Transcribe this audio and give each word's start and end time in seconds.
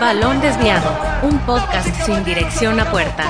Balón 0.00 0.40
Desviado, 0.40 0.90
un 1.22 1.38
podcast 1.40 1.88
sin 2.06 2.24
dirección 2.24 2.80
a 2.80 2.90
puerta. 2.90 3.24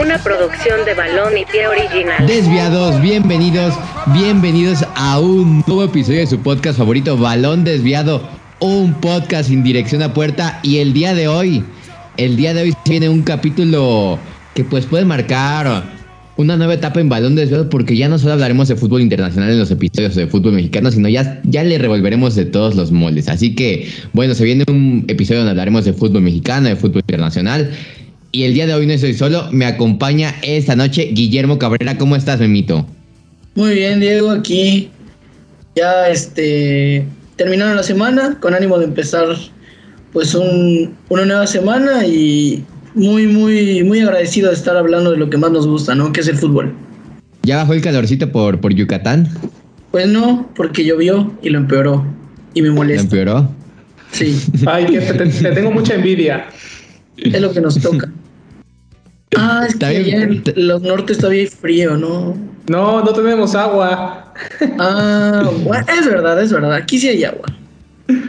Una 0.00 0.18
producción 0.18 0.84
de 0.84 0.94
Balón 0.94 1.36
y 1.36 1.44
Pie 1.44 1.66
Original. 1.66 2.24
Desviados, 2.26 3.00
bienvenidos, 3.00 3.74
bienvenidos 4.06 4.84
a 4.94 5.18
un 5.18 5.64
nuevo 5.66 5.82
episodio 5.82 6.20
de 6.20 6.28
su 6.28 6.38
podcast 6.40 6.78
favorito, 6.78 7.16
Balón 7.16 7.64
Desviado, 7.64 8.22
un 8.60 8.94
podcast 8.94 9.48
sin 9.48 9.64
dirección 9.64 10.02
a 10.02 10.14
puerta. 10.14 10.60
Y 10.62 10.78
el 10.78 10.92
día 10.92 11.12
de 11.14 11.26
hoy, 11.26 11.64
el 12.16 12.36
día 12.36 12.54
de 12.54 12.62
hoy 12.62 12.74
tiene 12.84 13.08
un 13.08 13.22
capítulo 13.22 14.18
que 14.54 14.62
pues 14.62 14.86
puede 14.86 15.04
marcar 15.04 15.97
una 16.38 16.56
nueva 16.56 16.74
etapa 16.74 17.00
en 17.00 17.08
balón 17.08 17.34
desviado 17.34 17.68
porque 17.68 17.96
ya 17.96 18.08
no 18.08 18.16
solo 18.16 18.34
hablaremos 18.34 18.68
de 18.68 18.76
fútbol 18.76 19.02
internacional 19.02 19.50
en 19.50 19.58
los 19.58 19.72
episodios 19.72 20.14
de 20.14 20.28
fútbol 20.28 20.52
mexicano, 20.52 20.88
sino 20.92 21.08
ya, 21.08 21.40
ya 21.42 21.64
le 21.64 21.76
revolveremos 21.78 22.36
de 22.36 22.44
todos 22.44 22.76
los 22.76 22.92
moldes. 22.92 23.28
Así 23.28 23.56
que, 23.56 23.88
bueno, 24.12 24.34
se 24.34 24.44
viene 24.44 24.64
un 24.68 25.04
episodio 25.08 25.40
donde 25.40 25.50
hablaremos 25.50 25.84
de 25.84 25.92
fútbol 25.92 26.22
mexicano, 26.22 26.68
de 26.68 26.76
fútbol 26.76 27.00
internacional. 27.00 27.68
Y 28.30 28.44
el 28.44 28.54
día 28.54 28.68
de 28.68 28.74
hoy 28.74 28.86
no 28.86 28.92
estoy 28.92 29.14
solo, 29.14 29.48
me 29.50 29.66
acompaña 29.66 30.32
esta 30.42 30.76
noche 30.76 31.10
Guillermo 31.12 31.58
Cabrera. 31.58 31.98
¿Cómo 31.98 32.14
estás, 32.14 32.38
Memito? 32.38 32.86
Muy 33.56 33.74
bien, 33.74 33.98
Diego, 33.98 34.30
aquí 34.30 34.90
ya 35.74 36.08
este 36.08 37.04
terminaron 37.34 37.74
la 37.74 37.82
semana 37.82 38.38
con 38.38 38.54
ánimo 38.54 38.78
de 38.78 38.84
empezar 38.84 39.26
pues 40.12 40.36
un, 40.36 40.94
una 41.08 41.24
nueva 41.24 41.48
semana 41.48 42.06
y 42.06 42.62
muy, 42.98 43.26
muy, 43.26 43.84
muy 43.84 44.00
agradecido 44.00 44.48
de 44.48 44.54
estar 44.54 44.76
hablando 44.76 45.12
de 45.12 45.16
lo 45.16 45.30
que 45.30 45.38
más 45.38 45.50
nos 45.50 45.66
gusta, 45.66 45.94
¿no? 45.94 46.12
Que 46.12 46.20
es 46.20 46.28
el 46.28 46.36
fútbol. 46.36 46.74
¿Ya 47.44 47.56
bajó 47.56 47.72
el 47.72 47.80
calorcito 47.80 48.30
por, 48.30 48.60
por 48.60 48.74
Yucatán? 48.74 49.28
Pues 49.90 50.08
no, 50.08 50.50
porque 50.54 50.84
llovió 50.84 51.32
y 51.42 51.50
lo 51.50 51.58
empeoró. 51.58 52.04
Y 52.54 52.62
me 52.62 52.70
molesta. 52.70 53.02
¿Lo 53.02 53.20
empeoró? 53.20 53.50
Sí. 54.10 54.38
Ay, 54.66 54.86
que 54.86 55.00
te, 55.00 55.52
tengo 55.52 55.70
mucha 55.70 55.94
envidia. 55.94 56.46
Es 57.16 57.40
lo 57.40 57.52
que 57.52 57.60
nos 57.60 57.80
toca. 57.80 58.10
Ah, 59.36 59.66
es 59.68 59.76
que 59.76 59.84
allá 59.84 60.22
en 60.22 60.42
los 60.56 60.80
nortes 60.80 61.18
todavía 61.18 61.42
hay 61.42 61.46
frío, 61.48 61.98
¿no? 61.98 62.34
No, 62.66 63.04
no 63.04 63.12
tenemos 63.12 63.54
agua. 63.54 64.32
Ah, 64.78 65.50
bueno, 65.64 65.84
es 65.86 66.06
verdad, 66.06 66.42
es 66.42 66.50
verdad. 66.50 66.72
Aquí 66.72 66.98
sí 66.98 67.08
hay 67.08 67.24
agua. 67.24 67.46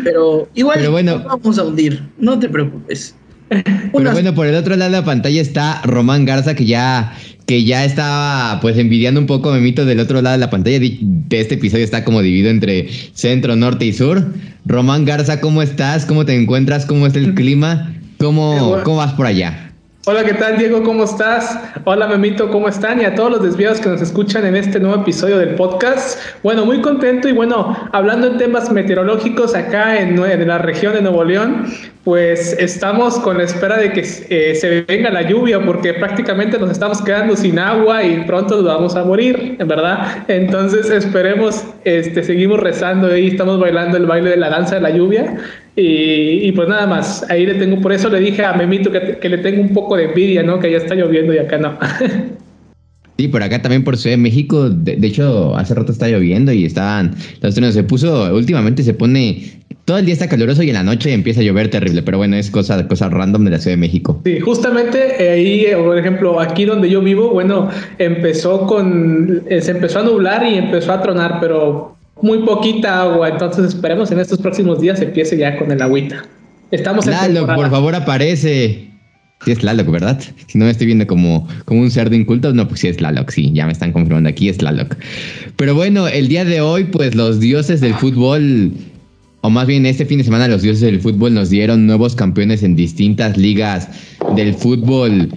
Pero 0.03 0.49
igual 0.55 0.77
Pero 0.79 0.91
bueno, 0.91 1.23
vamos 1.23 1.57
a 1.57 1.63
hundir, 1.63 2.03
no 2.17 2.37
te 2.37 2.49
preocupes. 2.49 3.15
Pero 3.93 4.11
bueno, 4.11 4.35
por 4.35 4.47
el 4.47 4.55
otro 4.55 4.75
lado 4.75 4.91
de 4.91 4.97
la 4.97 5.05
pantalla 5.05 5.41
está 5.41 5.81
Román 5.83 6.25
Garza, 6.25 6.55
que 6.55 6.65
ya, 6.65 7.13
que 7.45 7.63
ya 7.63 7.85
estaba 7.85 8.59
pues 8.61 8.77
envidiando 8.77 9.19
un 9.19 9.27
poco 9.27 9.51
Memito 9.51 9.85
del 9.85 9.99
otro 9.99 10.21
lado 10.21 10.33
de 10.35 10.39
la 10.39 10.49
pantalla. 10.49 10.79
De, 10.79 10.97
este 11.31 11.55
episodio 11.55 11.83
está 11.83 12.03
como 12.03 12.21
dividido 12.21 12.49
entre 12.49 12.89
centro, 13.13 13.55
norte 13.55 13.85
y 13.85 13.93
sur. 13.93 14.33
Román 14.65 15.05
Garza, 15.05 15.41
¿cómo 15.41 15.61
estás? 15.61 16.05
¿Cómo 16.05 16.25
te 16.25 16.39
encuentras? 16.39 16.85
¿Cómo 16.85 17.07
está 17.07 17.19
el 17.19 17.33
clima? 17.33 17.93
¿Cómo, 18.19 18.77
cómo 18.83 18.97
vas 18.97 19.13
por 19.13 19.25
allá? 19.25 19.68
Hola, 20.11 20.23
¿qué 20.23 20.33
tal 20.33 20.57
Diego? 20.57 20.81
¿Cómo 20.81 21.03
estás? 21.03 21.55
Hola 21.83 22.07
Memito, 22.07 22.49
¿cómo 22.49 22.67
están? 22.67 22.99
Y 22.99 23.05
a 23.05 23.13
todos 23.13 23.29
los 23.29 23.43
desviados 23.43 23.79
que 23.79 23.89
nos 23.89 24.01
escuchan 24.01 24.43
en 24.43 24.55
este 24.55 24.79
nuevo 24.79 25.03
episodio 25.03 25.37
del 25.37 25.53
podcast. 25.53 26.19
Bueno, 26.41 26.65
muy 26.65 26.81
contento 26.81 27.29
y 27.29 27.31
bueno, 27.31 27.77
hablando 27.91 28.25
en 28.25 28.39
temas 28.39 28.71
meteorológicos 28.71 29.53
acá 29.53 29.99
en, 29.99 30.17
en 30.17 30.47
la 30.47 30.57
región 30.57 30.93
de 30.93 31.03
Nuevo 31.03 31.23
León, 31.23 31.67
pues 32.03 32.53
estamos 32.57 33.19
con 33.19 33.37
la 33.37 33.43
espera 33.43 33.77
de 33.77 33.93
que 33.93 33.99
eh, 34.01 34.55
se 34.55 34.81
venga 34.81 35.11
la 35.11 35.21
lluvia 35.21 35.63
porque 35.63 35.93
prácticamente 35.93 36.57
nos 36.57 36.71
estamos 36.71 37.03
quedando 37.03 37.35
sin 37.35 37.59
agua 37.59 38.03
y 38.03 38.23
pronto 38.23 38.55
nos 38.55 38.65
vamos 38.65 38.95
a 38.95 39.03
morir, 39.03 39.57
verdad. 39.63 40.23
Entonces 40.27 40.89
esperemos, 40.89 41.63
este, 41.83 42.23
seguimos 42.23 42.59
rezando 42.59 43.15
y 43.15 43.27
estamos 43.27 43.59
bailando 43.59 43.97
el 43.97 44.07
baile 44.07 44.31
de 44.31 44.37
la 44.37 44.49
danza 44.49 44.73
de 44.73 44.81
la 44.81 44.89
lluvia 44.89 45.35
y, 45.81 46.51
pues 46.51 46.67
nada 46.67 46.87
más, 46.87 47.25
ahí 47.29 47.45
le 47.45 47.55
tengo, 47.55 47.79
por 47.81 47.93
eso 47.93 48.09
le 48.09 48.19
dije 48.19 48.43
a 48.43 48.53
Memito 48.53 48.91
que, 48.91 49.17
que 49.17 49.29
le 49.29 49.37
tengo 49.37 49.61
un 49.61 49.73
poco 49.73 49.95
de 49.95 50.05
envidia, 50.05 50.43
¿no? 50.43 50.59
Que 50.59 50.71
ya 50.71 50.77
está 50.77 50.95
lloviendo 50.95 51.33
y 51.33 51.37
acá 51.37 51.57
no. 51.57 51.77
Sí, 53.19 53.27
por 53.27 53.43
acá 53.43 53.61
también 53.61 53.83
por 53.83 53.97
Ciudad 53.97 54.15
de 54.15 54.21
México, 54.21 54.69
de, 54.69 54.97
hecho 55.05 55.53
hace 55.57 55.75
rato 55.75 55.91
está 55.91 56.07
lloviendo 56.07 56.53
y 56.53 56.63
estaban, 56.63 57.13
los 57.41 57.53
trenes 57.53 57.73
se 57.73 57.83
puso, 57.83 58.33
últimamente 58.33 58.81
se 58.81 58.93
pone, 58.93 59.59
todo 59.83 59.97
el 59.97 60.05
día 60.05 60.13
está 60.13 60.29
caluroso 60.29 60.63
y 60.63 60.69
en 60.69 60.75
la 60.75 60.83
noche 60.83 61.11
empieza 61.11 61.41
a 61.41 61.43
llover 61.43 61.69
terrible, 61.69 62.01
pero 62.01 62.17
bueno, 62.17 62.37
es 62.37 62.49
cosa, 62.49 62.87
cosa 62.87 63.09
random 63.09 63.43
de 63.43 63.51
la 63.51 63.59
Ciudad 63.59 63.75
de 63.75 63.81
México. 63.81 64.21
Sí, 64.23 64.39
justamente 64.39 65.21
eh, 65.21 65.31
ahí, 65.31 65.65
eh, 65.65 65.75
por 65.75 65.97
ejemplo, 65.97 66.39
aquí 66.39 66.63
donde 66.63 66.89
yo 66.89 67.01
vivo, 67.01 67.31
bueno, 67.31 67.69
empezó 67.97 68.65
con, 68.65 69.43
eh, 69.49 69.59
se 69.59 69.71
empezó 69.71 69.99
a 69.99 70.03
nublar 70.03 70.47
y 70.47 70.55
empezó 70.55 70.93
a 70.93 71.01
tronar, 71.01 71.39
pero 71.41 71.97
muy 72.21 72.39
poquita 72.39 73.03
agua, 73.03 73.29
entonces 73.29 73.67
esperemos 73.67 74.11
en 74.11 74.19
estos 74.19 74.39
próximos 74.39 74.81
días 74.81 75.01
empiece 75.01 75.37
ya 75.37 75.57
con 75.57 75.71
el 75.71 75.81
agüita. 75.81 76.23
Estamos 76.71 77.05
en 77.07 77.13
Lalo, 77.13 77.47
por 77.47 77.69
favor, 77.69 77.95
aparece. 77.95 78.89
Sí 79.45 79.51
es 79.51 79.59
Tlaloc, 79.59 79.89
¿verdad? 79.89 80.21
Si 80.47 80.57
no 80.57 80.65
me 80.65 80.71
estoy 80.71 80.87
viendo 80.87 81.07
como, 81.07 81.47
como 81.63 81.79
un 81.79 81.89
cerdo 81.89 82.13
inculto, 82.13 82.53
no, 82.53 82.67
pues 82.67 82.81
sí 82.81 82.89
es 82.89 82.97
Tlaloc, 82.97 83.29
sí, 83.31 83.51
ya 83.53 83.65
me 83.65 83.71
están 83.71 83.93
confirmando 83.93 84.27
aquí, 84.27 84.49
es 84.49 84.57
Tlaloc. 84.57 84.97
Pero 85.55 85.73
bueno, 85.75 86.09
el 86.09 86.27
día 86.27 86.43
de 86.43 86.59
hoy, 86.59 86.83
pues 86.83 87.15
los 87.15 87.39
dioses 87.39 87.79
del 87.79 87.93
fútbol, 87.93 88.73
o 89.41 89.49
más 89.49 89.65
bien 89.65 89.85
este 89.85 90.05
fin 90.05 90.17
de 90.17 90.25
semana 90.25 90.49
los 90.49 90.61
dioses 90.61 90.81
del 90.81 90.99
fútbol 90.99 91.33
nos 91.33 91.49
dieron 91.49 91.87
nuevos 91.87 92.15
campeones 92.15 92.63
en 92.63 92.75
distintas 92.75 93.37
ligas 93.37 93.87
del 94.35 94.53
fútbol 94.53 95.29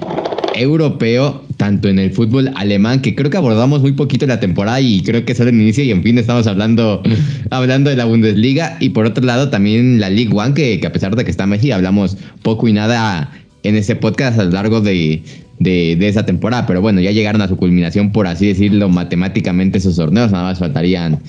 europeo, 0.55 1.45
tanto 1.57 1.89
en 1.89 1.99
el 1.99 2.13
fútbol 2.13 2.51
alemán, 2.55 3.01
que 3.01 3.15
creo 3.15 3.31
que 3.31 3.37
abordamos 3.37 3.81
muy 3.83 3.93
poquito 3.93 4.27
la 4.27 4.41
temporada 4.41 4.81
y 4.81 5.03
creo 5.03 5.25
que 5.25 5.35
solo 5.35 5.51
en 5.51 5.61
inicio 5.61 5.85
y 5.85 5.91
en 5.91 6.03
fin 6.03 6.19
estamos 6.19 6.47
hablando, 6.47 7.03
hablando 7.51 7.91
de 7.91 7.97
la 7.97 8.05
Bundesliga. 8.05 8.77
Y 8.81 8.91
por 8.91 9.07
otro 9.07 9.25
lado 9.25 9.51
también 9.51 10.01
la 10.01 10.11
League 10.11 10.33
One, 10.33 10.55
que, 10.55 10.81
que 10.81 10.87
a 10.87 10.93
pesar 10.93 11.17
de 11.17 11.25
que 11.25 11.31
está 11.31 11.47
Messi, 11.47 11.73
hablamos 11.73 12.17
poco 12.43 12.69
y 12.69 12.73
nada 12.73 13.33
en 13.63 13.77
ese 13.77 13.97
podcast 13.97 14.39
a 14.39 14.45
lo 14.45 14.51
largo 14.51 14.81
de, 14.81 15.23
de, 15.59 15.97
de, 15.97 16.09
esa 16.09 16.27
temporada, 16.27 16.67
pero 16.67 16.81
bueno, 16.81 17.01
ya 17.01 17.13
llegaron 17.13 17.41
a 17.43 17.49
su 17.49 17.57
culminación, 17.57 18.11
por 18.11 18.27
así 18.27 18.49
decirlo, 18.49 18.89
matemáticamente 18.89 19.79
esos 19.79 19.95
torneos, 19.95 20.33
nada 20.33 20.45
más 20.45 20.59
faltarían 20.59 21.21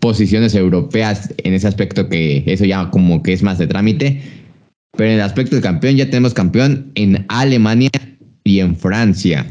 posiciones 0.00 0.54
europeas 0.54 1.34
en 1.38 1.54
ese 1.54 1.66
aspecto 1.66 2.08
que 2.08 2.44
eso 2.46 2.64
ya 2.64 2.90
como 2.90 3.22
que 3.22 3.32
es 3.32 3.42
más 3.42 3.58
de 3.58 3.66
trámite. 3.66 4.20
Pero 4.96 5.10
en 5.10 5.16
el 5.16 5.22
aspecto 5.22 5.54
del 5.54 5.62
campeón 5.62 5.96
ya 5.96 6.06
tenemos 6.06 6.34
campeón 6.34 6.90
en 6.94 7.24
Alemania 7.28 7.90
y 8.48 8.60
en 8.60 8.76
Francia. 8.76 9.46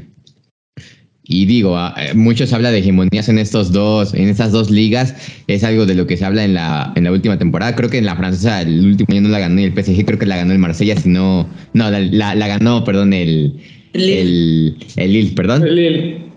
Y 1.29 1.45
digo, 1.45 1.77
ah, 1.77 1.93
eh, 1.97 2.13
muchos 2.13 2.53
habla 2.53 2.71
de 2.71 2.79
hegemonías 2.79 3.27
en 3.27 3.37
estos 3.37 3.73
dos, 3.73 4.13
en 4.13 4.29
estas 4.29 4.53
dos 4.53 4.71
ligas. 4.71 5.13
Es 5.47 5.63
algo 5.65 5.85
de 5.85 5.93
lo 5.93 6.07
que 6.07 6.15
se 6.15 6.23
habla 6.23 6.45
en 6.45 6.53
la, 6.53 6.93
en 6.95 7.03
la 7.03 7.11
última 7.11 7.37
temporada. 7.37 7.75
Creo 7.75 7.89
que 7.89 7.97
en 7.97 8.05
la 8.05 8.15
francesa 8.15 8.61
el 8.61 8.85
último 8.85 9.07
año 9.11 9.21
no 9.21 9.29
la 9.29 9.39
ganó 9.39 9.55
ni 9.55 9.65
el 9.65 9.73
PSG, 9.73 10.05
creo 10.05 10.19
que 10.19 10.25
la 10.25 10.37
ganó 10.37 10.53
el 10.53 10.59
Marsella, 10.59 10.95
sino. 10.95 11.49
No, 11.73 11.91
la, 11.91 11.99
la, 12.33 12.47
ganó, 12.47 12.85
perdón, 12.85 13.11
el. 13.11 13.59
El, 13.93 14.77
el 14.95 15.13
Lille, 15.13 15.31
perdón. 15.35 15.63
El 15.63 15.75
Lille. 15.75 16.27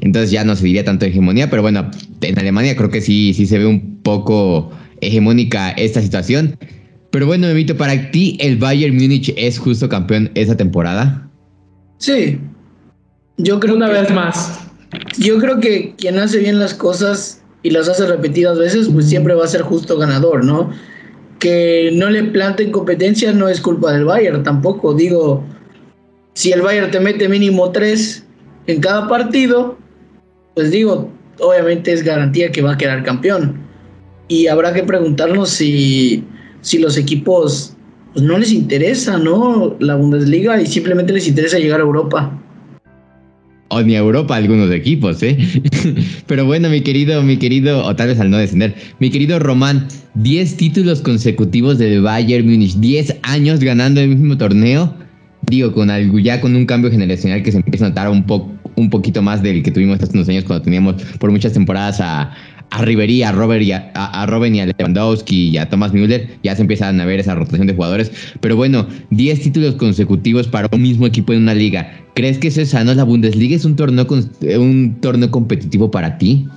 Entonces 0.00 0.30
ya 0.30 0.44
no 0.44 0.56
se 0.56 0.64
diría 0.64 0.84
tanto 0.84 1.04
hegemonía, 1.04 1.50
pero 1.50 1.62
bueno, 1.62 1.90
en 2.22 2.38
Alemania 2.38 2.76
creo 2.76 2.90
que 2.90 3.00
sí, 3.00 3.34
sí 3.34 3.46
se 3.46 3.58
ve 3.58 3.66
un 3.66 3.98
poco 4.02 4.70
hegemónica 5.00 5.72
esta 5.72 6.00
situación. 6.00 6.56
Pero 7.10 7.26
bueno, 7.26 7.48
Memito, 7.48 7.76
para 7.76 8.10
ti, 8.10 8.36
¿el 8.40 8.56
Bayern 8.56 8.94
Múnich 8.94 9.32
es 9.36 9.58
justo 9.58 9.88
campeón 9.88 10.30
esa 10.34 10.56
temporada? 10.56 11.28
Sí. 11.98 12.40
Yo 13.36 13.60
creo 13.60 13.76
Una 13.76 13.86
que, 13.86 13.92
vez 13.92 14.10
más. 14.10 14.60
Yo 15.18 15.38
creo 15.38 15.60
que 15.60 15.94
quien 15.96 16.18
hace 16.18 16.38
bien 16.38 16.58
las 16.58 16.74
cosas 16.74 17.42
y 17.62 17.70
las 17.70 17.88
hace 17.88 18.06
repetidas 18.06 18.58
veces, 18.58 18.88
pues 18.88 19.08
siempre 19.08 19.34
va 19.34 19.44
a 19.44 19.48
ser 19.48 19.62
justo 19.62 19.98
ganador, 19.98 20.44
¿no? 20.44 20.70
Que 21.38 21.90
no 21.92 22.08
le 22.10 22.24
planten 22.24 22.72
competencia 22.72 23.32
no 23.32 23.48
es 23.48 23.60
culpa 23.60 23.92
del 23.92 24.04
Bayern 24.04 24.42
tampoco. 24.42 24.94
Digo, 24.94 25.44
si 26.34 26.52
el 26.52 26.62
Bayern 26.62 26.90
te 26.90 27.00
mete 27.00 27.28
mínimo 27.28 27.70
tres 27.70 28.24
en 28.66 28.80
cada 28.80 29.08
partido, 29.08 29.76
pues 30.54 30.70
digo, 30.70 31.10
obviamente 31.40 31.92
es 31.92 32.02
garantía 32.02 32.50
que 32.50 32.62
va 32.62 32.72
a 32.72 32.78
quedar 32.78 33.02
campeón. 33.04 33.60
Y 34.28 34.46
habrá 34.46 34.74
que 34.74 34.82
preguntarnos 34.82 35.48
si, 35.48 36.24
si 36.60 36.78
los 36.78 36.96
equipos 36.96 37.74
pues 38.12 38.24
no 38.24 38.38
les 38.38 38.52
interesa, 38.52 39.18
¿no? 39.18 39.76
La 39.80 39.96
Bundesliga 39.96 40.60
y 40.60 40.66
simplemente 40.66 41.12
les 41.12 41.28
interesa 41.28 41.58
llegar 41.58 41.80
a 41.80 41.84
Europa. 41.84 42.38
O 43.70 43.82
ni 43.82 43.94
a 43.96 43.98
Europa 43.98 44.34
algunos 44.34 44.70
equipos, 44.70 45.22
¿eh? 45.22 45.36
Pero 46.26 46.46
bueno, 46.46 46.70
mi 46.70 46.80
querido, 46.80 47.22
mi 47.22 47.36
querido, 47.36 47.84
o 47.84 47.94
tal 47.94 48.08
vez 48.08 48.18
al 48.18 48.30
no 48.30 48.38
descender, 48.38 48.74
mi 48.98 49.10
querido 49.10 49.38
Román, 49.38 49.88
10 50.14 50.56
títulos 50.56 51.02
consecutivos 51.02 51.78
del 51.78 52.00
Bayern 52.00 52.46
Múnich, 52.46 52.76
10 52.76 53.16
años 53.22 53.60
ganando 53.60 54.00
el 54.00 54.08
mismo 54.08 54.38
torneo. 54.38 54.94
Digo, 55.50 55.72
con 55.72 55.90
algo 55.90 56.18
ya 56.18 56.40
con 56.40 56.56
un 56.56 56.66
cambio 56.66 56.90
generacional 56.90 57.42
que 57.42 57.52
se 57.52 57.58
empieza 57.58 57.86
a 57.86 57.88
notar 57.90 58.08
un 58.08 58.24
poco 58.26 58.58
un 58.78 58.90
poquito 58.90 59.22
más 59.22 59.42
del 59.42 59.62
que 59.62 59.70
tuvimos 59.72 60.00
hace 60.00 60.12
unos 60.14 60.28
años 60.28 60.44
cuando 60.44 60.62
teníamos 60.62 61.02
por 61.18 61.30
muchas 61.30 61.52
temporadas 61.52 62.00
a, 62.00 62.32
a 62.70 62.82
Ribery, 62.82 63.22
a 63.22 63.32
Robert 63.32 63.62
y 63.62 63.72
a, 63.72 64.26
Robin 64.26 64.54
y 64.54 64.60
a 64.60 64.66
Lewandowski 64.66 65.50
y 65.50 65.58
a 65.58 65.68
Thomas 65.68 65.92
Müller, 65.92 66.28
ya 66.42 66.54
se 66.54 66.62
empiezan 66.62 67.00
a 67.00 67.04
ver 67.04 67.20
esa 67.20 67.34
rotación 67.34 67.66
de 67.66 67.74
jugadores. 67.74 68.12
Pero 68.40 68.56
bueno, 68.56 68.86
10 69.10 69.40
títulos 69.40 69.74
consecutivos 69.76 70.46
para 70.48 70.68
un 70.72 70.82
mismo 70.82 71.06
equipo 71.06 71.32
en 71.32 71.42
una 71.42 71.54
liga. 71.54 71.92
¿Crees 72.14 72.38
que 72.38 72.48
eso 72.48 72.60
es 72.60 72.70
sano? 72.70 72.94
¿La 72.94 73.04
Bundesliga 73.04 73.56
es 73.56 73.64
un 73.64 73.76
torneo, 73.76 74.06
un 74.58 74.96
torneo 75.00 75.30
competitivo 75.30 75.90
para 75.90 76.18
ti? 76.18 76.48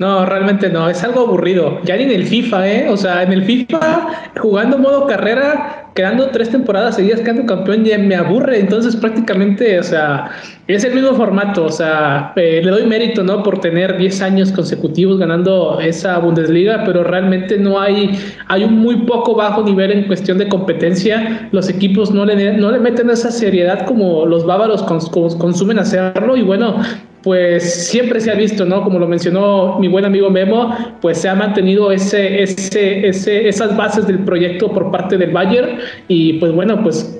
No, 0.00 0.24
realmente 0.24 0.70
no, 0.70 0.88
es 0.88 1.04
algo 1.04 1.20
aburrido. 1.20 1.78
Ya 1.84 1.94
ni 1.96 2.04
en 2.04 2.10
el 2.10 2.24
FIFA, 2.24 2.68
¿eh? 2.72 2.88
O 2.88 2.96
sea, 2.96 3.22
en 3.22 3.32
el 3.32 3.44
FIFA, 3.44 4.30
jugando 4.40 4.78
modo 4.78 5.06
carrera, 5.06 5.90
quedando 5.94 6.30
tres 6.30 6.48
temporadas 6.48 6.96
seguidas 6.96 7.20
quedando 7.20 7.44
campeón 7.44 7.84
ya 7.84 7.98
me 7.98 8.14
aburre, 8.14 8.60
entonces 8.60 8.96
prácticamente, 8.96 9.78
o 9.78 9.82
sea, 9.82 10.30
es 10.74 10.84
el 10.84 10.94
mismo 10.94 11.14
formato, 11.14 11.64
o 11.64 11.70
sea, 11.70 12.32
eh, 12.36 12.60
le 12.62 12.70
doy 12.70 12.86
mérito, 12.86 13.22
¿no? 13.22 13.42
Por 13.42 13.60
tener 13.60 13.96
10 13.96 14.22
años 14.22 14.52
consecutivos 14.52 15.18
ganando 15.18 15.80
esa 15.80 16.18
Bundesliga, 16.18 16.82
pero 16.84 17.02
realmente 17.02 17.58
no 17.58 17.80
hay, 17.80 18.10
hay 18.48 18.64
un 18.64 18.78
muy 18.78 18.96
poco 18.98 19.34
bajo 19.34 19.62
nivel 19.62 19.92
en 19.92 20.06
cuestión 20.06 20.38
de 20.38 20.48
competencia, 20.48 21.48
los 21.52 21.68
equipos 21.68 22.10
no 22.10 22.24
le, 22.24 22.52
no 22.58 22.70
le 22.70 22.78
meten 22.78 23.10
esa 23.10 23.30
seriedad 23.30 23.86
como 23.86 24.26
los 24.26 24.44
bávaros 24.44 24.82
consumen 24.82 25.78
hacerlo 25.78 26.36
y 26.36 26.42
bueno, 26.42 26.76
pues 27.22 27.88
siempre 27.88 28.20
se 28.20 28.30
ha 28.30 28.34
visto, 28.34 28.64
¿no? 28.64 28.82
Como 28.82 28.98
lo 28.98 29.06
mencionó 29.06 29.78
mi 29.78 29.88
buen 29.88 30.04
amigo 30.04 30.30
Memo, 30.30 30.74
pues 31.00 31.18
se 31.18 31.28
ha 31.28 31.34
mantenido 31.34 31.92
ese, 31.92 32.42
ese, 32.42 33.06
ese, 33.06 33.48
esas 33.48 33.76
bases 33.76 34.06
del 34.06 34.20
proyecto 34.20 34.72
por 34.72 34.90
parte 34.90 35.18
del 35.18 35.30
Bayern 35.30 35.78
y 36.08 36.34
pues 36.34 36.52
bueno, 36.52 36.82
pues 36.82 37.19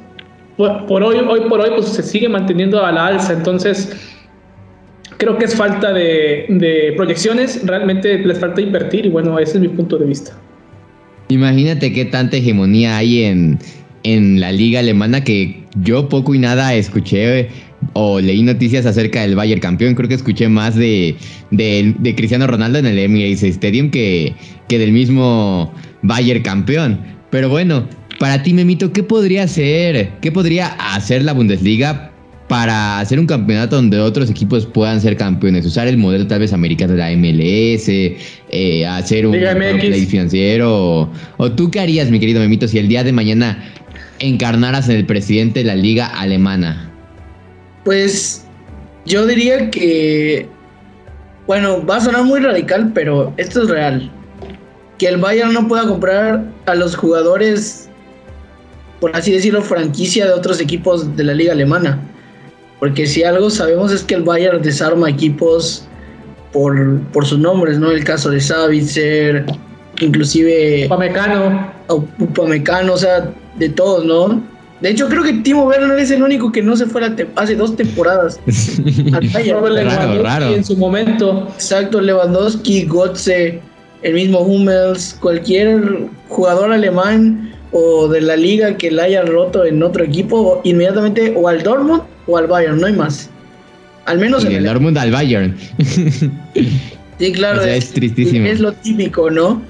por, 0.86 1.02
hoy, 1.02 1.16
hoy 1.18 1.40
por 1.48 1.60
hoy, 1.60 1.70
pues 1.74 1.86
se 1.86 2.02
sigue 2.02 2.28
manteniendo 2.28 2.84
a 2.84 2.92
la 2.92 3.06
alza. 3.06 3.32
Entonces, 3.32 3.92
creo 5.20 5.36
que 5.38 5.44
es 5.44 5.54
falta 5.54 5.92
de, 5.92 6.92
proyecciones, 6.96 7.60
realmente 7.64 8.18
les 8.18 8.38
falta 8.38 8.60
invertir 8.60 9.06
y 9.06 9.08
bueno, 9.10 9.38
ese 9.38 9.58
es 9.58 9.60
mi 9.60 9.68
punto 9.68 9.98
de 9.98 10.06
vista. 10.06 10.32
Imagínate 11.28 11.92
qué 11.92 12.06
tanta 12.06 12.38
hegemonía 12.38 12.96
hay 12.96 13.24
en, 13.24 13.58
en 14.02 14.40
la 14.40 14.50
liga 14.50 14.80
alemana 14.80 15.22
que 15.22 15.64
yo 15.76 16.08
poco 16.08 16.34
y 16.34 16.38
nada 16.38 16.74
escuché 16.74 17.48
o 17.92 18.20
leí 18.20 18.42
noticias 18.42 18.86
acerca 18.86 19.22
del 19.22 19.36
Bayern 19.36 19.60
campeón. 19.60 19.94
Creo 19.94 20.08
que 20.08 20.14
escuché 20.14 20.48
más 20.48 20.74
de, 20.74 21.16
de, 21.50 22.14
Cristiano 22.16 22.46
Ronaldo 22.46 22.78
en 22.78 22.86
el 22.86 22.98
Emirates 22.98 23.42
Stadium 23.42 23.90
que, 23.90 24.34
que 24.68 24.78
del 24.78 24.92
mismo 24.92 25.72
Bayern 26.02 26.42
campeón. 26.42 27.00
Pero 27.30 27.48
bueno, 27.48 27.86
para 28.20 28.42
ti, 28.42 28.52
Memito, 28.52 28.92
¿qué 28.92 29.02
podría 29.02 29.44
hacer? 29.44 30.10
¿Qué 30.20 30.30
podría 30.30 30.66
hacer 30.94 31.24
la 31.24 31.32
Bundesliga 31.32 32.12
para 32.48 33.00
hacer 33.00 33.18
un 33.18 33.26
campeonato 33.26 33.76
donde 33.76 33.98
otros 33.98 34.28
equipos 34.28 34.66
puedan 34.66 35.00
ser 35.00 35.16
campeones? 35.16 35.64
Usar 35.64 35.88
el 35.88 35.96
modelo 35.96 36.26
tal 36.26 36.40
vez 36.40 36.52
americano 36.52 36.92
de 36.92 36.98
la 36.98 37.10
MLS, 37.12 37.88
eh, 37.88 38.86
hacer 38.86 39.26
un 39.26 39.32
play 39.32 40.04
financiero. 40.04 41.10
O, 41.38 41.52
tú 41.52 41.70
qué 41.70 41.80
harías, 41.80 42.10
mi 42.10 42.20
querido 42.20 42.40
Memito, 42.40 42.68
si 42.68 42.76
el 42.76 42.88
día 42.88 43.02
de 43.02 43.12
mañana 43.12 43.64
encarnaras 44.18 44.90
en 44.90 44.96
el 44.96 45.06
presidente 45.06 45.60
de 45.60 45.64
la 45.64 45.76
liga 45.76 46.04
alemana? 46.08 46.92
Pues 47.86 48.44
yo 49.06 49.24
diría 49.24 49.70
que, 49.70 50.46
bueno, 51.46 51.86
va 51.86 51.96
a 51.96 52.00
sonar 52.02 52.24
muy 52.24 52.40
radical, 52.40 52.92
pero 52.94 53.32
esto 53.38 53.62
es 53.62 53.70
real. 53.70 54.12
Que 54.98 55.08
el 55.08 55.16
Bayern 55.16 55.54
no 55.54 55.66
pueda 55.66 55.86
comprar 55.86 56.44
a 56.66 56.74
los 56.74 56.94
jugadores, 56.94 57.89
por 59.00 59.16
así 59.16 59.32
decirlo, 59.32 59.62
franquicia 59.62 60.26
de 60.26 60.32
otros 60.32 60.60
equipos 60.60 61.16
de 61.16 61.24
la 61.24 61.34
liga 61.34 61.52
alemana. 61.52 61.98
Porque 62.78 63.06
si 63.06 63.24
algo 63.24 63.50
sabemos 63.50 63.92
es 63.92 64.02
que 64.02 64.14
el 64.14 64.22
Bayern 64.22 64.62
desarma 64.62 65.08
equipos 65.08 65.84
por, 66.52 67.00
por 67.12 67.26
sus 67.26 67.38
nombres, 67.38 67.78
¿no? 67.78 67.90
El 67.90 68.04
caso 68.04 68.30
de 68.30 68.40
Savitzer, 68.40 69.46
inclusive... 70.00 70.86
Upamecano. 70.86 71.72
Upamecano, 71.88 72.94
o 72.94 72.96
sea, 72.96 73.32
de 73.56 73.68
todos, 73.68 74.04
¿no? 74.04 74.42
De 74.80 74.90
hecho, 74.90 75.08
creo 75.08 75.22
que 75.22 75.34
Timo 75.34 75.64
Werner 75.64 75.98
es 75.98 76.10
el 76.10 76.22
único 76.22 76.50
que 76.50 76.62
no 76.62 76.74
se 76.74 76.86
fue 76.86 77.02
hace 77.36 77.54
dos 77.54 77.76
temporadas. 77.76 78.40
raro, 79.34 80.22
raro. 80.22 80.54
En 80.54 80.64
su 80.64 80.76
momento. 80.76 81.48
Exacto, 81.54 82.00
Lewandowski, 82.00 82.86
Gotze, 82.86 83.60
el 84.02 84.14
mismo 84.14 84.40
Hummels, 84.40 85.18
cualquier 85.20 86.08
jugador 86.28 86.72
alemán 86.72 87.49
o 87.72 88.08
de 88.08 88.20
la 88.20 88.36
liga 88.36 88.76
que 88.76 88.90
la 88.90 89.04
haya 89.04 89.22
roto 89.22 89.64
en 89.64 89.82
otro 89.82 90.04
equipo, 90.04 90.60
inmediatamente 90.64 91.34
o 91.36 91.48
al 91.48 91.62
Dortmund 91.62 92.02
o 92.26 92.36
al 92.36 92.46
Bayern, 92.46 92.80
no 92.80 92.86
hay 92.86 92.92
más. 92.92 93.30
Al 94.06 94.18
menos 94.18 94.44
en 94.44 94.52
el, 94.52 94.64
Dortmund 94.64 94.98
al 94.98 95.10
Bayern. 95.10 95.56
sí, 97.18 97.32
claro. 97.32 97.62
es, 97.62 97.90
tristísimo. 97.92 98.46
Es 98.46 98.60
lo 98.60 98.72
típico, 98.72 99.30
¿no? 99.30 99.62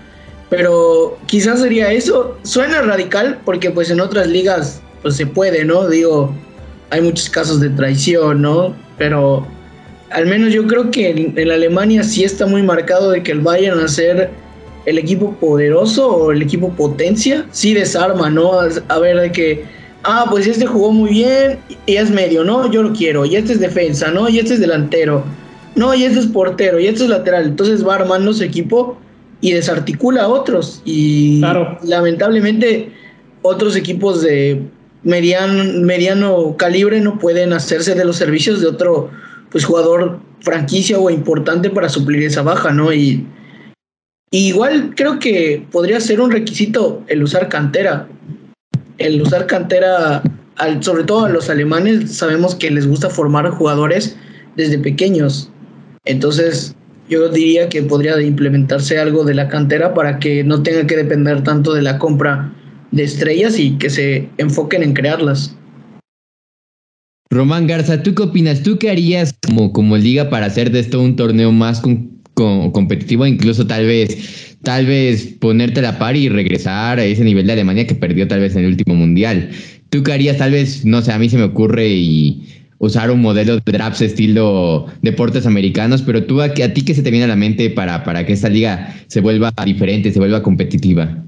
Pero 0.48 1.18
quizás 1.26 1.60
sería 1.60 1.92
eso. 1.92 2.38
Suena 2.42 2.82
radical 2.82 3.38
porque 3.44 3.70
pues 3.70 3.90
en 3.90 4.00
otras 4.00 4.26
ligas 4.28 4.80
pues 5.02 5.16
se 5.16 5.26
puede, 5.26 5.64
¿no? 5.64 5.88
Digo, 5.88 6.34
hay 6.90 7.02
muchos 7.02 7.28
casos 7.30 7.60
de 7.60 7.70
traición, 7.70 8.42
¿no? 8.42 8.74
Pero 8.98 9.46
al 10.10 10.26
menos 10.26 10.52
yo 10.52 10.66
creo 10.66 10.90
que 10.90 11.32
en, 11.36 11.50
Alemania 11.50 12.02
sí 12.02 12.24
está 12.24 12.46
muy 12.46 12.62
marcado 12.62 13.10
de 13.10 13.22
que 13.22 13.32
el 13.32 13.40
Bayern 13.40 13.80
a 13.80 13.88
ser 13.88 14.30
el 14.86 14.98
equipo 14.98 15.32
poderoso 15.32 16.08
o 16.08 16.32
el 16.32 16.42
equipo 16.42 16.70
potencia, 16.70 17.46
sí 17.52 17.74
desarma, 17.74 18.30
¿no? 18.30 18.52
A 18.88 18.98
ver, 18.98 19.20
de 19.20 19.32
que, 19.32 19.64
ah, 20.04 20.26
pues 20.30 20.46
este 20.46 20.66
jugó 20.66 20.92
muy 20.92 21.10
bien 21.10 21.58
y 21.86 21.96
es 21.96 22.10
medio, 22.10 22.44
¿no? 22.44 22.70
Yo 22.70 22.82
lo 22.82 22.92
quiero, 22.92 23.24
y 23.24 23.36
este 23.36 23.52
es 23.52 23.60
defensa, 23.60 24.10
¿no? 24.10 24.28
Y 24.28 24.38
este 24.38 24.54
es 24.54 24.60
delantero, 24.60 25.24
no, 25.74 25.94
y 25.94 26.04
este 26.04 26.20
es 26.20 26.26
portero, 26.26 26.80
y 26.80 26.86
este 26.86 27.04
es 27.04 27.10
lateral. 27.10 27.44
Entonces 27.46 27.86
va 27.86 27.96
armando 27.96 28.32
su 28.32 28.42
equipo 28.42 28.98
y 29.40 29.52
desarticula 29.52 30.22
a 30.22 30.28
otros. 30.28 30.82
Y 30.84 31.40
lamentablemente 31.82 32.92
otros 33.42 33.76
equipos 33.76 34.22
de 34.22 34.62
mediano, 35.02 35.80
mediano 35.80 36.56
calibre 36.56 37.00
no 37.00 37.18
pueden 37.18 37.52
hacerse 37.52 37.94
de 37.94 38.04
los 38.04 38.16
servicios 38.16 38.60
de 38.60 38.66
otro 38.66 39.10
pues 39.50 39.64
jugador 39.64 40.20
franquicia 40.40 40.98
o 40.98 41.10
importante 41.10 41.70
para 41.70 41.88
suplir 41.88 42.22
esa 42.22 42.42
baja, 42.42 42.72
¿no? 42.72 42.92
Y, 42.92 43.26
igual 44.38 44.92
creo 44.96 45.18
que 45.18 45.66
podría 45.70 46.00
ser 46.00 46.20
un 46.20 46.30
requisito 46.30 47.02
el 47.08 47.22
usar 47.22 47.48
cantera. 47.48 48.08
El 48.98 49.20
usar 49.20 49.46
cantera, 49.46 50.22
al, 50.56 50.82
sobre 50.82 51.04
todo 51.04 51.24
a 51.24 51.30
los 51.30 51.50
alemanes, 51.50 52.12
sabemos 52.12 52.54
que 52.54 52.70
les 52.70 52.86
gusta 52.86 53.10
formar 53.10 53.48
jugadores 53.50 54.16
desde 54.56 54.78
pequeños. 54.78 55.50
Entonces, 56.04 56.74
yo 57.08 57.28
diría 57.28 57.68
que 57.68 57.82
podría 57.82 58.20
implementarse 58.22 58.98
algo 58.98 59.24
de 59.24 59.34
la 59.34 59.48
cantera 59.48 59.94
para 59.94 60.18
que 60.18 60.44
no 60.44 60.62
tenga 60.62 60.86
que 60.86 60.96
depender 60.96 61.42
tanto 61.42 61.74
de 61.74 61.82
la 61.82 61.98
compra 61.98 62.54
de 62.92 63.02
estrellas 63.02 63.58
y 63.58 63.76
que 63.78 63.90
se 63.90 64.28
enfoquen 64.38 64.82
en 64.82 64.94
crearlas. 64.94 65.56
Román 67.30 67.66
Garza, 67.66 68.02
¿tú 68.02 68.14
qué 68.14 68.22
opinas? 68.22 68.62
¿Tú 68.62 68.78
qué 68.78 68.90
harías 68.90 69.34
como, 69.46 69.72
como 69.72 69.96
liga 69.96 70.30
para 70.30 70.46
hacer 70.46 70.70
de 70.70 70.80
esto 70.80 71.00
un 71.00 71.16
torneo 71.16 71.52
más 71.52 71.80
competitivo, 72.72 73.26
incluso 73.26 73.66
tal 73.66 73.86
vez, 73.86 74.56
tal 74.62 74.86
vez 74.86 75.26
ponerte 75.40 75.82
la 75.82 75.98
par 75.98 76.16
y 76.16 76.28
regresar 76.28 76.98
a 76.98 77.04
ese 77.04 77.24
nivel 77.24 77.46
de 77.46 77.52
Alemania 77.52 77.86
que 77.86 77.94
perdió 77.94 78.26
tal 78.28 78.40
vez 78.40 78.56
en 78.56 78.64
el 78.64 78.70
último 78.70 78.94
mundial? 78.94 79.50
¿Tú 79.90 80.02
qué 80.02 80.12
harías? 80.12 80.38
Tal 80.38 80.52
vez, 80.52 80.84
no 80.84 81.02
sé, 81.02 81.12
a 81.12 81.18
mí 81.18 81.28
se 81.28 81.36
me 81.36 81.44
ocurre 81.44 81.88
y 81.88 82.46
usar 82.78 83.10
un 83.10 83.20
modelo 83.20 83.56
de 83.56 83.72
drafts 83.72 84.00
estilo 84.00 84.86
deportes 85.02 85.46
americanos, 85.46 86.02
pero 86.02 86.24
tú 86.24 86.40
a, 86.40 86.46
a 86.46 86.72
ti 86.74 86.82
qué 86.82 86.94
se 86.94 87.02
te 87.02 87.10
viene 87.10 87.24
a 87.24 87.28
la 87.28 87.36
mente 87.36 87.70
para, 87.70 88.04
para 88.04 88.24
que 88.24 88.32
esta 88.32 88.48
liga 88.48 88.94
se 89.06 89.20
vuelva 89.20 89.52
diferente, 89.64 90.12
se 90.12 90.18
vuelva 90.18 90.42
competitiva? 90.42 91.24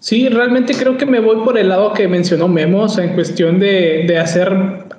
Sí, 0.00 0.30
realmente 0.30 0.72
creo 0.72 0.96
que 0.96 1.04
me 1.04 1.20
voy 1.20 1.44
por 1.44 1.58
el 1.58 1.68
lado 1.68 1.92
que 1.92 2.08
mencionó 2.08 2.48
Memo, 2.48 2.86
en 2.98 3.12
cuestión 3.12 3.60
de, 3.60 4.06
de 4.08 4.18
hacer, 4.18 4.50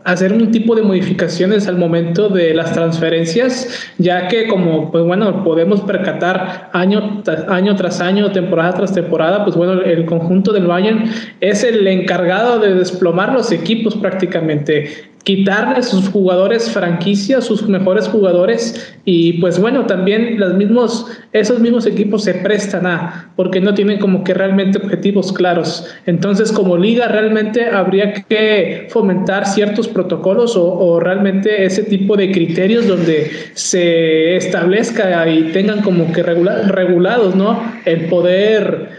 hacer 0.04 0.32
un 0.32 0.52
tipo 0.52 0.76
de 0.76 0.84
modificaciones 0.84 1.68
al 1.68 1.80
momento 1.80 2.30
de 2.30 2.54
las 2.54 2.74
transferencias, 2.74 3.92
ya 3.98 4.28
que 4.28 4.48
como, 4.48 4.92
pues 4.92 5.04
bueno, 5.04 5.44
podemos 5.44 5.82
percatar 5.82 6.70
año, 6.74 7.24
año 7.48 7.76
tras 7.76 8.00
año, 8.00 8.32
temporada 8.32 8.74
tras 8.74 8.94
temporada, 8.94 9.44
pues 9.44 9.56
bueno, 9.56 9.82
el 9.82 10.06
conjunto 10.06 10.54
del 10.54 10.68
Bayern 10.68 11.10
es 11.40 11.64
el 11.64 11.88
encargado 11.88 12.60
de 12.60 12.76
desplomar 12.76 13.34
los 13.34 13.52
equipos 13.52 13.96
prácticamente 13.96 15.11
quitarle 15.24 15.84
sus 15.84 16.10
jugadores 16.10 16.72
franquicia, 16.72 17.42
sus 17.42 17.68
mejores 17.68 18.08
jugadores 18.08 18.96
y 19.06 19.34
pues 19.34 19.60
bueno, 19.60 19.86
también 19.86 20.40
los 20.40 20.56
mismos, 20.56 21.08
esos 21.32 21.60
mismos 21.60 21.86
equipos 21.86 22.24
se 22.24 22.34
prestan 22.36 22.88
a, 22.88 23.32
porque 23.36 23.62
no 23.62 23.74
tienen 23.74 24.00
como 24.00 24.24
que 24.24 24.34
realmente 24.34 24.80
objetivos 24.80 25.32
claros. 25.32 25.88
Entonces 26.06 26.52
como 26.52 26.78
liga 26.78 27.08
realmente 27.08 27.68
habría 27.68 28.14
que 28.14 28.88
fomentar 28.90 29.46
ciertos 29.46 29.88
protocolos 29.88 30.56
o, 30.56 31.00
realmente 31.00 31.66
ese 31.66 31.84
tipo 31.84 32.18
de 32.18 32.32
criterios 32.32 32.88
donde 32.88 33.32
se 33.54 34.36
establezca 34.36 35.28
y 35.28 35.52
tengan 35.52 35.82
como 35.82 36.12
que 36.12 36.24
regulados, 36.24 37.36
¿no? 37.36 37.62
El 37.86 38.06
poder 38.06 38.90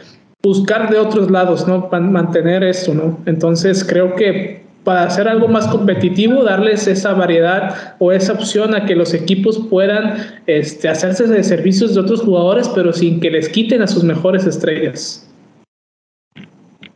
buscar 0.43 0.91
de 0.91 0.99
otros 0.99 1.31
lados, 1.31 1.69
¿no? 1.69 1.89
Mantener 1.91 2.65
esto, 2.65 2.95
¿no? 2.95 3.21
Entonces 3.27 3.85
creo 3.85 4.15
que 4.17 4.63
para 4.85 5.05
hacer 5.05 5.29
algo 5.29 5.49
más 5.49 5.67
competitivo, 5.69 6.43
darles 6.43 6.87
esa 6.87 7.13
variedad 7.15 7.95
o 7.99 8.13
esa 8.13 8.33
opción 8.33 8.75
a 8.75 8.85
que 8.85 8.97
los 8.97 9.15
equipos 9.15 9.61
puedan 9.71 10.17
este, 10.47 10.89
hacerse 10.89 11.27
de 11.27 11.45
servicios 11.45 11.95
de 11.95 12.01
otros 12.01 12.23
jugadores, 12.23 12.69
pero 12.69 12.93
sin 12.93 13.21
que 13.21 13.31
les 13.31 13.49
quiten 13.49 13.83
a 13.83 13.87
sus 13.87 14.03
mejores 14.03 14.45
estrellas. 14.47 15.29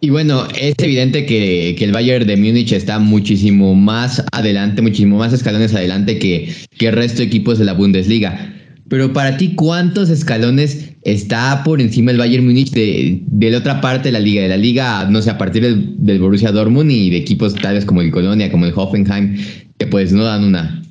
Y 0.00 0.10
bueno, 0.10 0.46
es 0.60 0.74
evidente 0.78 1.24
que, 1.26 1.70
el 1.70 1.92
Bayern 1.92 2.26
de 2.26 2.36
Múnich 2.36 2.72
está 2.72 2.98
muchísimo 2.98 3.74
más 3.74 4.22
adelante, 4.32 4.82
muchísimo 4.82 5.18
más 5.18 5.32
escalones 5.32 5.74
adelante 5.74 6.18
que, 6.18 6.52
que 6.78 6.88
el 6.88 6.94
resto 6.94 7.18
de 7.18 7.24
equipos 7.24 7.58
de 7.58 7.64
la 7.64 7.72
Bundesliga. 7.72 8.55
Pero 8.88 9.12
para 9.12 9.36
ti, 9.36 9.54
¿cuántos 9.54 10.10
escalones 10.10 10.90
está 11.02 11.62
por 11.64 11.80
encima 11.80 12.12
el 12.12 12.18
Bayern 12.18 12.44
Múnich 12.44 12.70
de, 12.70 13.20
de, 13.26 13.50
la 13.50 13.58
otra 13.58 13.80
parte 13.80 14.08
de 14.08 14.12
la 14.12 14.20
liga? 14.20 14.42
De 14.42 14.48
la 14.48 14.56
liga, 14.56 15.06
no 15.10 15.20
sé, 15.22 15.30
a 15.30 15.38
partir 15.38 15.62
del, 15.62 15.94
del 15.98 16.20
Borussia 16.20 16.52
Dortmund 16.52 16.90
y 16.90 17.10
de 17.10 17.16
equipos 17.16 17.54
tales 17.54 17.84
como 17.84 18.00
el 18.00 18.12
Colonia, 18.12 18.50
como 18.50 18.66
el 18.66 18.72
Hoffenheim, 18.76 19.36
que 19.78 19.86
pues 19.86 20.12
no 20.12 20.24
dan 20.24 20.44
una, 20.44 20.82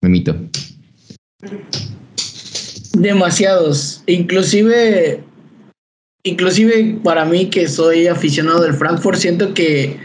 me 0.00 0.08
mito. 0.08 0.34
Demasiados. 2.94 4.02
Inclusive, 4.06 5.22
inclusive 6.24 6.98
para 7.04 7.26
mí 7.26 7.46
que 7.46 7.68
soy 7.68 8.06
aficionado 8.06 8.62
del 8.62 8.74
Frankfurt, 8.74 9.18
siento 9.18 9.52
que, 9.52 9.98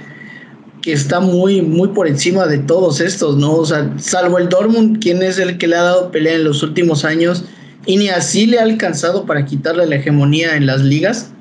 que 0.87 0.93
está 0.93 1.19
muy, 1.19 1.61
muy 1.61 1.89
por 1.89 2.07
encima 2.07 2.47
de 2.47 2.59
todos 2.59 3.01
estos, 3.01 3.35
¿no? 3.35 3.55
O 3.55 3.65
sea, 3.65 3.93
salvo 3.97 4.37
el 4.37 4.47
Dortmund, 4.47 5.01
quien 5.01 5.21
es 5.21 5.37
el 5.37 5.57
que 5.57 5.67
le 5.67 5.75
ha 5.75 5.81
dado 5.81 6.11
pelea 6.11 6.35
en 6.35 6.45
los 6.45 6.63
últimos 6.63 7.03
años 7.03 7.43
y 7.85 7.97
ni 7.97 8.07
así 8.07 8.45
le 8.45 8.57
ha 8.57 8.63
alcanzado 8.63 9.25
para 9.25 9.43
quitarle 9.43 9.85
la 9.85 9.97
hegemonía 9.97 10.55
en 10.55 10.65
las 10.65 10.79
ligas, 10.79 11.33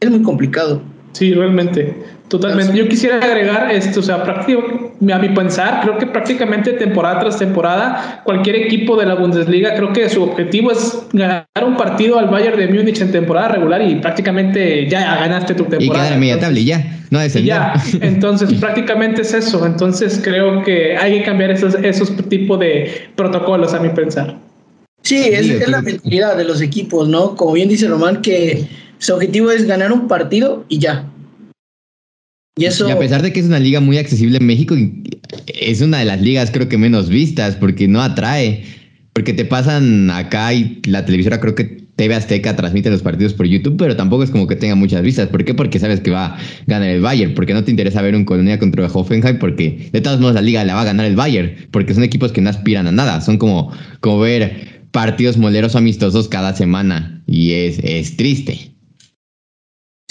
es 0.00 0.10
muy 0.10 0.22
complicado. 0.22 0.80
Sí, 1.12 1.32
realmente. 1.34 1.94
Totalmente. 2.32 2.74
Yo 2.74 2.88
quisiera 2.88 3.18
agregar 3.18 3.70
esto, 3.70 4.00
o 4.00 4.02
sea, 4.02 4.24
a 4.24 5.18
mi 5.18 5.28
pensar, 5.28 5.82
creo 5.82 5.98
que 5.98 6.06
prácticamente 6.06 6.72
temporada 6.72 7.20
tras 7.20 7.38
temporada, 7.38 8.22
cualquier 8.24 8.56
equipo 8.56 8.96
de 8.96 9.04
la 9.04 9.16
Bundesliga, 9.16 9.74
creo 9.74 9.92
que 9.92 10.08
su 10.08 10.22
objetivo 10.22 10.72
es 10.72 11.02
ganar 11.12 11.44
un 11.62 11.76
partido 11.76 12.18
al 12.18 12.28
Bayern 12.28 12.58
de 12.58 12.68
Múnich 12.68 13.02
en 13.02 13.12
temporada 13.12 13.48
regular 13.48 13.82
y 13.82 13.96
prácticamente 13.96 14.88
ya 14.88 15.16
ganaste 15.16 15.52
tu 15.52 15.64
temporada. 15.64 15.84
Y 15.84 15.90
quedar 15.90 16.12
en 16.14 16.20
media 16.20 16.40
tabla 16.40 16.58
y 16.58 16.64
ya, 16.64 17.00
no 17.10 17.20
es 17.20 17.34
Ya, 17.34 17.74
entonces 18.00 18.54
prácticamente 18.60 19.20
es 19.20 19.34
eso. 19.34 19.66
Entonces 19.66 20.18
creo 20.24 20.62
que 20.62 20.96
hay 20.96 21.18
que 21.18 21.24
cambiar 21.24 21.50
esos, 21.50 21.74
esos 21.74 22.16
tipos 22.30 22.58
de 22.58 23.08
protocolos, 23.14 23.74
a 23.74 23.80
mi 23.80 23.90
pensar. 23.90 24.38
Sí, 25.02 25.18
es, 25.18 25.50
es 25.50 25.68
la 25.68 25.82
mentalidad 25.82 26.38
de 26.38 26.44
los 26.44 26.62
equipos, 26.62 27.08
¿no? 27.08 27.34
Como 27.36 27.52
bien 27.52 27.68
dice 27.68 27.88
Román, 27.88 28.22
que 28.22 28.68
su 29.02 29.14
objetivo 29.14 29.50
es 29.50 29.66
ganar 29.66 29.92
un 29.92 30.06
partido 30.06 30.64
y 30.68 30.78
ya 30.78 31.08
y, 32.56 32.66
eso... 32.66 32.90
a 32.90 32.98
pesar 32.98 33.22
de 33.22 33.32
que 33.32 33.40
es 33.40 33.46
una 33.46 33.58
liga 33.58 33.80
muy 33.80 33.98
accesible 33.98 34.38
en 34.38 34.46
México, 34.46 34.76
es 35.46 35.80
una 35.80 35.98
de 35.98 36.04
las 36.04 36.20
ligas 36.20 36.50
creo 36.50 36.68
que 36.68 36.76
menos 36.78 37.08
vistas 37.08 37.56
porque 37.56 37.88
no 37.88 38.02
atrae. 38.02 38.64
Porque 39.14 39.34
te 39.34 39.44
pasan 39.44 40.10
acá 40.10 40.54
y 40.54 40.80
la 40.86 41.04
televisora 41.04 41.38
creo 41.38 41.54
que 41.54 41.64
TV 41.96 42.14
Azteca 42.14 42.56
transmite 42.56 42.88
los 42.88 43.02
partidos 43.02 43.34
por 43.34 43.46
YouTube, 43.46 43.76
pero 43.76 43.94
tampoco 43.94 44.22
es 44.22 44.30
como 44.30 44.46
que 44.46 44.56
tenga 44.56 44.74
muchas 44.74 45.02
vistas. 45.02 45.28
¿Por 45.28 45.44
qué? 45.44 45.52
Porque 45.52 45.78
sabes 45.78 46.00
que 46.00 46.10
va 46.10 46.26
a 46.26 46.38
ganar 46.66 46.88
el 46.88 47.02
Bayern. 47.02 47.34
Porque 47.34 47.52
no 47.52 47.62
te 47.62 47.70
interesa 47.70 48.00
ver 48.00 48.14
un 48.14 48.24
Colonia 48.24 48.58
contra 48.58 48.86
Hoffenheim, 48.86 49.38
porque 49.38 49.90
de 49.92 50.00
todos 50.00 50.18
modos 50.18 50.34
la 50.34 50.40
liga 50.40 50.64
la 50.64 50.74
va 50.74 50.80
a 50.80 50.84
ganar 50.84 51.04
el 51.04 51.16
Bayern. 51.16 51.52
Porque 51.70 51.92
son 51.92 52.04
equipos 52.04 52.32
que 52.32 52.40
no 52.40 52.48
aspiran 52.48 52.86
a 52.86 52.92
nada. 52.92 53.20
Son 53.20 53.36
como, 53.36 53.70
como 54.00 54.20
ver 54.20 54.84
partidos 54.92 55.36
moleros 55.36 55.76
amistosos 55.76 56.28
cada 56.28 56.54
semana. 56.54 57.22
Y 57.26 57.52
es, 57.52 57.80
es 57.82 58.16
triste. 58.16 58.71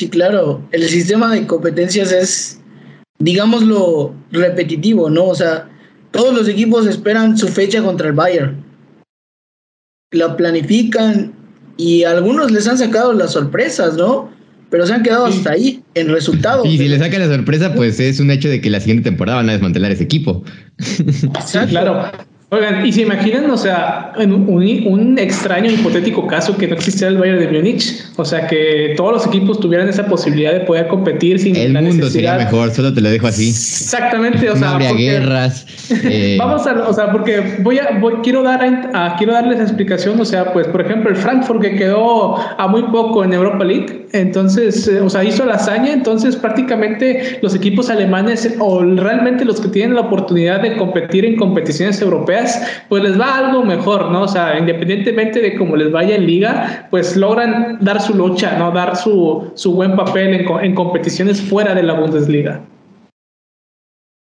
Sí, 0.02 0.10
claro. 0.10 0.68
El 0.72 0.82
sistema 0.90 1.32
de 1.32 1.46
competencias 1.46 2.12
es, 2.12 2.60
digámoslo, 3.20 4.16
repetitivo, 4.32 5.12
¿no? 5.12 5.26
O 5.26 5.36
sea, 5.36 5.70
todos 6.10 6.34
los 6.34 6.48
equipos 6.48 6.88
esperan 6.88 7.38
su 7.38 7.48
fecha 7.48 7.84
contra 7.84 8.08
el 8.08 8.14
Bayern. 8.14 8.66
La 10.12 10.36
planifican 10.36 11.36
y 11.78 12.04
algunos 12.04 12.50
les 12.50 12.68
han 12.68 12.80
sacado 12.80 13.14
las 13.14 13.34
sorpresas, 13.34 13.96
¿no? 13.96 14.32
Pero 14.72 14.88
se 14.88 14.94
han 14.96 15.04
quedado 15.04 15.28
hasta 15.28 15.52
ahí 15.52 15.84
en 15.94 16.10
resultados. 16.10 16.66
Y 16.66 16.80
si 16.80 16.88
le 16.88 16.98
sacan 16.98 17.20
la 17.20 17.28
sorpresa, 17.36 17.76
pues 17.76 18.00
es 18.00 18.20
un 18.20 18.32
hecho 18.32 18.50
de 18.50 18.60
que 18.60 18.72
la 18.72 18.80
siguiente 18.80 19.08
temporada 19.08 19.38
van 19.38 19.50
a 19.50 19.52
desmantelar 19.52 19.92
ese 19.92 20.06
equipo. 20.06 20.44
Sí, 20.80 21.60
claro. 21.70 22.12
Oigan, 22.54 22.86
y 22.86 22.92
se 22.92 23.04
imaginan, 23.04 23.50
o 23.50 23.56
sea, 23.56 24.12
en 24.18 24.34
un, 24.34 25.18
extraño 25.18 25.72
hipotético 25.72 26.28
caso 26.28 26.58
que 26.58 26.68
no 26.68 26.76
existiera 26.76 27.10
el 27.10 27.18
Bayern 27.18 27.40
de 27.40 27.48
Múnich, 27.48 28.04
o 28.18 28.26
sea, 28.26 28.46
que 28.46 28.94
todos 28.98 29.14
los 29.14 29.28
equipos 29.28 29.58
tuvieran 29.62 29.88
esa 29.88 30.06
posibilidad 30.08 30.52
de 30.52 30.60
poder 30.60 30.90
competir 30.90 31.40
sin 31.40 31.56
el 31.56 31.72
mundo 31.72 32.10
sería 32.10 32.36
mejor, 32.36 32.72
solo 32.72 32.94
te 32.94 33.00
lo 33.00 33.10
dejo 33.10 33.28
así. 33.28 33.48
Exactamente, 33.48 34.50
o 34.50 34.58
sea, 34.58 34.68
no 34.68 34.74
habría 34.74 34.92
guerras. 34.92 35.66
Eh. 36.04 36.36
Vamos 36.40 36.68
a, 36.68 36.90
o 36.90 36.94
sea, 36.94 37.10
porque 37.14 37.58
voy 37.60 37.80
a, 37.80 37.98
voy, 38.02 38.16
quiero 38.22 38.44
dar, 38.44 38.62
a, 38.94 39.16
quiero 39.18 39.32
darles 39.32 39.62
explicación, 39.62 40.20
o 40.20 40.26
sea, 40.26 40.52
pues, 40.52 40.68
por 40.68 40.82
ejemplo, 40.82 41.10
el 41.10 41.16
Frankfurt 41.16 41.62
que 41.62 41.76
quedó 41.76 42.36
a 42.36 42.68
muy 42.68 42.84
poco 42.84 43.24
en 43.24 43.32
Europa 43.32 43.64
League, 43.64 44.08
entonces, 44.12 44.90
eh, 44.90 45.00
o 45.00 45.10
sea, 45.10 45.24
hizo 45.24 45.46
la 45.46 45.54
hazaña, 45.54 45.94
entonces 45.94 46.36
prácticamente 46.36 47.40
los 47.42 47.56
equipos 47.56 47.90
alemanes 47.90 48.56
o 48.60 48.84
realmente 48.84 49.46
los 49.46 49.62
que 49.62 49.70
tienen 49.70 49.96
la 49.96 50.02
oportunidad 50.02 50.62
de 50.62 50.76
competir 50.76 51.24
en 51.24 51.38
competiciones 51.38 52.02
europeas, 52.02 52.41
pues 52.90 53.04
les 53.04 53.20
va 53.20 53.38
algo 53.38 53.64
mejor, 53.64 54.12
¿no? 54.12 54.24
O 54.24 54.28
sea, 54.28 54.58
independientemente 54.58 55.42
de 55.42 55.56
cómo 55.56 55.76
les 55.76 55.92
vaya 55.92 56.16
en 56.16 56.26
liga, 56.26 56.88
pues 56.90 57.16
logran 57.16 57.78
dar 57.82 58.02
su 58.02 58.14
lucha, 58.14 58.58
¿no? 58.58 58.72
Dar 58.72 58.96
su, 58.96 59.52
su 59.56 59.74
buen 59.74 59.96
papel 59.96 60.46
en, 60.62 60.76
competiciones 60.76 61.42
fuera 61.42 61.74
de 61.74 61.84
la 61.84 61.94
Bundesliga. 61.94 62.62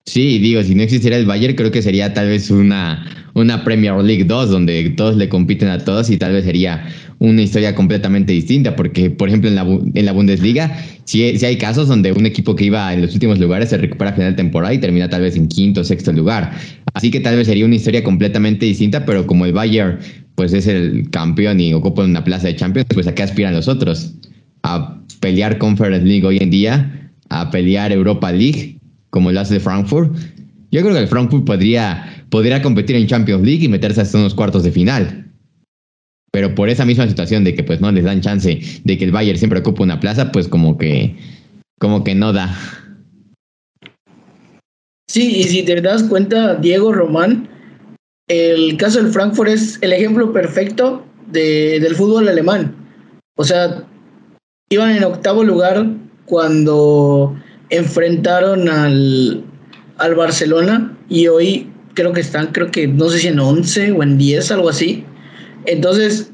Sí, 0.06 0.40
digo, 0.40 0.64
si 0.64 0.74
no 0.74 0.84
existiera 0.84 1.18
el 1.18 1.26
Bayern, 1.26 1.56
creo 1.56 1.70
que 1.70 1.82
sería 1.82 2.14
tal 2.14 2.30
vez 2.30 2.50
una, 2.50 3.06
una 3.34 3.64
Premier 3.64 3.94
League 3.96 4.24
2, 4.24 4.50
donde 4.50 4.90
todos 4.92 5.18
le 5.18 5.28
compiten 5.28 5.68
a 5.68 5.80
todos 5.80 6.10
y 6.10 6.18
tal 6.18 6.32
vez 6.32 6.46
sería 6.46 6.88
una 7.20 7.42
historia 7.42 7.76
completamente 7.76 8.32
distinta, 8.32 8.76
porque, 8.76 9.10
por 9.10 9.28
ejemplo, 9.28 9.50
en 9.50 9.56
la, 9.56 9.64
en 9.64 10.06
la 10.06 10.12
Bundesliga, 10.12 10.78
sí, 11.04 11.24
hay 11.24 11.58
casos 11.58 11.88
donde 11.88 12.12
un 12.12 12.26
equipo 12.26 12.56
que 12.56 12.66
iba 12.66 12.94
en 12.94 13.02
los 13.02 13.14
últimos 13.14 13.40
lugares 13.40 13.70
se 13.70 13.78
recupera 13.78 14.12
a 14.12 14.14
final 14.14 14.32
de 14.32 14.38
temporada 14.38 14.74
y 14.74 14.78
termina 14.78 15.10
tal 15.10 15.22
vez 15.22 15.36
en 15.36 15.48
quinto 15.48 15.82
o 15.82 15.84
sexto 15.84 16.14
lugar. 16.14 16.54
Así 16.94 17.12
que 17.12 17.20
tal 17.20 17.36
vez 17.36 17.48
sería 17.48 17.66
una 17.66 17.76
historia 17.76 18.04
completamente 18.04 18.66
distinta, 18.66 19.06
pero 19.06 19.28
como 19.28 19.46
el 19.46 19.54
Bayern 19.54 20.00
pues 20.36 20.54
es 20.54 20.68
el 20.68 21.10
campeón 21.10 21.60
y 21.60 21.74
ocupa 21.74 22.04
una 22.04 22.24
plaza 22.24 22.48
de 22.48 22.56
Champions, 22.56 22.88
pues 22.94 23.08
a 23.08 23.16
qué 23.16 23.24
aspiran 23.24 23.56
los 23.56 23.68
otros? 23.68 24.14
A 24.62 25.02
pelear 25.20 25.58
Conference 25.58 26.06
League 26.06 26.26
hoy 26.26 26.38
en 26.40 26.52
día, 26.52 27.12
a 27.30 27.50
pelear 27.50 27.92
Europa 27.92 28.32
League 28.32 28.78
como 29.10 29.32
lo 29.32 29.40
hace 29.40 29.56
de 29.56 29.60
Frankfurt, 29.60 30.16
yo 30.72 30.82
creo 30.82 30.94
que 30.94 31.00
el 31.00 31.08
Frankfurt 31.08 31.46
podría, 31.46 32.26
podría 32.30 32.62
competir 32.62 32.96
en 32.96 33.08
Champions 33.08 33.44
League 33.44 33.66
y 33.66 33.68
meterse 33.68 34.02
hasta 34.02 34.18
unos 34.18 34.36
cuartos 34.36 34.64
de 34.64 34.72
final. 34.72 35.32
Pero 36.32 36.54
por 36.54 36.70
esa 36.70 36.86
misma 36.86 37.08
situación 37.08 37.44
de 37.44 37.56
que 37.56 37.64
pues 37.64 37.82
no 37.82 37.92
les 37.92 38.04
dan 38.04 38.22
chance 38.22 38.60
de 38.84 38.98
que 38.98 39.06
el 39.06 39.12
Bayern 39.12 39.40
siempre 39.40 39.60
ocupe 39.60 39.82
una 39.82 40.00
plaza, 40.00 40.32
pues 40.32 40.48
como 40.48 40.78
que 40.78 41.16
como 41.80 42.04
que 42.04 42.16
no 42.16 42.34
da. 42.34 42.56
Sí, 45.18 45.38
y 45.38 45.44
si 45.46 45.64
te 45.64 45.82
das 45.82 46.04
cuenta, 46.04 46.54
Diego 46.54 46.94
Román, 46.94 47.50
el 48.28 48.78
caso 48.78 49.02
del 49.02 49.12
Frankfurt 49.12 49.50
es 49.50 49.80
el 49.82 49.92
ejemplo 49.92 50.32
perfecto 50.32 51.04
de, 51.32 51.80
del 51.80 51.96
fútbol 51.96 52.28
alemán. 52.28 52.76
O 53.36 53.44
sea, 53.44 53.84
iban 54.70 54.96
en 54.96 55.04
octavo 55.04 55.44
lugar 55.44 55.88
cuando 56.28 57.36
enfrentaron 57.72 58.70
al, 58.70 59.44
al 59.98 60.14
Barcelona 60.14 60.96
y 61.10 61.30
hoy 61.30 61.68
creo 61.96 62.14
que 62.14 62.22
están, 62.22 62.52
creo 62.52 62.70
que 62.70 62.88
no 62.88 63.10
sé 63.10 63.18
si 63.18 63.30
en 63.30 63.40
11 63.40 63.94
o 63.94 64.04
en 64.04 64.20
10, 64.20 64.52
algo 64.52 64.70
así. 64.70 65.04
Entonces, 65.66 66.32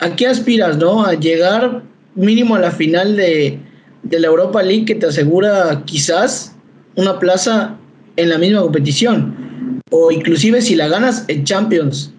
¿a 0.00 0.16
qué 0.16 0.26
aspiras, 0.26 0.78
no? 0.78 1.04
A 1.04 1.14
llegar 1.14 1.84
mínimo 2.16 2.56
a 2.56 2.58
la 2.58 2.72
final 2.72 3.16
de, 3.16 3.60
de 4.02 4.18
la 4.18 4.26
Europa 4.26 4.64
League 4.64 4.84
que 4.84 4.96
te 4.96 5.06
asegura 5.06 5.84
quizás 5.84 6.56
una 6.96 7.20
plaza 7.20 7.78
en 8.16 8.28
la 8.28 8.38
misma 8.38 8.62
competición. 8.62 9.82
O 9.90 10.10
inclusive 10.10 10.62
si 10.62 10.74
la 10.74 10.88
ganas 10.88 11.24
en 11.28 11.44
Champions. 11.44 12.12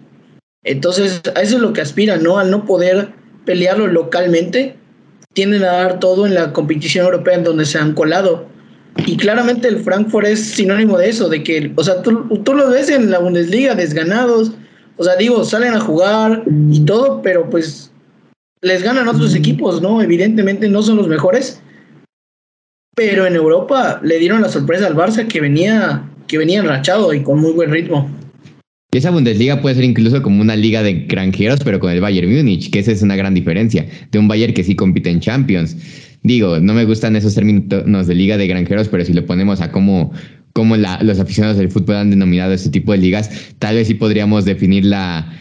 Entonces, 0.64 1.22
a 1.34 1.40
eso 1.42 1.56
es 1.56 1.62
lo 1.62 1.72
que 1.72 1.80
aspiran, 1.80 2.22
¿no? 2.22 2.38
Al 2.38 2.50
no 2.50 2.64
poder 2.64 3.10
pelearlo 3.44 3.86
localmente, 3.86 4.76
tienden 5.32 5.62
a 5.62 5.72
dar 5.72 6.00
todo 6.00 6.26
en 6.26 6.34
la 6.34 6.52
competición 6.52 7.06
europea 7.06 7.36
en 7.36 7.44
donde 7.44 7.64
se 7.64 7.78
han 7.78 7.94
colado. 7.94 8.46
Y 9.06 9.16
claramente 9.16 9.68
el 9.68 9.80
Frankfurt 9.84 10.26
es 10.26 10.40
sinónimo 10.40 10.98
de 10.98 11.08
eso, 11.08 11.28
de 11.28 11.42
que, 11.42 11.72
o 11.76 11.84
sea, 11.84 12.02
tú, 12.02 12.26
tú 12.44 12.54
lo 12.54 12.68
ves 12.70 12.90
en 12.90 13.10
la 13.10 13.20
Bundesliga 13.20 13.74
desganados, 13.74 14.52
o 14.96 15.04
sea, 15.04 15.14
digo, 15.16 15.44
salen 15.44 15.74
a 15.74 15.80
jugar 15.80 16.42
y 16.70 16.80
todo, 16.80 17.22
pero 17.22 17.48
pues 17.48 17.92
les 18.60 18.82
ganan 18.82 19.06
otros 19.06 19.34
equipos, 19.34 19.80
¿no? 19.80 20.02
Evidentemente 20.02 20.68
no 20.68 20.82
son 20.82 20.96
los 20.96 21.06
mejores, 21.06 21.62
pero 22.98 23.28
en 23.28 23.36
Europa 23.36 24.00
le 24.02 24.18
dieron 24.18 24.42
la 24.42 24.48
sorpresa 24.48 24.88
al 24.88 24.96
Barça 24.96 25.28
que 25.28 25.40
venía, 25.40 26.02
que 26.26 26.36
venía 26.36 26.58
enrachado 26.58 27.14
y 27.14 27.22
con 27.22 27.38
muy 27.38 27.52
buen 27.52 27.70
ritmo. 27.70 28.10
Esa 28.90 29.12
Bundesliga 29.12 29.62
puede 29.62 29.76
ser 29.76 29.84
incluso 29.84 30.20
como 30.20 30.40
una 30.40 30.56
liga 30.56 30.82
de 30.82 31.06
granjeros, 31.06 31.60
pero 31.62 31.78
con 31.78 31.92
el 31.92 32.00
Bayern 32.00 32.28
Múnich, 32.28 32.72
que 32.72 32.80
esa 32.80 32.90
es 32.90 33.00
una 33.00 33.14
gran 33.14 33.34
diferencia, 33.34 33.86
de 34.10 34.18
un 34.18 34.26
Bayern 34.26 34.52
que 34.52 34.64
sí 34.64 34.74
compite 34.74 35.10
en 35.10 35.20
Champions. 35.20 35.76
Digo, 36.24 36.58
no 36.58 36.74
me 36.74 36.84
gustan 36.86 37.14
esos 37.14 37.36
términos 37.36 38.08
de 38.08 38.14
liga 38.16 38.36
de 38.36 38.48
granjeros, 38.48 38.88
pero 38.88 39.04
si 39.04 39.12
lo 39.12 39.24
ponemos 39.24 39.60
a 39.60 39.70
cómo, 39.70 40.12
cómo 40.52 40.76
los 40.76 41.20
aficionados 41.20 41.56
del 41.56 41.70
fútbol 41.70 41.94
han 41.94 42.10
denominado 42.10 42.52
este 42.52 42.70
tipo 42.70 42.90
de 42.90 42.98
ligas, 42.98 43.30
tal 43.60 43.76
vez 43.76 43.86
sí 43.86 43.94
podríamos 43.94 44.44
definirla, 44.44 45.32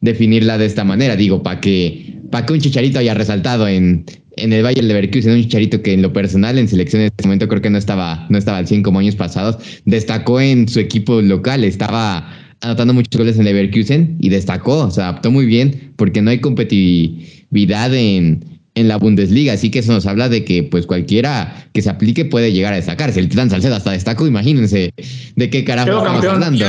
definirla 0.00 0.58
de 0.58 0.66
esta 0.66 0.82
manera. 0.82 1.14
Digo, 1.14 1.44
para 1.44 1.60
que, 1.60 2.13
para 2.30 2.46
que 2.46 2.52
un 2.52 2.60
chicharito 2.60 2.98
haya 2.98 3.14
resaltado 3.14 3.68
en, 3.68 4.04
en 4.36 4.52
el 4.52 4.62
Bayern 4.62 4.88
Leverkusen, 4.88 5.32
un 5.32 5.42
chicharito 5.42 5.82
que 5.82 5.92
en 5.92 6.02
lo 6.02 6.12
personal 6.12 6.58
en 6.58 6.68
selección 6.68 7.02
en 7.02 7.06
este 7.06 7.24
momento 7.24 7.48
creo 7.48 7.62
que 7.62 7.70
no 7.70 7.78
estaba, 7.78 8.26
no 8.28 8.38
estaba 8.38 8.58
al 8.58 8.66
100 8.66 8.82
como 8.82 8.98
años 8.98 9.16
pasados, 9.16 9.56
destacó 9.84 10.40
en 10.40 10.68
su 10.68 10.80
equipo 10.80 11.20
local, 11.20 11.64
estaba 11.64 12.30
anotando 12.60 12.94
muchos 12.94 13.18
goles 13.18 13.38
en 13.38 13.44
Leverkusen 13.44 14.16
y 14.20 14.28
destacó, 14.28 14.90
se 14.90 15.00
adaptó 15.00 15.30
muy 15.30 15.46
bien 15.46 15.92
porque 15.96 16.22
no 16.22 16.30
hay 16.30 16.40
competitividad 16.40 17.94
en, 17.94 18.60
en 18.74 18.88
la 18.88 18.96
Bundesliga, 18.96 19.52
así 19.52 19.70
que 19.70 19.80
eso 19.80 19.92
nos 19.92 20.06
habla 20.06 20.28
de 20.28 20.44
que 20.44 20.62
pues 20.62 20.86
cualquiera 20.86 21.68
que 21.72 21.82
se 21.82 21.90
aplique 21.90 22.24
puede 22.24 22.52
llegar 22.52 22.72
a 22.72 22.76
destacarse. 22.76 23.20
El 23.20 23.28
Titán 23.28 23.50
Salcedo 23.50 23.74
hasta 23.74 23.92
destacó, 23.92 24.26
imagínense 24.26 24.92
de 25.36 25.50
qué 25.50 25.64
carajo 25.64 25.98
estamos 25.98 26.24
hablando. 26.24 26.64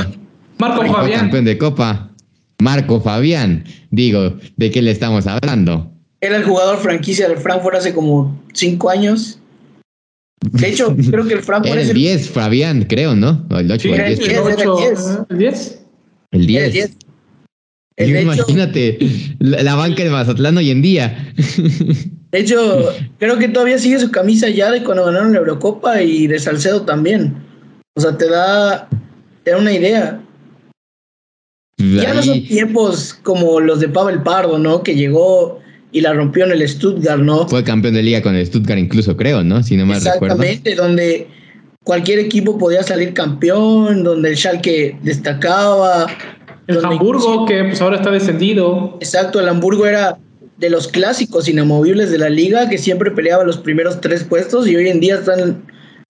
Marco 0.58 0.86
Fabián. 0.86 1.20
Campeón 1.20 1.44
de 1.44 1.58
Copa. 1.58 2.10
Marco 2.60 3.00
Fabián. 3.00 3.64
Digo, 3.90 4.34
¿de 4.56 4.70
qué 4.70 4.82
le 4.82 4.90
estamos 4.90 5.26
hablando? 5.26 5.90
Era 6.20 6.36
el 6.36 6.44
jugador 6.44 6.78
franquicia 6.78 7.28
del 7.28 7.38
Frankfurt 7.38 7.76
hace 7.76 7.94
como 7.94 8.40
cinco 8.52 8.90
años. 8.90 9.38
De 10.52 10.68
hecho, 10.68 10.94
creo 11.10 11.26
que 11.26 11.34
el 11.34 11.42
Frankfurt 11.42 11.72
Era 11.74 11.82
es 11.82 11.88
el 11.90 11.94
10, 11.96 12.30
Fabián, 12.30 12.84
creo, 12.84 13.14
¿no? 13.14 13.46
O 13.50 13.58
el 13.58 13.70
8 13.70 13.82
Sí, 13.82 13.88
el 13.90 14.00
el 14.00 14.06
10. 14.06 14.18
diez, 14.18 14.30
era 14.30 14.40
el 14.40 14.68
8, 14.68 14.76
diez. 14.78 15.18
¿El 15.30 15.38
10? 15.38 15.80
El 16.32 16.50
Era 16.56 16.66
el 16.66 16.72
10. 16.72 16.72
10. 16.72 16.96
El 17.98 18.12
de 18.12 18.20
hecho- 18.20 18.32
Imagínate 18.34 18.98
la, 19.38 19.62
la 19.62 19.74
banca 19.74 20.04
de 20.04 20.10
Mazatlán 20.10 20.56
hoy 20.58 20.70
en 20.70 20.82
día. 20.82 21.32
De 22.32 22.40
hecho, 22.40 22.92
creo 23.18 23.38
que 23.38 23.48
todavía 23.48 23.78
sigue 23.78 23.98
su 23.98 24.10
camisa 24.10 24.48
ya 24.50 24.70
de 24.70 24.82
cuando 24.82 25.06
ganaron 25.06 25.32
la 25.32 25.38
Eurocopa 25.38 26.02
y 26.02 26.26
de 26.26 26.38
Salcedo 26.38 26.82
también. 26.82 27.34
O 27.94 28.00
sea, 28.00 28.18
te 28.18 28.28
da, 28.28 28.88
te 29.44 29.52
da 29.52 29.56
una 29.58 29.72
idea. 29.72 30.20
Ya 31.78 32.14
no 32.14 32.22
son 32.22 32.42
tiempos 32.44 33.14
como 33.22 33.60
los 33.60 33.80
de 33.80 33.88
Pavel 33.88 34.22
Pardo, 34.22 34.58
¿no? 34.58 34.82
Que 34.82 34.94
llegó 34.94 35.60
y 35.92 36.00
la 36.00 36.12
rompió 36.14 36.44
en 36.46 36.52
el 36.52 36.66
Stuttgart, 36.68 37.20
¿no? 37.22 37.46
fue 37.48 37.62
campeón 37.64 37.94
de 37.94 38.02
liga 38.02 38.22
con 38.22 38.34
el 38.34 38.46
Stuttgart 38.46 38.78
incluso, 38.78 39.16
creo, 39.16 39.42
¿no? 39.44 39.62
Si 39.62 39.76
no 39.76 39.86
mal 39.86 40.00
recuerdo. 40.02 40.36
Exactamente, 40.42 40.74
donde 40.74 41.28
cualquier 41.84 42.18
equipo 42.18 42.58
podía 42.58 42.82
salir 42.82 43.12
campeón, 43.14 44.04
donde 44.04 44.30
el 44.30 44.36
Schalke 44.36 44.98
destacaba. 45.02 46.06
El 46.66 46.84
Hamburgo, 46.84 47.46
que 47.46 47.62
pues 47.64 47.80
ahora 47.80 47.96
está 47.96 48.10
descendido. 48.10 48.96
Exacto, 49.00 49.38
el 49.40 49.48
Hamburgo 49.48 49.86
era 49.86 50.18
de 50.58 50.70
los 50.70 50.88
clásicos 50.88 51.48
inamovibles 51.48 52.10
de 52.10 52.18
la 52.18 52.30
liga 52.30 52.68
que 52.68 52.78
siempre 52.78 53.10
peleaba 53.10 53.44
los 53.44 53.58
primeros 53.58 54.00
tres 54.00 54.24
puestos 54.24 54.66
y 54.66 54.74
hoy 54.74 54.88
en 54.88 54.98
día 55.00 55.16
están 55.16 55.38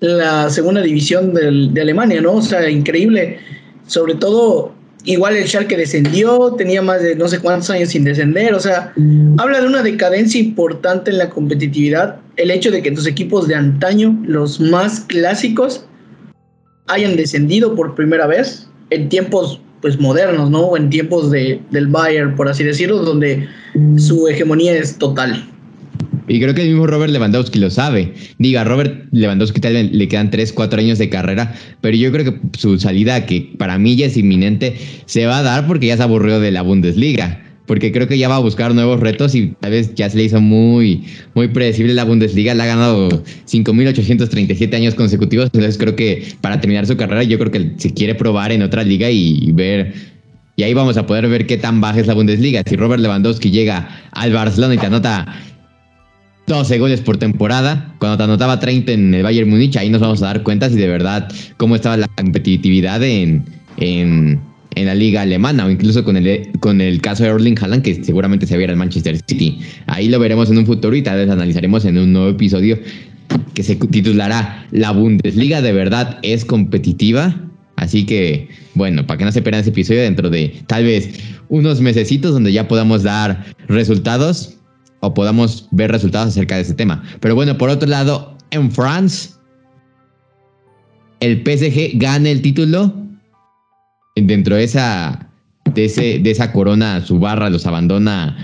en 0.00 0.18
la 0.18 0.48
segunda 0.48 0.80
división 0.80 1.34
del- 1.34 1.74
de 1.74 1.80
Alemania, 1.82 2.20
¿no? 2.20 2.34
O 2.34 2.42
sea, 2.42 2.68
increíble. 2.70 3.38
Sobre 3.86 4.14
todo, 4.14 4.72
igual 5.06 5.36
el 5.36 5.46
Schalke 5.46 5.76
descendió, 5.76 6.54
tenía 6.58 6.82
más 6.82 7.02
de 7.02 7.16
no 7.16 7.28
sé 7.28 7.38
cuántos 7.38 7.70
años 7.70 7.90
sin 7.90 8.04
descender, 8.04 8.54
o 8.54 8.60
sea, 8.60 8.92
habla 9.38 9.60
de 9.60 9.66
una 9.66 9.82
decadencia 9.82 10.40
importante 10.40 11.10
en 11.10 11.18
la 11.18 11.30
competitividad. 11.30 12.16
El 12.36 12.50
hecho 12.50 12.70
de 12.70 12.82
que 12.82 12.90
tus 12.90 13.06
equipos 13.06 13.48
de 13.48 13.54
antaño, 13.54 14.18
los 14.26 14.60
más 14.60 15.00
clásicos, 15.00 15.86
hayan 16.88 17.16
descendido 17.16 17.74
por 17.74 17.94
primera 17.94 18.26
vez 18.26 18.68
en 18.90 19.08
tiempos 19.08 19.60
pues 19.80 19.98
modernos, 19.98 20.50
¿no? 20.50 20.76
En 20.76 20.90
tiempos 20.90 21.30
de, 21.30 21.60
del 21.70 21.86
Bayern, 21.86 22.34
por 22.34 22.48
así 22.48 22.64
decirlo, 22.64 22.98
donde 22.98 23.48
su 23.96 24.26
hegemonía 24.28 24.74
es 24.74 24.98
total. 24.98 25.48
Y 26.28 26.40
creo 26.40 26.54
que 26.54 26.62
el 26.62 26.68
mismo 26.68 26.86
Robert 26.86 27.12
Lewandowski 27.12 27.58
lo 27.58 27.70
sabe. 27.70 28.12
Diga, 28.38 28.64
Robert 28.64 29.08
Lewandowski 29.12 29.60
tal 29.60 29.74
vez 29.74 29.92
le 29.92 30.08
quedan 30.08 30.30
3, 30.30 30.52
4 30.52 30.80
años 30.80 30.98
de 30.98 31.08
carrera, 31.08 31.54
pero 31.80 31.96
yo 31.96 32.10
creo 32.12 32.24
que 32.24 32.58
su 32.58 32.78
salida, 32.78 33.26
que 33.26 33.52
para 33.58 33.78
mí 33.78 33.96
ya 33.96 34.06
es 34.06 34.16
inminente, 34.16 34.76
se 35.06 35.26
va 35.26 35.38
a 35.38 35.42
dar 35.42 35.66
porque 35.66 35.86
ya 35.86 35.96
se 35.96 36.02
aburrió 36.02 36.40
de 36.40 36.50
la 36.50 36.62
Bundesliga. 36.62 37.42
Porque 37.66 37.90
creo 37.90 38.06
que 38.06 38.16
ya 38.16 38.28
va 38.28 38.36
a 38.36 38.40
buscar 38.40 38.72
nuevos 38.74 39.00
retos 39.00 39.34
y 39.34 39.48
tal 39.58 39.72
vez 39.72 39.92
ya 39.96 40.08
se 40.08 40.16
le 40.16 40.22
hizo 40.22 40.40
muy, 40.40 41.02
muy 41.34 41.48
predecible 41.48 41.94
la 41.94 42.04
Bundesliga. 42.04 42.54
Le 42.54 42.62
ha 42.62 42.66
ganado 42.66 43.08
5.837 43.08 44.72
años 44.76 44.94
consecutivos. 44.94 45.46
Entonces 45.46 45.76
creo 45.76 45.96
que 45.96 46.28
para 46.40 46.60
terminar 46.60 46.86
su 46.86 46.96
carrera, 46.96 47.24
yo 47.24 47.38
creo 47.40 47.50
que 47.50 47.72
se 47.76 47.92
quiere 47.92 48.14
probar 48.14 48.52
en 48.52 48.62
otra 48.62 48.84
liga 48.84 49.10
y 49.10 49.50
ver 49.50 49.94
y 50.56 50.62
ahí 50.62 50.72
vamos 50.72 50.96
a 50.96 51.06
poder 51.06 51.28
ver 51.28 51.46
qué 51.46 51.58
tan 51.58 51.82
baja 51.82 52.00
es 52.00 52.06
la 52.06 52.14
Bundesliga. 52.14 52.62
Si 52.66 52.76
Robert 52.76 53.02
Lewandowski 53.02 53.50
llega 53.50 53.88
al 54.12 54.32
Barcelona 54.32 54.74
y 54.74 54.78
te 54.78 54.86
anota 54.86 55.26
12 56.46 56.78
goles 56.78 57.00
por 57.00 57.16
temporada, 57.16 57.94
cuando 57.98 58.16
te 58.16 58.22
anotaba 58.22 58.60
30 58.60 58.92
en 58.92 59.14
el 59.14 59.22
Bayern 59.22 59.50
Múnich, 59.50 59.76
ahí 59.76 59.90
nos 59.90 60.00
vamos 60.00 60.22
a 60.22 60.26
dar 60.26 60.42
cuenta 60.42 60.70
si 60.70 60.76
de 60.76 60.86
verdad 60.86 61.28
cómo 61.56 61.74
estaba 61.74 61.96
la 61.96 62.08
competitividad 62.08 63.02
en, 63.02 63.44
en, 63.78 64.40
en 64.76 64.86
la 64.86 64.94
liga 64.94 65.22
alemana 65.22 65.66
o 65.66 65.70
incluso 65.70 66.04
con 66.04 66.16
el, 66.16 66.48
con 66.60 66.80
el 66.80 67.00
caso 67.00 67.24
de 67.24 67.30
Erling 67.30 67.58
Haaland 67.60 67.82
que 67.82 68.04
seguramente 68.04 68.46
se 68.46 68.56
viera 68.56 68.72
en 68.72 68.78
Manchester 68.78 69.18
City. 69.26 69.58
Ahí 69.86 70.08
lo 70.08 70.20
veremos 70.20 70.48
en 70.48 70.58
un 70.58 70.66
futuro 70.66 70.94
y 70.94 71.02
tal 71.02 71.16
vez 71.16 71.30
analizaremos 71.30 71.84
en 71.84 71.98
un 71.98 72.12
nuevo 72.12 72.28
episodio 72.28 72.78
que 73.54 73.62
se 73.64 73.74
titulará 73.74 74.66
La 74.70 74.92
Bundesliga 74.92 75.62
de 75.62 75.72
verdad 75.72 76.18
es 76.22 76.44
competitiva. 76.44 77.34
Así 77.74 78.06
que, 78.06 78.48
bueno, 78.74 79.06
para 79.06 79.18
que 79.18 79.24
no 79.24 79.32
se 79.32 79.42
pierdan 79.42 79.62
ese 79.62 79.70
episodio 79.70 80.02
dentro 80.02 80.30
de 80.30 80.54
tal 80.66 80.84
vez 80.84 81.10
unos 81.48 81.80
mesecitos 81.80 82.32
donde 82.32 82.52
ya 82.52 82.68
podamos 82.68 83.02
dar 83.02 83.44
resultados 83.68 84.56
o 85.00 85.14
podamos 85.14 85.68
ver 85.70 85.90
resultados 85.90 86.28
acerca 86.28 86.56
de 86.56 86.62
ese 86.62 86.74
tema. 86.74 87.02
Pero 87.20 87.34
bueno, 87.34 87.56
por 87.58 87.68
otro 87.68 87.88
lado, 87.88 88.36
en 88.50 88.70
France, 88.70 89.30
el 91.20 91.42
PSG 91.42 91.98
gana 91.98 92.30
el 92.30 92.42
título. 92.42 92.94
Dentro 94.16 94.56
de 94.56 94.64
esa, 94.64 95.28
de 95.74 95.84
ese, 95.84 96.18
de 96.20 96.30
esa 96.30 96.50
corona, 96.52 97.04
su 97.04 97.18
barra 97.18 97.50
los 97.50 97.66
abandona, 97.66 98.36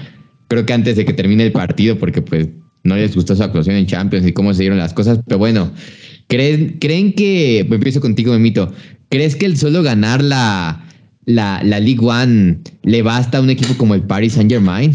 creo 0.48 0.66
que 0.66 0.72
antes 0.74 0.96
de 0.96 1.06
que 1.06 1.14
termine 1.14 1.44
el 1.44 1.52
partido, 1.52 1.98
porque 1.98 2.20
pues 2.20 2.48
no 2.84 2.96
les 2.96 3.14
gustó 3.14 3.34
su 3.34 3.42
actuación 3.42 3.76
en 3.76 3.86
Champions 3.86 4.26
y 4.26 4.32
cómo 4.32 4.52
se 4.52 4.62
dieron 4.62 4.78
las 4.78 4.92
cosas. 4.92 5.20
Pero 5.26 5.38
bueno, 5.38 5.72
¿creen, 6.26 6.76
creen 6.78 7.14
que, 7.14 7.60
empiezo 7.60 8.00
contigo, 8.02 8.32
Memito, 8.32 8.70
¿crees 9.08 9.34
que 9.34 9.46
el 9.46 9.56
solo 9.56 9.82
ganar 9.82 10.22
la, 10.22 10.84
la, 11.24 11.62
la 11.64 11.80
League 11.80 12.04
One 12.04 12.58
le 12.82 13.02
basta 13.02 13.38
a 13.38 13.40
un 13.40 13.48
equipo 13.48 13.74
como 13.78 13.94
el 13.94 14.02
Paris 14.02 14.34
Saint 14.34 14.50
Germain? 14.50 14.94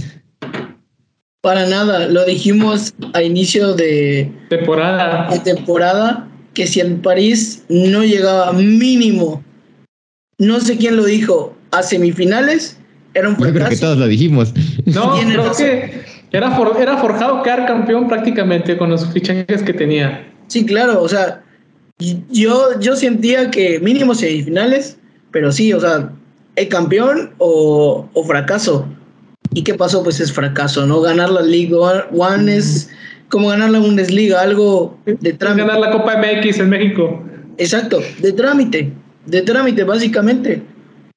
Para 1.42 1.68
nada, 1.68 2.08
lo 2.08 2.26
dijimos 2.26 2.94
a 3.14 3.22
inicio 3.22 3.74
de, 3.76 4.32
Temporada. 4.50 5.30
de 5.32 5.40
temporada, 5.40 6.28
que 6.54 6.66
si 6.68 6.80
el 6.80 6.96
París 6.96 7.64
no 7.70 8.04
llegaba 8.04 8.52
mínimo, 8.54 9.44
no 10.40 10.60
sé 10.60 10.78
quién 10.78 10.98
lo 10.98 11.06
dijo, 11.06 11.56
a 11.72 11.84
semifinales, 11.84 12.80
era 13.14 13.30
un 13.30 13.36
Yo 13.36 13.42
creo 13.42 13.54
que 13.54 13.60
fracaso. 13.60 13.82
todos 13.82 13.98
lo 13.98 14.08
dijimos. 14.08 14.54
No, 14.86 15.16
creo 15.20 15.44
razón. 15.46 15.66
que 15.66 16.02
era, 16.32 16.52
for- 16.56 16.76
era 16.80 16.98
forjado 16.98 17.44
quedar 17.44 17.66
campeón 17.68 18.08
prácticamente 18.08 18.78
con 18.78 18.90
los 18.90 19.06
fichajes 19.14 19.62
que 19.64 19.74
tenía. 19.74 20.28
Sí, 20.48 20.66
claro, 20.66 21.02
o 21.02 21.08
sea, 21.10 21.44
yo, 22.32 22.80
yo 22.80 22.96
sentía 22.96 23.52
que 23.52 23.80
mínimo 23.80 24.16
semifinales, 24.16 24.98
pero 25.32 25.52
sí, 25.52 25.72
o 25.74 25.80
sea, 25.80 26.10
el 26.56 26.68
campeón 26.68 27.32
o, 27.38 28.08
o 28.14 28.24
fracaso. 28.24 28.88
¿Y 29.58 29.64
qué 29.64 29.74
pasó? 29.74 30.04
Pues 30.04 30.20
es 30.20 30.32
fracaso, 30.32 30.86
¿no? 30.86 31.02
Ganar 31.02 31.32
la 31.32 31.42
League 31.42 31.74
One 31.74 32.56
es 32.56 32.92
como 33.28 33.48
ganar 33.48 33.72
la 33.72 33.80
Bundesliga, 33.80 34.40
algo 34.40 35.00
de 35.08 35.34
trámite. 35.34 35.66
Ganar 35.66 35.80
la 35.80 35.92
Copa 35.94 36.16
MX 36.16 36.60
en 36.60 36.70
México. 36.70 37.24
Exacto, 37.58 38.00
de 38.22 38.34
trámite, 38.34 38.94
de 39.26 39.42
trámite 39.42 39.84
básicamente. 39.84 40.62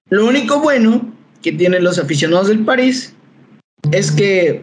Lo 0.08 0.26
único 0.26 0.58
bueno 0.58 1.12
que 1.42 1.52
tienen 1.52 1.84
los 1.84 1.98
aficionados 1.98 2.48
del 2.48 2.60
París 2.60 3.14
es 3.92 4.10
que 4.10 4.62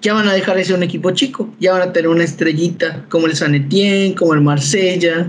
ya 0.00 0.14
van 0.14 0.28
a 0.28 0.32
dejar 0.32 0.56
de 0.56 0.64
ser 0.64 0.76
un 0.76 0.84
equipo 0.84 1.10
chico, 1.10 1.52
ya 1.58 1.72
van 1.72 1.82
a 1.82 1.92
tener 1.92 2.08
una 2.08 2.22
estrellita 2.22 3.04
como 3.08 3.26
el 3.26 3.34
San 3.34 3.56
Etienne, 3.56 4.14
como 4.14 4.32
el 4.34 4.42
Marsella. 4.42 5.28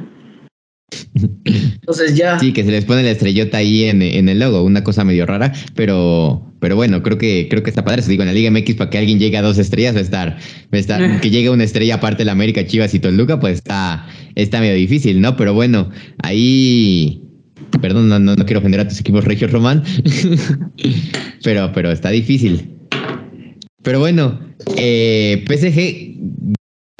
Entonces 1.43 2.15
ya, 2.15 2.38
Sí, 2.38 2.53
que 2.53 2.63
se 2.63 2.69
les 2.69 2.86
pone 2.86 3.01
la 3.01 3.10
estrellota 3.10 3.58
ahí 3.58 3.86
en, 3.86 4.03
en 4.03 4.29
el 4.29 4.38
logo, 4.38 4.62
una 4.62 4.84
cosa 4.84 5.03
medio 5.03 5.25
rara, 5.25 5.51
pero, 5.73 6.52
pero 6.63 6.78
bueno, 6.78 7.04
creo 7.04 7.17
que, 7.17 7.47
creo 7.49 7.62
que 7.62 7.69
está 7.69 7.84
padre. 7.84 8.04
Se 8.04 8.10
digo, 8.10 8.23
en 8.23 8.28
la 8.28 8.34
Liga 8.34 8.49
MX, 8.49 8.76
para 8.76 8.89
que 8.89 8.97
alguien 8.97 9.19
llegue 9.19 9.36
a 9.36 9.41
dos 9.41 9.58
estrellas, 9.58 9.95
va 9.95 9.99
a 9.99 10.02
estar, 10.02 10.30
va 10.30 10.38
a 10.71 10.78
estar 10.78 11.19
que 11.21 11.30
llegue 11.30 11.49
una 11.49 11.65
estrella 11.65 11.95
aparte 11.95 12.19
de 12.19 12.26
la 12.26 12.32
América, 12.32 12.65
Chivas 12.65 12.93
y 12.93 12.99
Toluca, 12.99 13.38
pues 13.38 13.56
está, 13.56 14.08
está 14.36 14.62
medio 14.62 14.76
difícil, 14.76 15.19
¿no? 15.19 15.36
Pero 15.36 15.54
bueno, 15.54 15.89
ahí. 16.19 17.21
Perdón, 17.82 18.08
no, 18.08 18.17
no, 18.17 18.38
no 18.38 18.45
quiero 18.45 18.62
ofender 18.62 18.80
a 18.80 18.88
tus 18.88 18.97
equipos 19.02 19.26
regios, 19.26 19.52
Román. 19.52 19.84
pero, 21.43 21.69
pero 21.73 21.91
está 21.91 22.12
difícil. 22.12 22.69
Pero 23.82 23.99
bueno, 23.99 24.39
eh, 24.78 25.43
PSG 25.45 26.12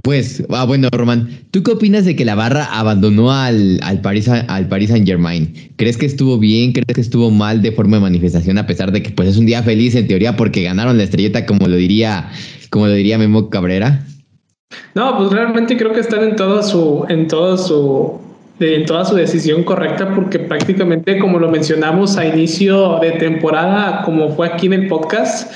pues, 0.04 0.44
ah, 0.50 0.66
bueno, 0.66 0.90
Román, 0.92 1.30
¿tú 1.52 1.64
qué 1.64 1.72
opinas 1.72 2.04
de 2.04 2.18
que 2.18 2.26
la 2.26 2.36
barra 2.36 2.66
abandonó 2.66 3.32
al, 3.32 3.80
al, 3.84 4.02
Paris, 4.02 4.28
al 4.28 4.68
Saint 4.70 5.08
Germain? 5.08 5.54
¿Crees 5.78 5.96
que 5.96 6.06
estuvo 6.06 6.38
bien? 6.38 6.74
¿Crees 6.74 6.94
que 6.94 7.00
estuvo 7.00 7.32
mal 7.32 7.62
de 7.62 7.72
forma 7.72 7.96
de 7.96 8.02
manifestación? 8.02 8.58
A 8.58 8.68
pesar 8.68 8.92
de 8.92 9.02
que 9.02 9.12
pues 9.12 9.30
es 9.30 9.38
un 9.38 9.46
día 9.46 9.64
feliz 9.64 9.96
en 9.96 10.06
teoría 10.10 10.36
porque 10.36 10.62
ganaron 10.62 10.98
la 10.98 11.04
estrelleta, 11.04 11.46
como 11.46 11.70
lo 11.70 11.78
diría, 11.78 12.30
como 12.70 12.88
lo 12.88 12.94
diría 12.94 13.18
Memo 13.18 13.50
Cabrera. 13.50 14.06
No, 14.94 15.18
pues 15.18 15.30
realmente 15.32 15.78
creo 15.78 15.94
que 15.94 16.02
están 16.02 16.24
en 16.24 16.36
todo 16.36 16.62
su, 16.64 17.06
en 17.08 17.30
su, 17.30 18.20
en 18.60 18.86
toda 18.86 19.06
su 19.06 19.16
decisión 19.16 19.64
correcta, 19.64 20.14
porque 20.14 20.38
prácticamente, 20.38 21.18
como 21.18 21.40
lo 21.40 21.50
mencionamos 21.50 22.18
a 22.18 22.26
inicio 22.26 23.00
de 23.00 23.12
temporada, 23.12 24.02
como 24.04 24.36
fue 24.36 24.48
aquí 24.48 24.66
en 24.66 24.74
el 24.74 24.88
podcast, 24.90 25.50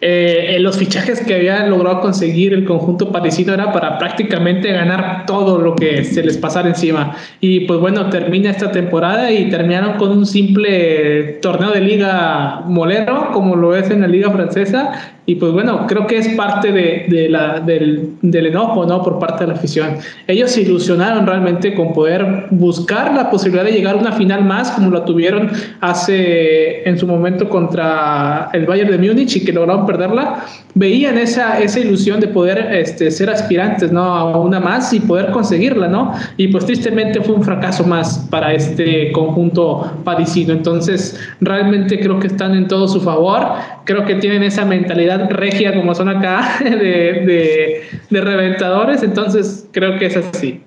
eh, 0.00 0.58
los 0.60 0.76
fichajes 0.76 1.20
que 1.20 1.34
había 1.34 1.66
logrado 1.66 2.00
conseguir 2.00 2.52
el 2.52 2.64
conjunto 2.64 3.10
parisino 3.10 3.52
era 3.52 3.72
para 3.72 3.98
prácticamente 3.98 4.70
ganar 4.70 5.26
todo 5.26 5.58
lo 5.58 5.74
que 5.74 6.04
se 6.04 6.22
les 6.22 6.36
pasara 6.36 6.68
encima. 6.68 7.16
Y 7.40 7.60
pues 7.60 7.80
bueno, 7.80 8.08
termina 8.08 8.50
esta 8.50 8.70
temporada 8.70 9.32
y 9.32 9.50
terminaron 9.50 9.96
con 9.96 10.10
un 10.10 10.24
simple 10.24 11.38
torneo 11.42 11.72
de 11.72 11.80
liga 11.80 12.62
molero, 12.66 13.30
como 13.32 13.56
lo 13.56 13.74
es 13.74 13.90
en 13.90 14.02
la 14.02 14.06
liga 14.06 14.30
francesa, 14.30 15.17
y 15.28 15.34
pues 15.34 15.52
bueno, 15.52 15.86
creo 15.86 16.06
que 16.06 16.16
es 16.16 16.28
parte 16.28 16.72
de, 16.72 17.28
la, 17.28 17.60
del, 17.60 18.14
del, 18.22 18.46
enojo, 18.46 18.86
¿no? 18.86 19.02
Por 19.02 19.18
parte 19.18 19.44
de 19.44 19.48
la 19.48 19.58
afición. 19.58 19.98
Ellos 20.26 20.50
se 20.52 20.62
ilusionaron 20.62 21.26
realmente 21.26 21.74
con 21.74 21.92
poder 21.92 22.46
buscar 22.48 23.12
la 23.12 23.30
posibilidad 23.30 23.62
de 23.62 23.72
llegar 23.72 23.96
a 23.96 23.98
una 23.98 24.12
final 24.12 24.46
más, 24.46 24.70
como 24.70 24.90
la 24.90 25.04
tuvieron 25.04 25.50
hace 25.82 26.88
en 26.88 26.98
su 26.98 27.06
momento 27.06 27.50
contra 27.50 28.48
el 28.54 28.64
Bayern 28.64 28.90
de 28.90 28.96
Múnich 28.96 29.36
y 29.36 29.44
que 29.44 29.52
lograron 29.52 29.84
perderla. 29.84 30.46
Veían 30.74 31.18
esa, 31.18 31.60
esa 31.60 31.78
ilusión 31.78 32.20
de 32.20 32.28
poder 32.28 32.72
este, 32.72 33.10
ser 33.10 33.28
aspirantes, 33.28 33.92
¿no? 33.92 34.04
A 34.04 34.38
una 34.38 34.60
más 34.60 34.94
y 34.94 35.00
poder 35.00 35.30
conseguirla, 35.30 35.88
¿no? 35.88 36.14
Y 36.38 36.48
pues 36.48 36.64
tristemente 36.64 37.20
fue 37.20 37.34
un 37.34 37.42
fracaso 37.42 37.84
más 37.84 38.26
para 38.30 38.54
este 38.54 39.12
conjunto 39.12 39.92
parisino. 40.04 40.54
Entonces, 40.54 41.20
realmente 41.42 42.00
creo 42.00 42.18
que 42.18 42.28
están 42.28 42.54
en 42.54 42.66
todo 42.66 42.88
su 42.88 43.02
favor. 43.02 43.44
Creo 43.88 44.04
que 44.04 44.16
tienen 44.16 44.42
esa 44.42 44.66
mentalidad 44.66 45.30
regia 45.30 45.74
como 45.74 45.94
son 45.94 46.10
acá 46.10 46.58
de, 46.62 47.80
reventadores, 48.10 49.02
entonces 49.02 49.66
creo 49.72 49.98
que 49.98 50.04
es 50.04 50.16
así. 50.18 50.60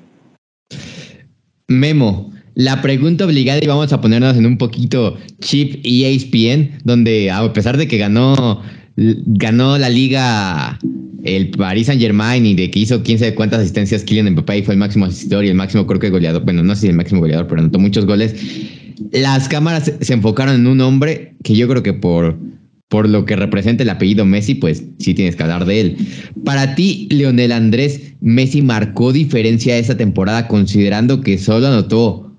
Memo, 1.67 2.33
la 2.55 2.81
pregunta 2.81 3.25
obligada 3.25 3.59
y 3.61 3.67
vamos 3.67 3.93
a 3.93 4.01
ponernos 4.01 4.35
en 4.37 4.47
un 4.47 4.57
poquito 4.57 5.19
chip 5.39 5.81
y 5.83 6.05
ESPN, 6.05 6.79
donde 6.83 7.29
a 7.29 7.53
pesar 7.53 7.77
de 7.77 7.87
que 7.87 7.99
ganó, 7.99 8.63
ganó 8.95 9.77
la 9.77 9.89
liga 9.89 10.79
el 11.23 11.51
Paris 11.51 11.85
Saint 11.85 12.01
Germain 12.01 12.43
y 12.43 12.55
de 12.55 12.71
que 12.71 12.79
hizo 12.79 13.03
quién 13.03 13.19
sabe 13.19 13.35
cuántas 13.35 13.59
asistencias 13.59 14.03
Kylian 14.03 14.31
Mbappé 14.31 14.57
y 14.57 14.63
fue 14.63 14.73
el 14.73 14.79
máximo 14.79 15.05
asistidor 15.05 15.45
y 15.45 15.49
el 15.49 15.55
máximo 15.55 15.85
creo 15.85 15.99
que 15.99 16.09
goleador, 16.09 16.43
bueno, 16.43 16.63
no 16.63 16.73
sé 16.73 16.81
si 16.81 16.87
el 16.87 16.95
máximo 16.95 17.21
goleador, 17.21 17.45
pero 17.45 17.61
anotó 17.61 17.77
muchos 17.77 18.07
goles. 18.07 18.33
Las 19.11 19.47
cámaras 19.47 19.93
se 20.01 20.13
enfocaron 20.13 20.55
en 20.55 20.65
un 20.65 20.81
hombre 20.81 21.35
que 21.43 21.53
yo 21.53 21.67
creo 21.67 21.83
que 21.83 21.93
por 21.93 22.50
por 22.91 23.07
lo 23.07 23.23
que 23.23 23.37
representa 23.37 23.83
el 23.83 23.89
apellido 23.89 24.25
Messi, 24.25 24.53
pues 24.53 24.83
sí 24.99 25.13
tienes 25.13 25.37
que 25.37 25.43
hablar 25.43 25.63
de 25.63 25.79
él. 25.79 25.97
Para 26.43 26.75
ti, 26.75 27.07
Leonel 27.09 27.53
Andrés, 27.53 28.01
Messi 28.19 28.61
marcó 28.61 29.13
diferencia 29.13 29.77
esta 29.77 29.95
temporada 29.95 30.49
considerando 30.49 31.21
que 31.21 31.37
solo 31.37 31.67
anotó 31.67 32.35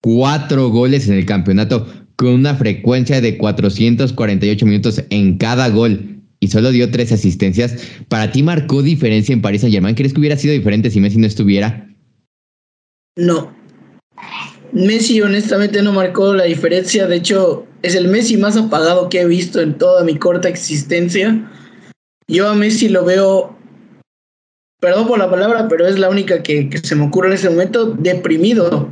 cuatro 0.00 0.68
goles 0.68 1.08
en 1.08 1.14
el 1.14 1.26
campeonato 1.26 1.88
con 2.14 2.28
una 2.34 2.54
frecuencia 2.54 3.20
de 3.20 3.36
448 3.36 4.64
minutos 4.64 5.02
en 5.10 5.38
cada 5.38 5.68
gol 5.70 6.22
y 6.38 6.46
solo 6.46 6.70
dio 6.70 6.88
tres 6.92 7.10
asistencias. 7.10 7.74
¿Para 8.06 8.30
ti 8.30 8.44
marcó 8.44 8.84
diferencia 8.84 9.32
en 9.32 9.42
París 9.42 9.62
Saint 9.62 9.74
Germain? 9.74 9.96
¿Crees 9.96 10.12
que 10.12 10.20
hubiera 10.20 10.36
sido 10.36 10.54
diferente 10.54 10.88
si 10.92 11.00
Messi 11.00 11.18
no 11.18 11.26
estuviera? 11.26 11.92
No. 13.16 13.52
Messi 14.72 15.20
honestamente 15.20 15.82
no 15.82 15.92
marcó 15.92 16.34
la 16.34 16.44
diferencia. 16.44 17.06
De 17.06 17.16
hecho, 17.16 17.66
es 17.82 17.94
el 17.94 18.08
Messi 18.08 18.36
más 18.36 18.56
apagado 18.56 19.08
que 19.08 19.20
he 19.20 19.26
visto 19.26 19.60
en 19.60 19.76
toda 19.78 20.04
mi 20.04 20.16
corta 20.16 20.48
existencia. 20.48 21.50
Yo 22.28 22.48
a 22.48 22.54
Messi 22.54 22.88
lo 22.88 23.04
veo, 23.04 23.56
perdón 24.80 25.08
por 25.08 25.18
la 25.18 25.30
palabra, 25.30 25.68
pero 25.68 25.86
es 25.86 25.98
la 25.98 26.08
única 26.08 26.42
que, 26.42 26.70
se 26.82 26.94
me 26.94 27.06
ocurre 27.06 27.28
en 27.28 27.34
ese 27.34 27.50
momento, 27.50 27.86
deprimido. 27.86 28.88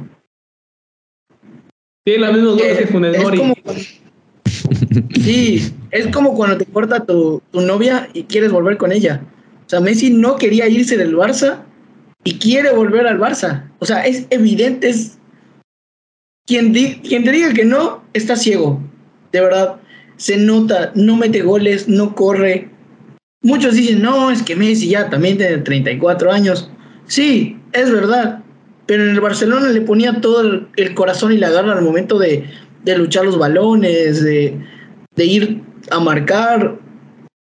Sí, 2.07 2.19
la 2.19 2.33
misma 2.33 2.57
que 2.57 2.89
Sí, 5.23 5.73
es 5.91 6.07
como 6.09 6.35
cuando 6.35 6.57
te 6.57 6.67
corta 6.67 7.05
tu, 7.05 7.43
tu 7.53 7.61
novia 7.61 8.09
y 8.13 8.25
quieres 8.25 8.51
volver 8.51 8.77
con 8.77 8.93
ella. 8.93 9.23
O 9.67 9.69
sea, 9.69 9.81
Messi 9.81 10.11
no 10.11 10.37
quería 10.37 10.69
irse 10.69 10.97
del 10.97 11.15
Barça 11.15 11.63
y 12.25 12.39
quiere 12.39 12.73
volver 12.73 13.07
al 13.07 13.19
Barça. 13.19 13.71
O 13.79 13.87
sea, 13.87 14.07
es 14.07 14.27
evidente, 14.31 14.89
es 14.89 15.18
quien, 16.49 16.73
te 16.73 17.33
diga 17.33 17.53
que 17.53 17.65
no, 17.65 18.03
está 18.15 18.35
ciego. 18.35 18.83
De 19.33 19.41
verdad, 19.43 19.77
se 20.17 20.39
nota, 20.39 20.93
no 20.95 21.15
mete 21.17 21.43
goles, 21.43 21.89
no 21.89 22.15
corre. 22.15 22.71
Muchos 23.43 23.75
dicen, 23.75 24.01
no, 24.01 24.31
es 24.31 24.43
que 24.43 24.57
Messi 24.57 24.89
ya 24.89 25.11
también 25.11 25.37
tiene 25.37 25.59
34 25.59 26.33
años. 26.33 26.71
Sí, 27.07 27.59
es 27.73 27.93
verdad. 27.93 28.43
Pero 28.87 29.05
en 29.05 29.11
el 29.11 29.21
Barcelona 29.21 29.69
le 29.69 29.83
ponía 29.83 30.23
todo 30.23 30.67
el, 30.75 30.95
corazón 30.95 31.33
y 31.33 31.37
la 31.37 31.51
garra 31.51 31.75
al 31.75 31.85
momento 31.85 32.19
de, 32.19 32.45
luchar 32.97 33.27
los 33.27 33.39
balones, 33.39 34.25
de, 34.25 34.59
de 35.15 35.25
ir 35.27 35.63
a 35.91 36.01
marcar. 36.01 36.81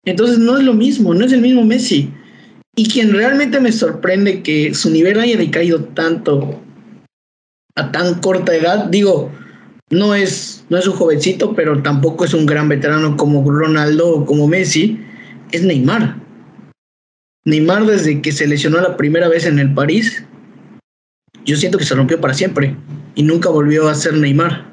Entonces 0.04 0.38
no 0.38 0.58
es 0.58 0.62
lo 0.62 0.74
mismo, 0.74 1.14
no 1.14 1.24
es 1.24 1.32
el 1.32 1.40
mismo 1.40 1.64
Messi. 1.64 2.12
Y 2.76 2.86
quien 2.86 3.14
realmente 3.14 3.60
me 3.60 3.72
sorprende 3.72 4.42
que 4.42 4.74
su 4.74 4.90
nivel 4.90 5.18
haya 5.18 5.38
decaído 5.38 5.84
tanto 5.84 6.60
a 7.76 7.92
tan 7.92 8.20
corta 8.20 8.54
edad. 8.54 8.86
Digo, 8.86 9.30
no 9.90 10.14
es, 10.14 10.64
no 10.68 10.78
es 10.78 10.86
un 10.86 10.94
jovencito, 10.94 11.54
pero 11.54 11.82
tampoco 11.82 12.24
es 12.24 12.34
un 12.34 12.46
gran 12.46 12.68
veterano 12.68 13.16
como 13.16 13.48
Ronaldo 13.50 14.08
o 14.08 14.24
como 14.24 14.46
Messi. 14.46 15.00
Es 15.52 15.62
Neymar. 15.62 16.16
Neymar 17.44 17.86
desde 17.86 18.20
que 18.20 18.32
se 18.32 18.46
lesionó 18.46 18.80
la 18.80 18.96
primera 18.96 19.28
vez 19.28 19.46
en 19.46 19.58
el 19.58 19.72
París, 19.72 20.24
yo 21.44 21.56
siento 21.56 21.78
que 21.78 21.84
se 21.84 21.94
rompió 21.94 22.20
para 22.20 22.34
siempre 22.34 22.76
y 23.14 23.22
nunca 23.22 23.48
volvió 23.48 23.88
a 23.88 23.94
ser 23.94 24.14
Neymar. 24.14 24.70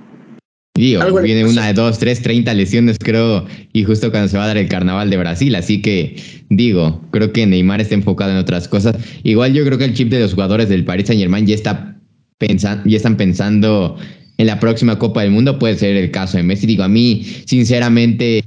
Digo, 0.75 1.21
viene 1.21 1.45
una 1.45 1.65
de 1.65 1.73
dos, 1.73 1.97
tres, 1.97 2.21
treinta 2.21 2.53
lesiones, 2.53 2.97
creo, 2.99 3.47
y 3.73 3.83
justo 3.83 4.11
cuando 4.11 4.27
se 4.27 4.37
va 4.37 4.43
a 4.43 4.47
dar 4.47 4.57
el 4.57 4.69
carnaval 4.69 5.09
de 5.09 5.17
Brasil. 5.17 5.55
Así 5.55 5.81
que, 5.81 6.17
digo, 6.49 7.01
creo 7.09 7.33
que 7.33 7.47
Neymar 7.47 7.81
está 7.81 7.95
enfocado 7.95 8.29
en 8.29 8.37
otras 8.37 8.67
cosas. 8.67 8.95
Igual 9.23 9.53
yo 9.53 9.65
creo 9.65 9.79
que 9.79 9.85
el 9.85 9.95
chip 9.95 10.09
de 10.09 10.19
los 10.19 10.35
jugadores 10.35 10.69
del 10.69 10.85
Paris 10.85 11.07
Saint 11.07 11.19
Germain 11.19 11.47
ya 11.47 11.55
está 11.55 11.96
pensan, 12.37 12.83
ya 12.85 12.97
están 12.97 13.17
pensando 13.17 13.97
en 14.37 14.47
la 14.47 14.59
próxima 14.59 14.99
Copa 14.99 15.21
del 15.21 15.31
Mundo, 15.31 15.57
puede 15.59 15.75
ser 15.75 15.95
el 15.97 16.11
caso 16.11 16.37
de 16.37 16.43
Messi. 16.43 16.67
Digo, 16.67 16.83
a 16.83 16.87
mí, 16.87 17.25
sinceramente, 17.45 18.43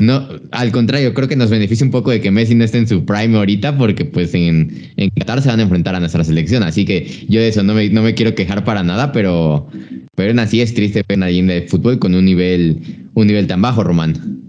no, 0.00 0.28
al 0.52 0.70
contrario, 0.70 1.14
creo 1.14 1.28
que 1.28 1.36
nos 1.36 1.50
beneficia 1.50 1.84
un 1.84 1.90
poco 1.90 2.10
de 2.10 2.20
que 2.20 2.30
Messi 2.30 2.54
no 2.54 2.64
esté 2.64 2.78
en 2.78 2.86
su 2.86 3.04
prime 3.04 3.36
ahorita, 3.36 3.76
porque 3.76 4.04
pues 4.04 4.34
en, 4.34 4.92
en 4.96 5.10
Qatar 5.10 5.42
se 5.42 5.48
van 5.48 5.60
a 5.60 5.62
enfrentar 5.64 5.94
a 5.94 6.00
nuestra 6.00 6.22
selección. 6.24 6.62
Así 6.62 6.84
que 6.84 7.26
yo 7.28 7.40
de 7.40 7.48
eso 7.48 7.62
no 7.62 7.74
me, 7.74 7.88
no 7.88 8.02
me 8.02 8.14
quiero 8.14 8.34
quejar 8.34 8.64
para 8.64 8.82
nada, 8.82 9.12
pero, 9.12 9.68
pero 10.14 10.30
aún 10.30 10.38
así 10.38 10.60
es 10.60 10.74
triste 10.74 11.02
ver 11.08 11.22
a 11.22 11.26
alguien 11.26 11.46
de 11.46 11.62
fútbol 11.62 11.98
con 11.98 12.14
un 12.14 12.24
nivel, 12.24 13.08
un 13.14 13.26
nivel 13.26 13.46
tan 13.46 13.62
bajo, 13.62 13.82
Román. 13.82 14.47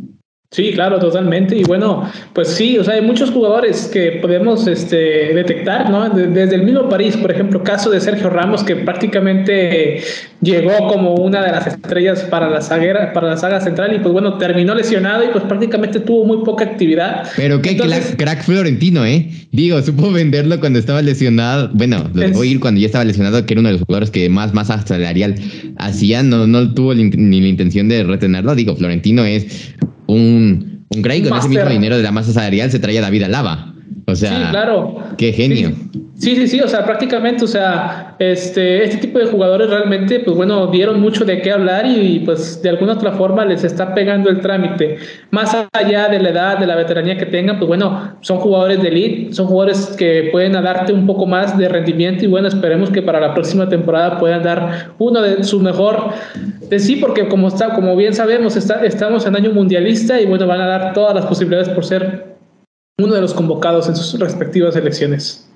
Sí, 0.52 0.72
claro, 0.74 0.98
totalmente. 0.98 1.56
Y 1.56 1.64
bueno, 1.64 2.10
pues 2.34 2.48
sí, 2.48 2.76
o 2.80 2.84
sea, 2.84 2.96
hay 2.96 3.04
muchos 3.04 3.30
jugadores 3.30 3.88
que 3.94 4.14
podemos 4.14 4.66
este, 4.66 5.32
detectar, 5.36 5.92
¿no? 5.92 6.10
Desde 6.10 6.56
el 6.56 6.64
mismo 6.64 6.90
París, 6.90 7.16
por 7.18 7.30
ejemplo, 7.30 7.62
caso 7.64 7.92
de 7.92 8.02
Sergio 8.02 8.32
Ramos, 8.32 8.64
que 8.64 8.76
prácticamente 8.78 10.02
llegó 10.42 10.88
como 10.88 11.14
una 11.14 11.46
de 11.46 11.52
las 11.52 11.68
estrellas 11.68 12.24
para 12.24 12.50
la 12.50 12.62
saga, 12.62 13.14
para 13.14 13.28
la 13.28 13.38
saga 13.38 13.62
central 13.62 13.96
y 13.96 14.00
pues 14.00 14.12
bueno, 14.12 14.40
terminó 14.40 14.74
lesionado 14.74 15.24
y 15.24 15.28
pues 15.28 15.44
prácticamente 15.44 16.00
tuvo 16.00 16.26
muy 16.26 16.44
poca 16.44 16.66
actividad. 16.66 17.30
Pero 17.36 17.62
qué 17.62 17.78
crack, 18.18 18.42
florentino, 18.42 19.06
¿eh? 19.06 19.30
Digo, 19.52 19.80
supo 19.84 20.12
venderlo 20.12 20.60
cuando 20.60 20.80
estaba 20.80 21.04
lesionado. 21.04 21.70
Bueno, 21.76 22.10
lo 22.12 22.28
voy 22.30 22.48
a 22.48 22.52
ir 22.54 22.60
cuando 22.60 22.82
ya 22.82 22.88
estaba 22.88 23.06
lesionado, 23.06 23.46
que 23.46 23.54
era 23.54 23.60
uno 23.60 23.70
de 23.70 23.74
los 23.74 23.84
jugadores 23.84 24.10
que 24.10 24.28
más 24.30 24.52
masa 24.56 24.82
salarial 24.84 25.36
hacía, 25.78 26.24
no, 26.24 26.48
no 26.48 26.74
tuvo 26.74 26.96
ni 26.96 27.40
la 27.40 27.48
intención 27.48 27.88
de 27.88 28.02
retenerlo. 28.02 28.56
Digo, 28.56 28.76
Florentino 28.76 29.24
es 29.26 29.76
un, 30.10 30.86
un 30.90 31.02
con 31.02 31.38
ese 31.38 31.50
mismo 31.50 31.70
dinero 31.70 31.98
de 31.98 32.04
la 32.04 32.12
masa 32.12 32.34
salarial 32.34 32.72
se 32.72 32.80
traía 32.80 33.02
David 33.02 33.24
Alaba. 33.24 33.76
O 34.12 34.16
sea, 34.16 34.30
sí, 34.30 34.52
claro. 34.52 34.98
qué 35.18 35.32
genio. 35.32 35.72
Sí, 36.20 36.36
sí, 36.36 36.48
sí, 36.50 36.60
o 36.60 36.68
sea, 36.68 36.84
prácticamente, 36.84 37.46
o 37.46 37.48
sea, 37.48 38.16
este, 38.20 38.84
este 38.84 38.98
tipo 38.98 39.20
de 39.20 39.28
jugadores 39.28 39.70
realmente, 39.70 40.20
pues 40.20 40.36
bueno, 40.36 40.68
dieron 40.68 41.00
mucho 41.00 41.24
de 41.24 41.42
qué 41.42 41.50
hablar 41.50 41.86
y, 41.86 42.20
pues 42.26 42.62
de 42.62 42.68
alguna 42.68 42.94
otra 42.94 43.14
forma 43.14 43.46
les 43.46 43.64
está 43.64 43.96
pegando 43.96 44.30
el 44.30 44.42
trámite. 44.42 44.98
Más 45.32 45.56
allá 45.72 46.10
de 46.10 46.20
la 46.20 46.30
edad, 46.30 46.60
de 46.60 46.68
la 46.68 46.76
veteranía 46.76 47.18
que 47.18 47.26
tengan, 47.26 47.58
pues 47.58 47.70
bueno, 47.70 48.16
son 48.20 48.40
jugadores 48.40 48.82
de 48.82 48.90
elite, 48.90 49.34
son 49.34 49.48
jugadores 49.48 49.96
que 49.98 50.28
pueden 50.34 50.52
darte 50.52 50.92
un 50.92 51.08
poco 51.08 51.26
más 51.26 51.58
de 51.58 51.70
rendimiento 51.70 52.26
y 52.26 52.28
bueno, 52.28 52.50
esperemos 52.50 52.90
que 52.90 53.02
para 53.02 53.22
la 53.22 53.34
próxima 53.34 53.70
temporada 53.70 54.18
puedan 54.18 54.44
dar 54.44 54.92
uno 55.00 55.22
de 55.22 55.42
su 55.46 55.62
mejor 55.62 56.10
de 56.70 56.80
sí, 56.80 56.98
porque 56.98 57.30
como 57.30 57.48
está, 57.48 57.74
como 57.74 57.96
bien 57.96 58.14
sabemos, 58.14 58.58
está, 58.58 58.86
estamos 58.86 59.26
en 59.26 59.38
año 59.38 59.52
mundialista 59.52 60.20
y 60.20 60.26
bueno, 60.26 60.46
van 60.46 60.62
a 60.62 60.68
dar 60.68 60.94
todas 60.94 61.16
las 61.16 61.26
posibilidades 61.26 61.70
por 61.70 61.86
ser 61.86 62.29
uno 63.00 63.14
de 63.14 63.22
los 63.22 63.34
convocados 63.34 63.88
en 63.88 63.96
sus 63.96 64.20
respectivas 64.20 64.76
elecciones. 64.76 65.50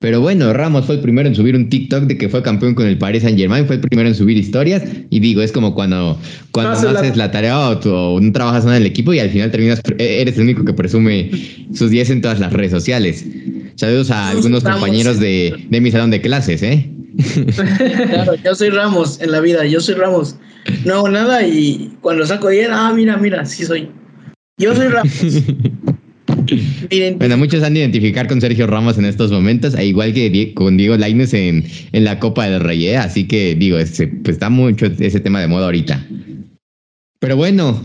Pero 0.00 0.22
bueno, 0.22 0.54
Ramos 0.54 0.86
fue 0.86 0.94
el 0.94 1.02
primero 1.02 1.28
en 1.28 1.34
subir 1.34 1.54
un 1.54 1.68
TikTok 1.68 2.04
de 2.04 2.16
que 2.16 2.30
fue 2.30 2.42
campeón 2.42 2.74
con 2.74 2.86
el 2.86 2.96
Paris 2.96 3.22
Saint 3.22 3.38
Germain, 3.38 3.66
fue 3.66 3.76
el 3.76 3.82
primero 3.82 4.08
en 4.08 4.14
subir 4.14 4.38
historias. 4.38 4.82
Y 5.10 5.20
digo, 5.20 5.42
es 5.42 5.52
como 5.52 5.74
cuando, 5.74 6.18
cuando 6.52 6.80
no, 6.80 6.98
haces 6.98 7.18
la, 7.18 7.30
tarea 7.30 7.68
o, 7.68 8.18
no 8.18 8.32
trabajas 8.32 8.64
en 8.64 8.72
el 8.72 8.86
equipo 8.86 9.12
y 9.12 9.18
al 9.18 9.28
final 9.28 9.50
terminas, 9.50 9.82
e, 9.98 10.22
eres 10.22 10.38
el 10.38 10.44
único 10.44 10.64
que 10.64 10.72
presume 10.72 11.30
sus 11.74 11.90
10 11.90 12.10
en 12.10 12.22
todas 12.22 12.40
las 12.40 12.50
redes 12.50 12.70
sociales. 12.70 13.26
Saludos 13.74 14.10
a 14.10 14.30
algunos 14.30 14.64
compañeros 14.64 15.20
de, 15.20 15.66
de 15.68 15.80
mi 15.82 15.90
salón 15.90 16.10
de 16.10 16.22
clases, 16.22 16.62
¿eh? 16.62 16.90
Claro, 18.08 18.36
yo 18.36 18.54
soy 18.54 18.70
Ramos 18.70 19.20
en 19.20 19.32
la 19.32 19.40
vida, 19.40 19.66
yo 19.66 19.80
soy 19.80 19.96
Ramos. 19.96 20.36
No 20.86 20.94
hago 20.94 21.08
nada 21.10 21.46
y 21.46 21.94
cuando 22.00 22.24
saco 22.24 22.48
10, 22.48 22.70
ah, 22.72 22.92
mira, 22.96 23.18
mira, 23.18 23.44
sí 23.44 23.66
soy. 23.66 23.90
Yo 24.56 24.74
soy 24.74 24.88
Ramos. 24.88 25.12
bueno, 27.16 27.36
muchos 27.36 27.62
han 27.62 27.74
de 27.74 27.80
identificar 27.80 28.28
con 28.28 28.40
Sergio 28.40 28.66
Ramos 28.66 28.98
en 28.98 29.04
estos 29.04 29.30
momentos, 29.30 29.74
e 29.74 29.86
igual 29.86 30.12
que 30.12 30.52
con 30.54 30.76
Diego 30.76 30.96
Laines 30.96 31.34
en, 31.34 31.64
en 31.92 32.04
la 32.04 32.18
Copa 32.18 32.48
del 32.48 32.60
Rey, 32.60 32.86
¿eh? 32.86 32.96
así 32.96 33.26
que 33.26 33.54
digo, 33.54 33.78
ese, 33.78 34.08
pues 34.08 34.34
está 34.34 34.50
mucho 34.50 34.86
ese 34.86 35.20
tema 35.20 35.40
de 35.40 35.48
moda 35.48 35.66
ahorita. 35.66 36.06
Pero 37.18 37.36
bueno, 37.36 37.82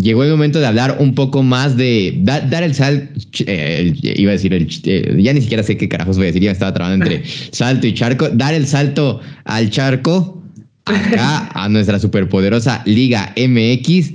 llegó 0.00 0.24
el 0.24 0.30
momento 0.30 0.60
de 0.60 0.66
hablar 0.66 0.96
un 1.00 1.14
poco 1.14 1.42
más 1.42 1.76
de 1.76 2.14
dar 2.22 2.62
el 2.62 2.74
salto, 2.74 3.20
eh, 3.46 3.92
iba 4.02 4.30
a 4.30 4.32
decir, 4.32 4.54
el, 4.54 4.68
eh, 4.84 5.16
ya 5.18 5.32
ni 5.32 5.40
siquiera 5.40 5.62
sé 5.62 5.76
qué 5.76 5.88
carajos 5.88 6.16
voy 6.16 6.24
a 6.24 6.26
decir, 6.28 6.42
ya 6.42 6.52
estaba 6.52 6.72
trabajando 6.72 7.06
entre 7.06 7.28
salto 7.52 7.86
y 7.86 7.94
charco, 7.94 8.28
dar 8.30 8.54
el 8.54 8.66
salto 8.66 9.20
al 9.44 9.70
charco 9.70 10.42
acá 10.84 11.50
a 11.52 11.68
nuestra 11.68 11.98
superpoderosa 11.98 12.82
Liga 12.86 13.34
MX, 13.36 14.12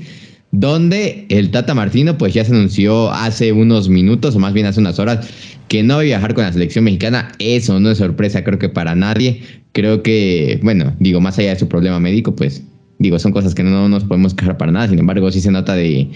donde 0.54 1.26
el 1.30 1.50
Tata 1.50 1.74
Martino 1.74 2.16
pues 2.16 2.36
ya 2.36 2.46
se 2.46 2.52
anunció 2.52 3.12
hace 3.12 3.52
unos 3.52 3.90
minutos, 3.90 4.36
o 4.36 4.40
más 4.40 4.54
bien 4.54 4.68
hace 4.68 4.80
unas 4.80 5.00
horas, 5.00 5.28
que 5.68 5.82
no 5.82 5.96
va 5.96 6.02
a 6.02 6.04
viajar 6.04 6.36
con 6.36 6.44
la 6.44 6.54
selección 6.54 6.86
mexicana. 6.86 7.32
Eso 7.40 7.80
no 7.80 7.90
es 7.90 7.98
sorpresa, 7.98 8.44
creo 8.44 8.60
que 8.60 8.70
para 8.70 8.94
nadie. 8.94 9.42
Creo 9.72 10.04
que, 10.04 10.60
bueno, 10.62 10.96
digo, 11.00 11.20
más 11.20 11.40
allá 11.40 11.56
de 11.56 11.60
su 11.60 11.68
problema 11.68 12.00
médico, 12.00 12.36
pues 12.36 12.62
digo, 13.00 13.18
son 13.18 13.32
cosas 13.32 13.56
que 13.56 13.64
no 13.64 13.90
nos 13.90 14.04
podemos 14.04 14.36
quejar 14.36 14.56
para 14.58 14.72
nada, 14.72 14.88
sin 14.88 15.00
embargo, 15.00 15.32
sí 15.32 15.42
se 15.42 15.50
nota 15.50 15.74
de, 15.74 16.08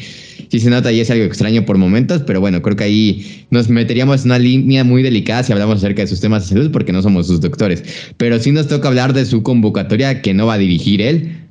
sí 0.49 0.59
se 0.59 0.69
nota 0.69 0.91
y 0.91 0.99
es 0.99 1.09
algo 1.09 1.25
extraño 1.25 1.65
por 1.65 1.79
momentos, 1.79 2.21
pero 2.21 2.39
bueno, 2.39 2.61
creo 2.61 2.77
que 2.77 2.83
ahí 2.83 3.45
nos 3.49 3.69
meteríamos 3.69 4.21
en 4.21 4.27
una 4.27 4.39
línea 4.39 4.83
muy 4.83 5.01
delicada 5.01 5.41
si 5.41 5.51
hablamos 5.51 5.77
acerca 5.77 6.03
de 6.03 6.07
sus 6.07 6.21
temas 6.21 6.43
de 6.43 6.49
salud, 6.49 6.71
porque 6.71 6.93
no 6.93 7.01
somos 7.01 7.25
sus 7.25 7.41
doctores, 7.41 7.83
pero 8.17 8.39
sí 8.39 8.51
nos 8.51 8.67
toca 8.67 8.87
hablar 8.87 9.13
de 9.13 9.25
su 9.25 9.41
convocatoria 9.41 10.21
que 10.21 10.35
no 10.35 10.45
va 10.45 10.53
a 10.53 10.57
dirigir 10.59 11.01
él 11.01 11.49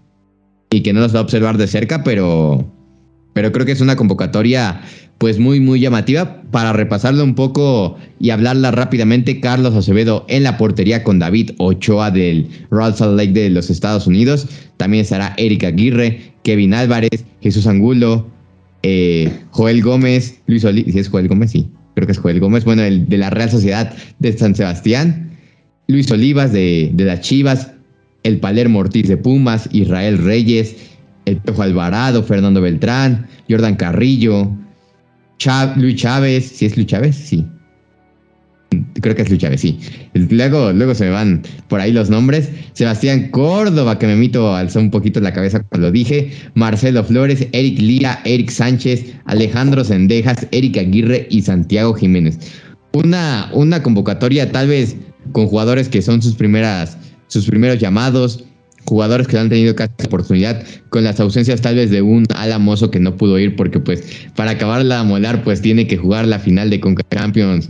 y 0.71 0.83
que 0.83 0.93
no 0.93 1.01
nos 1.01 1.13
va 1.15 1.19
a 1.19 1.23
observar 1.23 1.59
de 1.59 1.67
cerca, 1.67 2.05
pero, 2.05 2.73
pero 3.37 3.53
creo 3.53 3.67
que 3.67 3.73
es 3.73 3.83
una 3.83 3.97
convocatoria 3.97 4.81
pues 5.19 5.39
muy, 5.39 5.61
muy 5.61 5.79
llamativa. 5.79 6.41
Para 6.51 6.73
repasarlo 6.73 7.23
un 7.23 7.35
poco 7.35 7.99
y 8.19 8.31
hablarla 8.31 8.71
rápidamente, 8.71 9.41
Carlos 9.41 9.75
Acevedo 9.75 10.25
en 10.31 10.43
la 10.43 10.57
portería 10.57 11.05
con 11.05 11.19
David 11.19 11.51
Ochoa 11.59 12.11
del 12.11 12.49
Salt 12.71 13.15
Lake 13.19 13.33
de 13.33 13.51
los 13.51 13.69
Estados 13.69 14.07
Unidos. 14.07 14.49
También 14.79 15.03
estará 15.03 15.35
Erika 15.37 15.67
Aguirre, 15.67 16.33
Kevin 16.45 16.73
Álvarez, 16.73 17.27
Jesús 17.43 17.67
Angulo, 17.67 18.27
eh, 18.83 19.31
Joel 19.51 19.83
Gómez, 19.83 20.41
Luis 20.47 20.65
Olivas, 20.65 20.95
¿sí 20.95 20.99
es 20.99 21.11
Joel 21.11 21.29
Gómez? 21.29 21.51
Sí, 21.51 21.69
creo 21.95 22.07
que 22.07 22.13
es 22.13 22.19
Joel 22.19 22.41
Gómez, 22.41 22.65
bueno, 22.65 22.85
el 22.85 23.07
de 23.07 23.19
la 23.19 23.29
Real 23.29 23.51
Sociedad 23.51 23.95
de 24.19 24.33
San 24.33 24.55
Sebastián, 24.55 25.37
Luis 25.89 26.11
Olivas 26.11 26.55
de, 26.55 26.91
de 26.95 27.05
las 27.05 27.21
Chivas, 27.21 27.73
el 28.23 28.41
Palermo 28.41 28.79
Ortiz 28.79 29.07
de 29.09 29.19
Pumas, 29.19 29.69
Israel 29.73 30.17
Reyes, 30.17 30.96
el 31.27 31.37
Pejo 31.39 31.63
Alvarado, 31.63 32.23
Fernando 32.23 32.61
Beltrán, 32.61 33.27
Jordan 33.51 33.77
Carrillo, 33.77 34.51
Luis 35.77 35.97
Chávez, 35.97 36.53
¿sí 36.55 36.67
es 36.67 36.77
Luis 36.77 36.87
Chávez? 36.87 37.17
Sí. 37.17 37.47
Creo 39.01 39.15
que 39.15 39.23
es 39.23 39.29
Luis 39.29 39.41
Chávez, 39.41 39.61
sí. 39.61 39.79
Luego, 40.15 40.73
luego 40.73 40.95
se 40.95 41.05
me 41.05 41.11
van 41.11 41.43
por 41.69 41.81
ahí 41.81 41.93
los 41.93 42.11
nombres. 42.11 42.51
Sebastián 42.73 43.31
Córdoba, 43.31 43.99
que 43.99 44.07
me 44.07 44.17
mito 44.17 44.55
alzó 44.55 44.81
un 44.81 44.91
poquito 44.91 45.21
la 45.21 45.33
cabeza 45.33 45.63
cuando 45.63 45.89
lo 45.89 45.93
dije. 45.93 46.33
Marcelo 46.55 47.05
Flores, 47.05 47.47
Eric 47.53 47.79
Lira, 47.79 48.21
Eric 48.25 48.51
Sánchez, 48.51 49.15
Alejandro 49.27 49.85
Sendejas, 49.85 50.47
Eric 50.51 50.79
Aguirre 50.79 51.27
y 51.31 51.43
Santiago 51.43 51.95
Jiménez. 51.95 52.39
Una, 52.93 53.51
una 53.53 53.83
convocatoria 53.83 54.51
tal 54.51 54.69
vez 54.69 54.97
con 55.33 55.47
jugadores 55.47 55.89
que 55.89 56.03
son 56.03 56.23
sus 56.23 56.35
primeras, 56.35 56.97
sus 57.29 57.47
primeros 57.47 57.79
llamados, 57.79 58.45
jugadores 58.87 59.27
que 59.27 59.39
han 59.39 59.49
tenido 59.49 59.75
casi 59.75 59.93
oportunidad 60.07 60.65
con 60.89 61.05
las 61.05 61.21
ausencias 61.21 61.61
tal 61.61 61.75
vez 61.75 61.91
de 61.91 62.03
un 62.03 62.25
alamoso 62.35 62.91
que 62.91 63.01
no 63.01 63.17
pudo 63.17 63.39
ir 63.39 63.57
porque 63.57 63.81
pues 63.81 64.03
para 64.35 64.53
acabar 64.53 64.85
la 64.85 65.03
molar 65.03 65.43
pues 65.43 65.61
tiene 65.61 65.87
que 65.87 65.97
jugar 65.97 66.27
la 66.27 66.39
final 66.39 66.71
de 66.71 66.81
Conca 66.81 67.05
Champions 67.11 67.69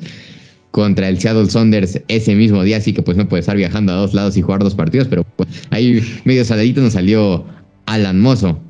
contra 0.71 1.09
el 1.09 1.19
Seattle 1.19 1.49
Saunders 1.49 2.03
ese 2.09 2.35
mismo 2.35 2.63
día, 2.63 2.77
así 2.77 2.93
que 2.93 3.01
pues 3.01 3.17
no 3.17 3.27
puede 3.27 3.41
estar 3.41 3.57
viajando 3.57 3.93
a 3.93 3.97
dos 3.97 4.13
lados 4.13 4.37
y 4.37 4.43
jugar 4.43 4.61
dos 4.61 4.75
partidos, 4.75 5.09
pero 5.09 5.25
pues, 5.25 5.49
ahí 5.71 6.03
medio 6.25 6.45
saladito 6.45 6.83
nos 6.83 6.93
salió 6.93 7.47
Alan 7.87 8.21
Mozo. 8.21 8.61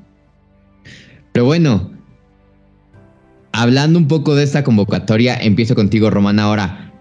Pero 1.33 1.47
bueno, 1.47 1.91
hablando 3.51 3.99
un 3.99 4.07
poco 4.07 4.37
de 4.37 4.45
esta 4.45 4.63
convocatoria, 4.63 5.37
empiezo 5.37 5.75
contigo 5.75 6.09
Román 6.09 6.39
ahora. 6.39 6.93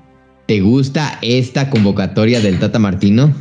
¿Te 0.47 0.61
gusta 0.61 1.19
esta 1.21 1.69
convocatoria 1.69 2.41
del 2.41 2.57
Tata 2.57 2.79
Martino? 2.79 3.31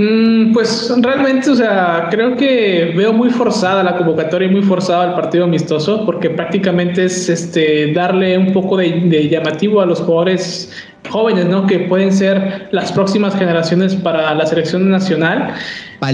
Mm, 0.00 0.52
pues 0.52 0.94
realmente, 1.02 1.50
o 1.50 1.56
sea, 1.56 2.06
creo 2.08 2.36
que 2.36 2.92
veo 2.96 3.12
muy 3.12 3.30
forzada 3.30 3.82
la 3.82 3.96
convocatoria 3.96 4.46
y 4.46 4.50
muy 4.52 4.62
forzada 4.62 5.08
el 5.08 5.14
partido 5.14 5.42
amistoso, 5.42 6.06
porque 6.06 6.30
prácticamente 6.30 7.04
es 7.04 7.28
este 7.28 7.92
darle 7.92 8.38
un 8.38 8.52
poco 8.52 8.76
de, 8.76 9.28
llamativo 9.28 9.80
a 9.80 9.86
los 9.86 10.00
jugadores 10.00 10.72
jóvenes, 11.10 11.46
¿no? 11.46 11.66
Que 11.66 11.80
pueden 11.80 12.12
ser 12.12 12.68
las 12.70 12.92
próximas 12.92 13.36
generaciones 13.36 13.96
para 13.96 14.32
la 14.36 14.46
selección 14.46 14.88
nacional. 14.88 15.54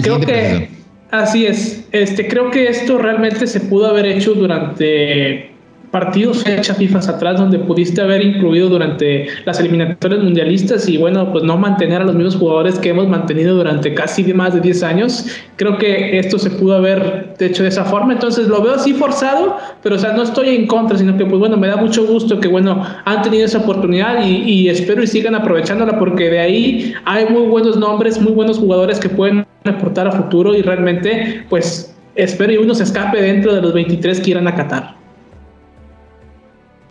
creo 0.02 0.18
que 0.18 0.70
así 1.10 1.44
es. 1.44 1.86
Este, 1.92 2.26
creo 2.26 2.50
que 2.50 2.68
esto 2.68 2.96
realmente 2.96 3.46
se 3.46 3.60
pudo 3.60 3.88
haber 3.88 4.06
hecho 4.06 4.32
durante 4.32 5.53
partidos 5.94 6.42
fecha 6.42 6.74
FIFA 6.74 6.98
atrás 6.98 7.38
donde 7.38 7.56
pudiste 7.56 8.00
haber 8.00 8.20
incluido 8.20 8.68
durante 8.68 9.28
las 9.44 9.60
eliminatorias 9.60 10.24
mundialistas 10.24 10.88
y 10.88 10.96
bueno, 10.96 11.30
pues 11.30 11.44
no 11.44 11.56
mantener 11.56 12.02
a 12.02 12.04
los 12.04 12.16
mismos 12.16 12.34
jugadores 12.34 12.80
que 12.80 12.88
hemos 12.88 13.06
mantenido 13.06 13.54
durante 13.54 13.94
casi 13.94 14.24
más 14.34 14.54
de 14.54 14.60
10 14.60 14.82
años. 14.82 15.26
Creo 15.54 15.78
que 15.78 16.18
esto 16.18 16.36
se 16.40 16.50
pudo 16.50 16.74
haber 16.74 17.36
hecho 17.38 17.62
de 17.62 17.68
esa 17.68 17.84
forma, 17.84 18.12
entonces 18.12 18.48
lo 18.48 18.60
veo 18.60 18.74
así 18.74 18.92
forzado, 18.92 19.56
pero 19.84 19.94
o 19.94 19.98
sea, 20.00 20.12
no 20.14 20.24
estoy 20.24 20.56
en 20.56 20.66
contra, 20.66 20.98
sino 20.98 21.16
que 21.16 21.26
pues 21.26 21.38
bueno, 21.38 21.56
me 21.56 21.68
da 21.68 21.76
mucho 21.76 22.04
gusto 22.04 22.40
que 22.40 22.48
bueno, 22.48 22.84
han 23.04 23.22
tenido 23.22 23.44
esa 23.44 23.58
oportunidad 23.58 24.26
y, 24.26 24.38
y 24.50 24.68
espero 24.70 25.00
y 25.00 25.06
sigan 25.06 25.36
aprovechándola 25.36 25.96
porque 26.00 26.28
de 26.28 26.40
ahí 26.40 26.94
hay 27.04 27.26
muy 27.26 27.46
buenos 27.46 27.76
nombres, 27.76 28.20
muy 28.20 28.32
buenos 28.32 28.58
jugadores 28.58 28.98
que 28.98 29.08
pueden 29.08 29.46
aportar 29.62 30.08
a 30.08 30.10
futuro 30.10 30.56
y 30.56 30.62
realmente 30.62 31.44
pues 31.48 31.94
espero 32.16 32.52
y 32.52 32.56
uno 32.56 32.74
se 32.74 32.82
escape 32.82 33.22
dentro 33.22 33.54
de 33.54 33.62
los 33.62 33.72
23 33.72 34.20
que 34.20 34.32
irán 34.32 34.48
a 34.48 34.56
Qatar 34.56 34.93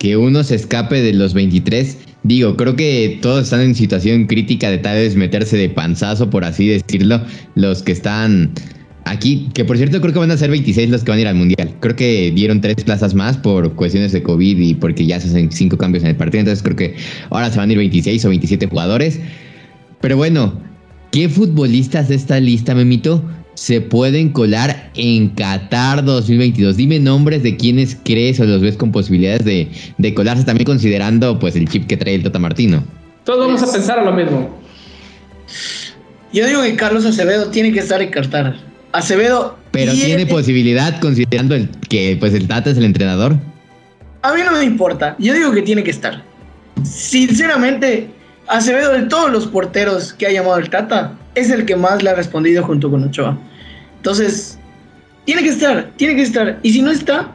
que 0.04 0.18
uno 0.18 0.44
se 0.44 0.56
escape 0.56 1.02
de 1.02 1.14
los 1.14 1.34
23. 1.34 1.98
Digo, 2.24 2.58
creo 2.58 2.76
que 2.76 3.20
todos 3.22 3.46
están 3.46 3.62
en 3.62 3.74
situación 3.74 4.26
crítica 4.26 4.70
de 4.70 4.78
tal 4.78 4.98
vez 4.98 5.16
meterse 5.16 5.56
de 5.56 5.70
panzazo, 5.70 6.30
por 6.30 6.44
así 6.44 6.68
decirlo, 6.68 7.22
los 7.56 7.84
que 7.84 7.94
están 7.94 8.52
aquí, 9.06 9.48
que 9.54 9.64
por 9.64 9.78
cierto 9.78 10.02
creo 10.02 10.12
que 10.12 10.20
van 10.20 10.32
a 10.32 10.36
ser 10.36 10.50
26 10.50 10.90
los 10.90 11.06
que 11.06 11.12
van 11.12 11.20
a 11.20 11.22
ir 11.22 11.28
al 11.30 11.36
Mundial. 11.36 11.74
Creo 11.80 11.96
que 11.96 12.34
dieron 12.36 12.60
tres 12.60 12.84
plazas 12.84 13.16
más 13.16 13.38
por 13.38 13.76
cuestiones 13.76 14.12
de 14.12 14.22
COVID 14.22 14.58
y 14.60 14.74
porque 14.74 15.06
ya 15.06 15.22
se 15.22 15.30
hacen 15.30 15.50
cinco 15.54 15.78
cambios 15.78 16.04
en 16.04 16.10
el 16.10 16.16
partido, 16.18 16.42
entonces 16.42 16.64
creo 16.64 16.76
que 16.76 16.96
ahora 17.30 17.50
se 17.50 17.60
van 17.60 17.70
a 17.70 17.72
ir 17.72 17.78
26 17.78 18.26
o 18.26 18.28
27 18.30 18.68
jugadores. 18.68 19.22
Pero 20.02 20.18
bueno, 20.18 20.60
¿qué 21.14 21.30
futbolistas 21.30 22.10
de 22.10 22.16
esta 22.16 22.42
lista, 22.42 22.76
Memito, 22.76 23.24
se 23.56 23.82
pueden 23.82 24.30
colar 24.30 24.92
en 24.96 25.30
Qatar 25.30 26.04
2022? 26.04 26.78
Dime 26.78 27.00
nombres 27.00 27.44
de 27.44 27.56
quienes 27.58 27.98
crees 28.04 28.40
o 28.40 28.46
los 28.46 28.62
ves 28.62 28.78
con 28.78 28.92
posibilidades 28.92 29.46
de, 29.46 30.14
colarse, 30.14 30.44
también 30.44 30.66
considerando 30.66 31.40
pues 31.40 31.56
el 31.56 31.68
chip 31.68 31.88
que 31.88 31.98
trae 31.98 32.16
el 32.16 32.24
Tata 32.24 32.40
Martino. 32.40 32.84
Todos 33.24 33.48
vamos 33.48 33.64
a 33.64 33.72
pensar 33.72 34.00
a 34.00 34.04
lo 34.04 34.12
mismo. 34.12 34.58
Yo 36.34 36.48
digo 36.48 36.64
que 36.64 36.76
Carlos 36.76 37.06
Acevedo 37.06 37.50
tiene 37.50 37.72
que 37.72 37.80
estar 37.80 38.02
en 38.02 38.10
Qatar. 38.10 38.56
Acevedo. 38.92 39.58
Pero 39.72 39.92
tiene, 39.94 40.26
posibilidad 40.26 41.00
considerando 41.00 41.56
el, 41.56 41.70
que 41.90 42.18
pues 42.20 42.34
el 42.34 42.48
Tata 42.48 42.72
es 42.72 42.78
el 42.78 42.86
entrenador. 42.86 43.36
A 44.22 44.34
mí 44.34 44.42
no 44.44 44.52
me 44.52 44.64
importa. 44.64 45.16
Yo 45.20 45.34
digo 45.34 45.52
que 45.52 45.62
tiene 45.62 45.84
que 45.84 45.92
estar. 45.92 46.24
Sinceramente, 46.84 48.10
Acevedo 48.48 48.92
de 48.92 49.04
todos 49.04 49.32
los 49.32 49.48
porteros 49.48 50.14
que 50.14 50.28
ha 50.28 50.32
llamado 50.32 50.58
el 50.58 50.70
Tata, 50.70 51.14
es 51.36 51.50
el 51.50 51.66
que 51.66 51.76
más 51.76 52.04
le 52.04 52.10
ha 52.10 52.16
respondido 52.16 52.64
junto 52.64 52.90
con 52.90 53.04
Ochoa. 53.04 53.38
Entonces, 53.98 54.58
tiene 55.26 55.44
que 55.44 55.50
estar, 55.50 55.92
tiene 55.96 56.16
que 56.16 56.24
estar. 56.24 56.60
Y 56.64 56.74
si 56.74 56.82
no 56.82 56.92
está, 56.92 57.32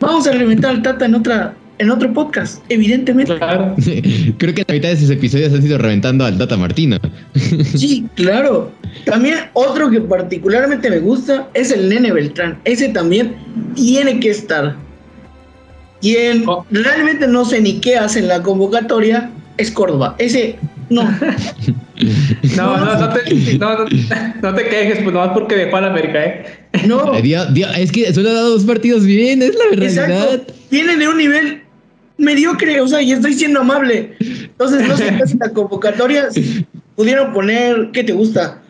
vamos 0.00 0.26
a 0.26 0.32
reventar 0.32 0.70
al 0.70 0.82
Tata 0.82 1.06
en 1.06 1.14
otra 1.14 1.54
en 1.78 1.90
otro 1.90 2.12
podcast, 2.12 2.62
evidentemente. 2.68 3.36
Claro. 3.36 3.74
Creo 4.38 4.54
que 4.54 4.64
la 4.66 4.74
mitad 4.74 4.88
de 4.88 4.94
esos 4.94 5.10
episodios 5.10 5.52
han 5.52 5.62
sido 5.62 5.78
reventando 5.78 6.24
al 6.24 6.38
Tata 6.38 6.56
Martino. 6.56 6.98
sí, 7.74 8.06
claro. 8.14 8.70
También 9.04 9.38
otro 9.54 9.90
que 9.90 10.00
particularmente 10.00 10.88
me 10.90 11.00
gusta 11.00 11.48
es 11.54 11.72
el 11.72 11.88
Nene 11.88 12.12
Beltrán. 12.12 12.58
Ese 12.64 12.88
también 12.90 13.34
tiene 13.74 14.20
que 14.20 14.30
estar. 14.30 14.76
Quien 16.00 16.44
oh. 16.48 16.64
realmente 16.70 17.26
no 17.26 17.44
sé 17.44 17.60
ni 17.60 17.80
qué 17.80 17.96
hace 17.96 18.20
en 18.20 18.28
la 18.28 18.42
convocatoria 18.42 19.30
es 19.56 19.70
Córdoba. 19.70 20.14
Ese 20.18 20.58
no. 20.88 21.02
no, 22.56 22.76
no, 22.76 22.98
no 22.98 23.08
te, 23.10 23.58
no, 23.58 23.76
no, 24.42 24.54
te 24.54 24.68
quejes, 24.68 24.98
pues 25.02 25.12
nomás 25.14 25.30
porque 25.32 25.56
dejó 25.56 25.76
a 25.76 25.82
la 25.82 25.86
América, 25.88 26.24
¿eh? 26.24 26.44
No. 26.86 27.14
es 27.14 27.92
que 27.92 28.12
solo 28.12 28.30
ha 28.30 28.34
dado 28.34 28.50
dos 28.50 28.64
partidos 28.64 29.04
bien, 29.04 29.42
es 29.42 29.54
la 29.54 29.64
verdad. 29.70 29.84
Exacto. 29.84 30.54
Viene 30.70 30.96
de 30.96 31.08
un 31.08 31.18
nivel 31.18 31.62
mediocre, 32.18 32.80
o 32.80 32.88
sea, 32.88 33.02
y 33.02 33.12
estoy 33.12 33.34
siendo 33.34 33.60
amable. 33.60 34.16
Entonces, 34.20 34.86
no 34.88 34.96
sé 34.96 35.06
qué 35.06 35.36
la 35.38 35.50
convocatoria 35.50 36.28
pudieron 36.96 37.32
poner, 37.32 37.90
¿qué 37.92 38.04
te 38.04 38.12
gusta? 38.12 38.62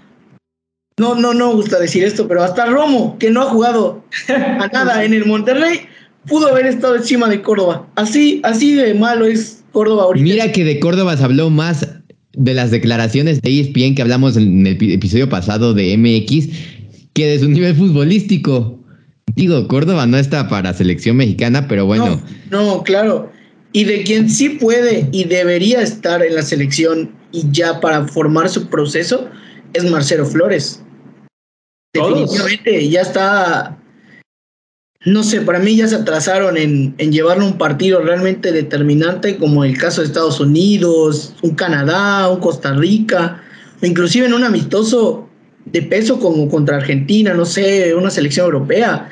no, 0.98 1.14
no, 1.14 1.34
no 1.34 1.54
gusta 1.54 1.78
decir 1.78 2.04
esto, 2.04 2.28
pero 2.28 2.42
hasta 2.42 2.66
Romo, 2.66 3.16
que 3.18 3.30
no 3.30 3.42
ha 3.42 3.46
jugado 3.46 4.04
a 4.28 4.68
nada 4.72 5.04
en 5.04 5.14
el 5.14 5.26
Monterrey, 5.26 5.80
pudo 6.26 6.48
haber 6.48 6.66
estado 6.66 6.96
encima 6.96 7.28
de 7.28 7.42
Córdoba. 7.42 7.86
Así, 7.96 8.40
así 8.44 8.74
de 8.74 8.94
malo 8.94 9.24
es 9.26 9.64
Córdoba 9.72 10.04
ahorita. 10.04 10.22
Mira 10.22 10.52
que 10.52 10.64
de 10.64 10.78
Córdoba 10.78 11.16
se 11.16 11.24
habló 11.24 11.50
más 11.50 11.88
de 12.34 12.54
las 12.54 12.70
declaraciones 12.70 13.42
de 13.42 13.60
ESPN 13.60 13.94
que 13.94 14.02
hablamos 14.02 14.36
en 14.36 14.66
el 14.66 14.92
episodio 14.92 15.28
pasado 15.28 15.74
de 15.74 15.96
MX 15.96 16.48
que 17.12 17.26
de 17.26 17.38
su 17.38 17.48
nivel 17.48 17.74
futbolístico. 17.74 18.78
Digo, 19.34 19.66
Córdoba 19.68 20.06
no 20.06 20.18
está 20.18 20.48
para 20.48 20.72
selección 20.74 21.16
mexicana, 21.16 21.68
pero 21.68 21.86
bueno. 21.86 22.20
No, 22.50 22.64
no, 22.64 22.82
claro. 22.82 23.30
Y 23.72 23.84
de 23.84 24.02
quien 24.02 24.28
sí 24.28 24.50
puede 24.50 25.08
y 25.12 25.24
debería 25.24 25.80
estar 25.80 26.22
en 26.22 26.34
la 26.34 26.42
selección 26.42 27.12
y 27.32 27.44
ya 27.50 27.80
para 27.80 28.06
formar 28.08 28.48
su 28.50 28.68
proceso 28.68 29.28
es 29.72 29.90
Marcelo 29.90 30.26
Flores. 30.26 30.82
Definitivamente, 31.94 32.88
ya 32.88 33.02
está. 33.02 33.81
No 35.04 35.24
sé, 35.24 35.40
para 35.40 35.58
mí 35.58 35.76
ya 35.76 35.88
se 35.88 35.96
atrasaron 35.96 36.56
en, 36.56 36.94
en 36.98 37.10
llevarle 37.12 37.44
un 37.44 37.58
partido 37.58 38.00
realmente 38.00 38.52
determinante, 38.52 39.36
como 39.36 39.64
el 39.64 39.76
caso 39.76 40.00
de 40.00 40.06
Estados 40.06 40.38
Unidos, 40.38 41.34
un 41.42 41.54
Canadá, 41.54 42.28
un 42.28 42.38
Costa 42.38 42.72
Rica, 42.72 43.42
o 43.82 43.86
inclusive 43.86 44.26
en 44.26 44.34
un 44.34 44.44
amistoso 44.44 45.28
de 45.64 45.82
peso 45.82 46.20
como 46.20 46.48
contra 46.48 46.76
Argentina, 46.76 47.34
no 47.34 47.44
sé, 47.44 47.94
una 47.94 48.10
selección 48.10 48.46
europea. 48.46 49.10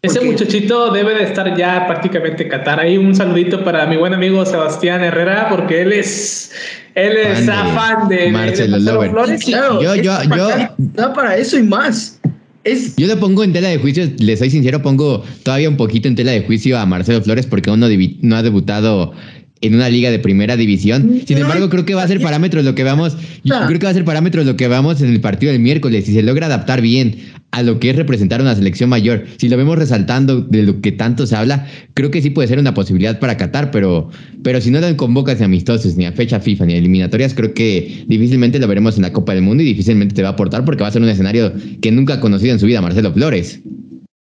Ese 0.00 0.20
muchachito 0.20 0.92
debe 0.92 1.12
de 1.14 1.24
estar 1.24 1.56
ya 1.56 1.84
prácticamente 1.88 2.46
Qatar. 2.46 2.78
Ahí 2.78 2.96
un 2.96 3.16
saludito 3.16 3.64
para 3.64 3.84
mi 3.86 3.96
buen 3.96 4.14
amigo 4.14 4.46
Sebastián 4.46 5.02
Herrera, 5.02 5.48
porque 5.48 5.82
él 5.82 5.92
es 5.92 6.52
él 6.94 7.16
es 7.16 7.46
fan 7.46 8.08
de, 8.08 8.30
Marcelo, 8.30 9.02
Flores. 9.10 9.44
Claro, 9.44 9.82
yo, 9.82 9.96
yo, 9.96 10.12
yo, 10.22 11.12
para 11.14 11.36
eso 11.36 11.58
y 11.58 11.64
más. 11.64 12.17
Es... 12.64 12.96
Yo 12.96 13.06
le 13.06 13.16
pongo 13.16 13.44
en 13.44 13.52
tela 13.52 13.68
de 13.68 13.78
juicio, 13.78 14.04
le 14.18 14.36
soy 14.36 14.50
sincero, 14.50 14.82
pongo 14.82 15.22
todavía 15.42 15.68
un 15.68 15.76
poquito 15.76 16.08
en 16.08 16.16
tela 16.16 16.32
de 16.32 16.42
juicio 16.42 16.78
a 16.78 16.86
Marcelo 16.86 17.22
Flores 17.22 17.46
porque 17.46 17.70
aún 17.70 17.80
no, 17.80 17.86
no 18.22 18.36
ha 18.36 18.42
debutado 18.42 19.12
en 19.60 19.74
una 19.74 19.88
liga 19.88 20.10
de 20.10 20.18
primera 20.18 20.56
división. 20.56 21.22
Sin 21.26 21.38
embargo, 21.38 21.68
creo 21.68 21.84
que 21.84 21.94
va 21.94 22.02
a 22.02 22.08
ser 22.08 22.20
parámetro 22.20 22.62
lo 22.62 22.74
que 22.74 22.84
vamos, 22.84 23.16
creo 23.42 23.78
que 23.78 23.86
va 23.86 23.90
a 23.90 23.94
ser 23.94 24.04
parámetro 24.04 24.44
lo 24.44 24.56
que 24.56 24.68
vamos 24.68 25.00
en 25.00 25.10
el 25.10 25.20
partido 25.20 25.52
del 25.52 25.60
miércoles. 25.60 26.04
Si 26.04 26.12
se 26.12 26.22
logra 26.22 26.46
adaptar 26.46 26.80
bien 26.80 27.16
a 27.50 27.62
lo 27.62 27.80
que 27.80 27.90
es 27.90 27.96
representar 27.96 28.40
una 28.40 28.54
selección 28.54 28.90
mayor, 28.90 29.24
si 29.38 29.48
lo 29.48 29.56
vemos 29.56 29.78
resaltando 29.78 30.42
de 30.42 30.62
lo 30.62 30.80
que 30.80 30.92
tanto 30.92 31.26
se 31.26 31.34
habla, 31.34 31.66
creo 31.94 32.10
que 32.10 32.20
sí 32.20 32.30
puede 32.30 32.48
ser 32.48 32.58
una 32.58 32.74
posibilidad 32.74 33.18
para 33.18 33.36
Qatar, 33.36 33.70
pero, 33.70 34.10
pero 34.42 34.60
si 34.60 34.70
no 34.70 34.80
lo 34.80 34.96
convocas 34.96 35.38
ni 35.38 35.46
amistosos, 35.46 35.96
ni 35.96 36.04
a 36.04 36.12
fecha 36.12 36.40
FIFA, 36.40 36.66
ni 36.66 36.74
a 36.74 36.76
eliminatorias, 36.76 37.34
creo 37.34 37.54
que 37.54 38.04
difícilmente 38.06 38.58
lo 38.58 38.68
veremos 38.68 38.96
en 38.96 39.02
la 39.02 39.12
Copa 39.12 39.34
del 39.34 39.42
Mundo 39.42 39.62
y 39.62 39.66
difícilmente 39.66 40.14
te 40.14 40.22
va 40.22 40.28
a 40.28 40.32
aportar 40.32 40.64
porque 40.64 40.82
va 40.82 40.88
a 40.88 40.92
ser 40.92 41.02
un 41.02 41.08
escenario 41.08 41.52
que 41.80 41.90
nunca 41.90 42.14
ha 42.14 42.20
conocido 42.20 42.52
en 42.52 42.60
su 42.60 42.66
vida 42.66 42.82
Marcelo 42.82 43.12
Flores. 43.12 43.60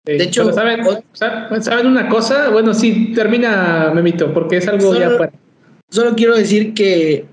De 0.05 0.23
hecho, 0.23 0.53
¿saben, 0.53 0.83
¿saben 1.61 1.87
una 1.87 2.07
cosa? 2.09 2.49
Bueno, 2.49 2.73
sí, 2.73 3.11
termina, 3.15 3.91
Memito, 3.93 4.33
porque 4.33 4.57
es 4.57 4.67
algo 4.67 4.93
ya 4.97 5.17
para... 5.17 5.31
Solo 5.89 6.15
quiero 6.15 6.35
decir 6.35 6.73
que 6.75 7.25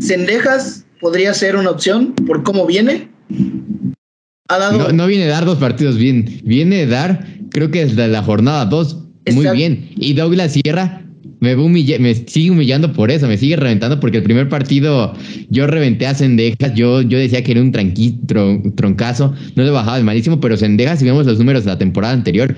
Cendejas 0.00 0.86
podría 1.00 1.34
ser 1.34 1.56
una 1.56 1.70
opción 1.70 2.14
por 2.26 2.44
cómo 2.44 2.66
viene. 2.66 3.08
Ha 4.48 4.58
dado... 4.58 4.92
no, 4.92 5.06
viene 5.06 5.24
a 5.24 5.28
dar 5.28 5.44
dos 5.44 5.58
partidos 5.58 5.96
bien, 5.96 6.40
viene 6.44 6.82
a 6.82 6.86
dar, 6.86 7.26
creo 7.50 7.70
que 7.70 7.84
desde 7.84 8.06
la 8.06 8.22
jornada 8.22 8.64
dos, 8.64 9.04
muy 9.32 9.48
bien. 9.50 9.90
Y 9.96 10.14
Douglas 10.14 10.52
Sierra 10.52 11.02
me, 11.40 11.54
me 11.56 12.14
sigue 12.14 12.50
humillando 12.50 12.92
por 12.92 13.10
eso, 13.10 13.28
me 13.28 13.36
sigue 13.36 13.56
reventando 13.56 14.00
porque 14.00 14.18
el 14.18 14.22
primer 14.24 14.48
partido 14.48 15.14
yo 15.50 15.66
reventé 15.66 16.06
a 16.06 16.14
Sendejas, 16.14 16.74
yo, 16.74 17.02
yo 17.02 17.18
decía 17.18 17.44
que 17.44 17.52
era 17.52 17.60
un 17.60 17.70
tranqui, 17.70 18.18
troncazo, 18.76 19.34
no 19.54 19.62
le 19.62 19.70
bajaba 19.70 19.98
el 19.98 20.04
malísimo, 20.04 20.40
pero 20.40 20.56
Sendejas, 20.56 20.98
si 20.98 21.04
vemos 21.04 21.26
los 21.26 21.38
números 21.38 21.64
de 21.64 21.70
la 21.70 21.78
temporada 21.78 22.14
anterior, 22.14 22.56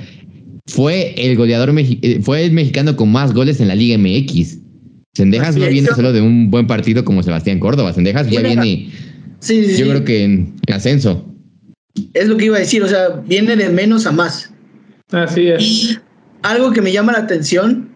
fue 0.66 1.14
el 1.16 1.36
goleador, 1.36 1.74
eh, 1.78 2.20
fue 2.22 2.44
el 2.44 2.52
mexicano 2.52 2.96
con 2.96 3.12
más 3.12 3.34
goles 3.34 3.60
en 3.60 3.68
la 3.68 3.74
Liga 3.74 3.98
MX. 3.98 4.58
Sendejas 5.14 5.56
no 5.56 5.66
viene 5.66 5.88
solo 5.88 6.12
de 6.12 6.20
un 6.20 6.50
buen 6.50 6.66
partido 6.66 7.04
como 7.04 7.22
Sebastián 7.22 7.58
Córdoba, 7.58 7.92
Sendejas 7.92 8.30
ya 8.30 8.40
viene, 8.40 8.88
yo 9.42 9.88
creo 9.88 10.04
que 10.04 10.24
en, 10.24 10.54
ascenso. 10.72 11.26
Es 12.14 12.28
lo 12.28 12.36
que 12.36 12.46
iba 12.46 12.56
a 12.56 12.60
decir, 12.60 12.82
o 12.82 12.88
sea, 12.88 13.08
viene 13.26 13.56
de 13.56 13.68
menos 13.68 14.06
a 14.06 14.12
más. 14.12 14.52
Así 15.10 15.48
es. 15.48 15.62
Y 15.62 15.98
algo 16.42 16.72
que 16.72 16.80
me 16.80 16.92
llama 16.92 17.12
la 17.12 17.18
atención 17.18 17.89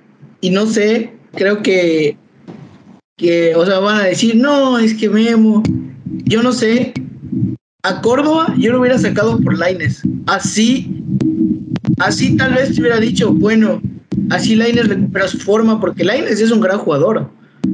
y 0.44 0.50
no 0.50 0.66
sé, 0.66 1.11
creo 1.33 1.62
que, 1.62 2.18
que, 3.16 3.54
o 3.54 3.64
sea, 3.64 3.78
van 3.78 4.02
a 4.02 4.04
decir, 4.04 4.37
no, 4.37 4.78
es 4.78 4.92
que 4.92 5.09
Memo, 5.09 5.62
yo 6.26 6.42
no 6.42 6.52
sé, 6.52 6.92
a 7.83 8.02
Córdoba 8.02 8.54
yo 8.59 8.70
lo 8.70 8.80
hubiera 8.80 8.98
sacado 8.98 9.40
por 9.40 9.57
Laines, 9.57 10.02
así, 10.26 11.02
así 11.96 12.37
tal 12.37 12.52
vez 12.52 12.74
te 12.74 12.83
hubiera 12.83 13.00
dicho, 13.00 13.33
bueno, 13.33 13.80
así 14.28 14.54
Laines 14.54 14.88
recupera 14.88 15.28
su 15.28 15.38
forma, 15.38 15.80
porque 15.80 16.04
Laines 16.04 16.38
es 16.38 16.50
un 16.50 16.61
gran 16.61 16.76
jugador 16.76 17.30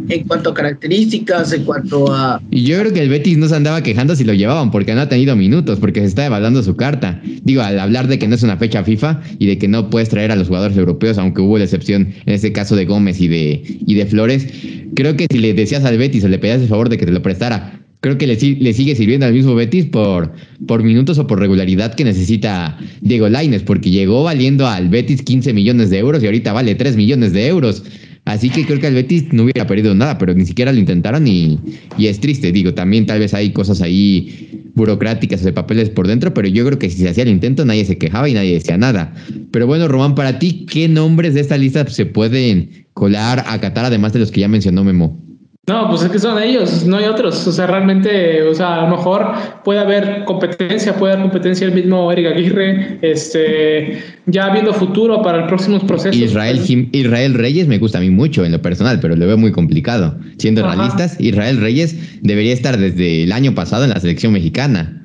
en 0.08 0.24
cuanto 0.24 0.50
a 0.50 0.54
características, 0.54 1.52
en 1.52 1.64
cuanto 1.64 2.12
a... 2.12 2.40
Y 2.50 2.64
yo 2.64 2.78
creo 2.80 2.92
que 2.92 3.00
el 3.00 3.08
Betis 3.08 3.38
no 3.38 3.48
se 3.48 3.56
andaba 3.56 3.82
quejando 3.82 4.16
si 4.16 4.24
lo 4.24 4.34
llevaban, 4.34 4.70
porque 4.70 4.94
no 4.94 5.00
ha 5.00 5.08
tenido 5.08 5.36
minutos, 5.36 5.78
porque 5.78 6.00
se 6.00 6.06
está 6.06 6.26
evaluando 6.26 6.62
su 6.62 6.76
carta. 6.76 7.20
Digo, 7.44 7.62
al 7.62 7.78
hablar 7.78 8.08
de 8.08 8.18
que 8.18 8.28
no 8.28 8.34
es 8.34 8.42
una 8.42 8.56
fecha 8.56 8.84
FIFA 8.84 9.20
y 9.38 9.46
de 9.46 9.58
que 9.58 9.68
no 9.68 9.90
puedes 9.90 10.08
traer 10.08 10.32
a 10.32 10.36
los 10.36 10.48
jugadores 10.48 10.76
europeos, 10.76 11.18
aunque 11.18 11.42
hubo 11.42 11.58
la 11.58 11.64
excepción 11.64 12.12
en 12.26 12.34
este 12.34 12.52
caso 12.52 12.76
de 12.76 12.84
Gómez 12.84 13.20
y 13.20 13.28
de, 13.28 13.62
y 13.86 13.94
de 13.94 14.06
Flores, 14.06 14.46
creo 14.94 15.16
que 15.16 15.26
si 15.30 15.38
le 15.38 15.54
decías 15.54 15.84
al 15.84 15.98
Betis 15.98 16.24
o 16.24 16.28
le 16.28 16.38
pedías 16.38 16.60
el 16.60 16.68
favor 16.68 16.88
de 16.88 16.98
que 16.98 17.06
te 17.06 17.12
lo 17.12 17.22
prestara, 17.22 17.80
creo 18.00 18.16
que 18.16 18.26
le, 18.26 18.36
sigue 18.36 18.94
sirviendo 18.96 19.26
al 19.26 19.32
mismo 19.32 19.54
Betis 19.54 19.86
por, 19.86 20.32
por 20.66 20.82
minutos 20.82 21.18
o 21.18 21.26
por 21.26 21.38
regularidad 21.38 21.94
que 21.94 22.04
necesita 22.04 22.78
Diego 23.00 23.28
Laines, 23.28 23.62
porque 23.62 23.90
llegó 23.90 24.22
valiendo 24.24 24.66
al 24.66 24.88
Betis 24.88 25.22
15 25.22 25.52
millones 25.52 25.90
de 25.90 25.98
euros 25.98 26.22
y 26.22 26.26
ahorita 26.26 26.52
vale 26.52 26.74
3 26.74 26.96
millones 26.96 27.32
de 27.32 27.46
euros. 27.46 27.84
Así 28.32 28.48
que 28.48 28.64
creo 28.64 28.78
que 28.78 28.86
el 28.86 28.94
Betis 28.94 29.32
no 29.32 29.42
hubiera 29.42 29.66
perdido 29.66 29.94
nada, 29.94 30.16
pero 30.16 30.34
ni 30.34 30.46
siquiera 30.46 30.72
lo 30.72 30.78
intentaron 30.78 31.26
y, 31.26 31.58
y 31.98 32.06
es 32.06 32.20
triste. 32.20 32.52
Digo, 32.52 32.74
también 32.74 33.04
tal 33.04 33.18
vez 33.18 33.34
hay 33.34 33.50
cosas 33.50 33.82
ahí 33.82 34.70
burocráticas 34.74 35.42
de 35.42 35.52
papeles 35.52 35.90
por 35.90 36.06
dentro, 36.06 36.32
pero 36.32 36.46
yo 36.46 36.64
creo 36.64 36.78
que 36.78 36.88
si 36.90 36.98
se 36.98 37.08
hacía 37.08 37.24
el 37.24 37.30
intento 37.30 37.64
nadie 37.64 37.84
se 37.84 37.98
quejaba 37.98 38.28
y 38.28 38.34
nadie 38.34 38.54
decía 38.54 38.78
nada. 38.78 39.14
Pero 39.50 39.66
bueno, 39.66 39.88
Román, 39.88 40.14
para 40.14 40.38
ti, 40.38 40.64
¿qué 40.70 40.88
nombres 40.88 41.34
de 41.34 41.40
esta 41.40 41.58
lista 41.58 41.86
se 41.88 42.06
pueden 42.06 42.86
colar 42.94 43.44
a 43.46 43.60
Qatar 43.60 43.86
además 43.86 44.12
de 44.12 44.20
los 44.20 44.30
que 44.30 44.40
ya 44.40 44.48
mencionó 44.48 44.84
Memo? 44.84 45.29
No, 45.70 45.88
pues 45.88 46.02
es 46.02 46.10
que 46.10 46.18
son 46.18 46.42
ellos, 46.42 46.84
no 46.84 46.96
hay 46.96 47.04
otros. 47.04 47.46
O 47.46 47.52
sea, 47.52 47.68
realmente, 47.68 48.42
o 48.42 48.52
sea, 48.52 48.74
a 48.74 48.82
lo 48.88 48.96
mejor 48.96 49.34
puede 49.62 49.78
haber 49.78 50.24
competencia, 50.24 50.96
puede 50.96 51.12
haber 51.12 51.26
competencia 51.26 51.64
el 51.64 51.72
mismo 51.72 52.10
Eric 52.10 52.26
Aguirre, 52.26 52.98
este, 53.02 54.02
ya 54.26 54.50
viendo 54.50 54.74
futuro 54.74 55.22
para 55.22 55.42
el 55.42 55.46
próximos 55.46 55.84
procesos. 55.84 56.16
Israel. 56.16 56.60
Israel 56.90 57.34
Reyes 57.34 57.68
me 57.68 57.78
gusta 57.78 57.98
a 57.98 58.00
mí 58.00 58.10
mucho 58.10 58.44
en 58.44 58.50
lo 58.50 58.60
personal, 58.60 58.98
pero 58.98 59.14
lo 59.14 59.24
veo 59.28 59.38
muy 59.38 59.52
complicado. 59.52 60.18
Siendo 60.38 60.66
realistas, 60.66 61.14
Israel 61.20 61.60
Reyes 61.60 61.94
debería 62.20 62.52
estar 62.52 62.76
desde 62.76 63.22
el 63.22 63.30
año 63.30 63.54
pasado 63.54 63.84
en 63.84 63.90
la 63.90 64.00
selección 64.00 64.32
mexicana. 64.32 65.00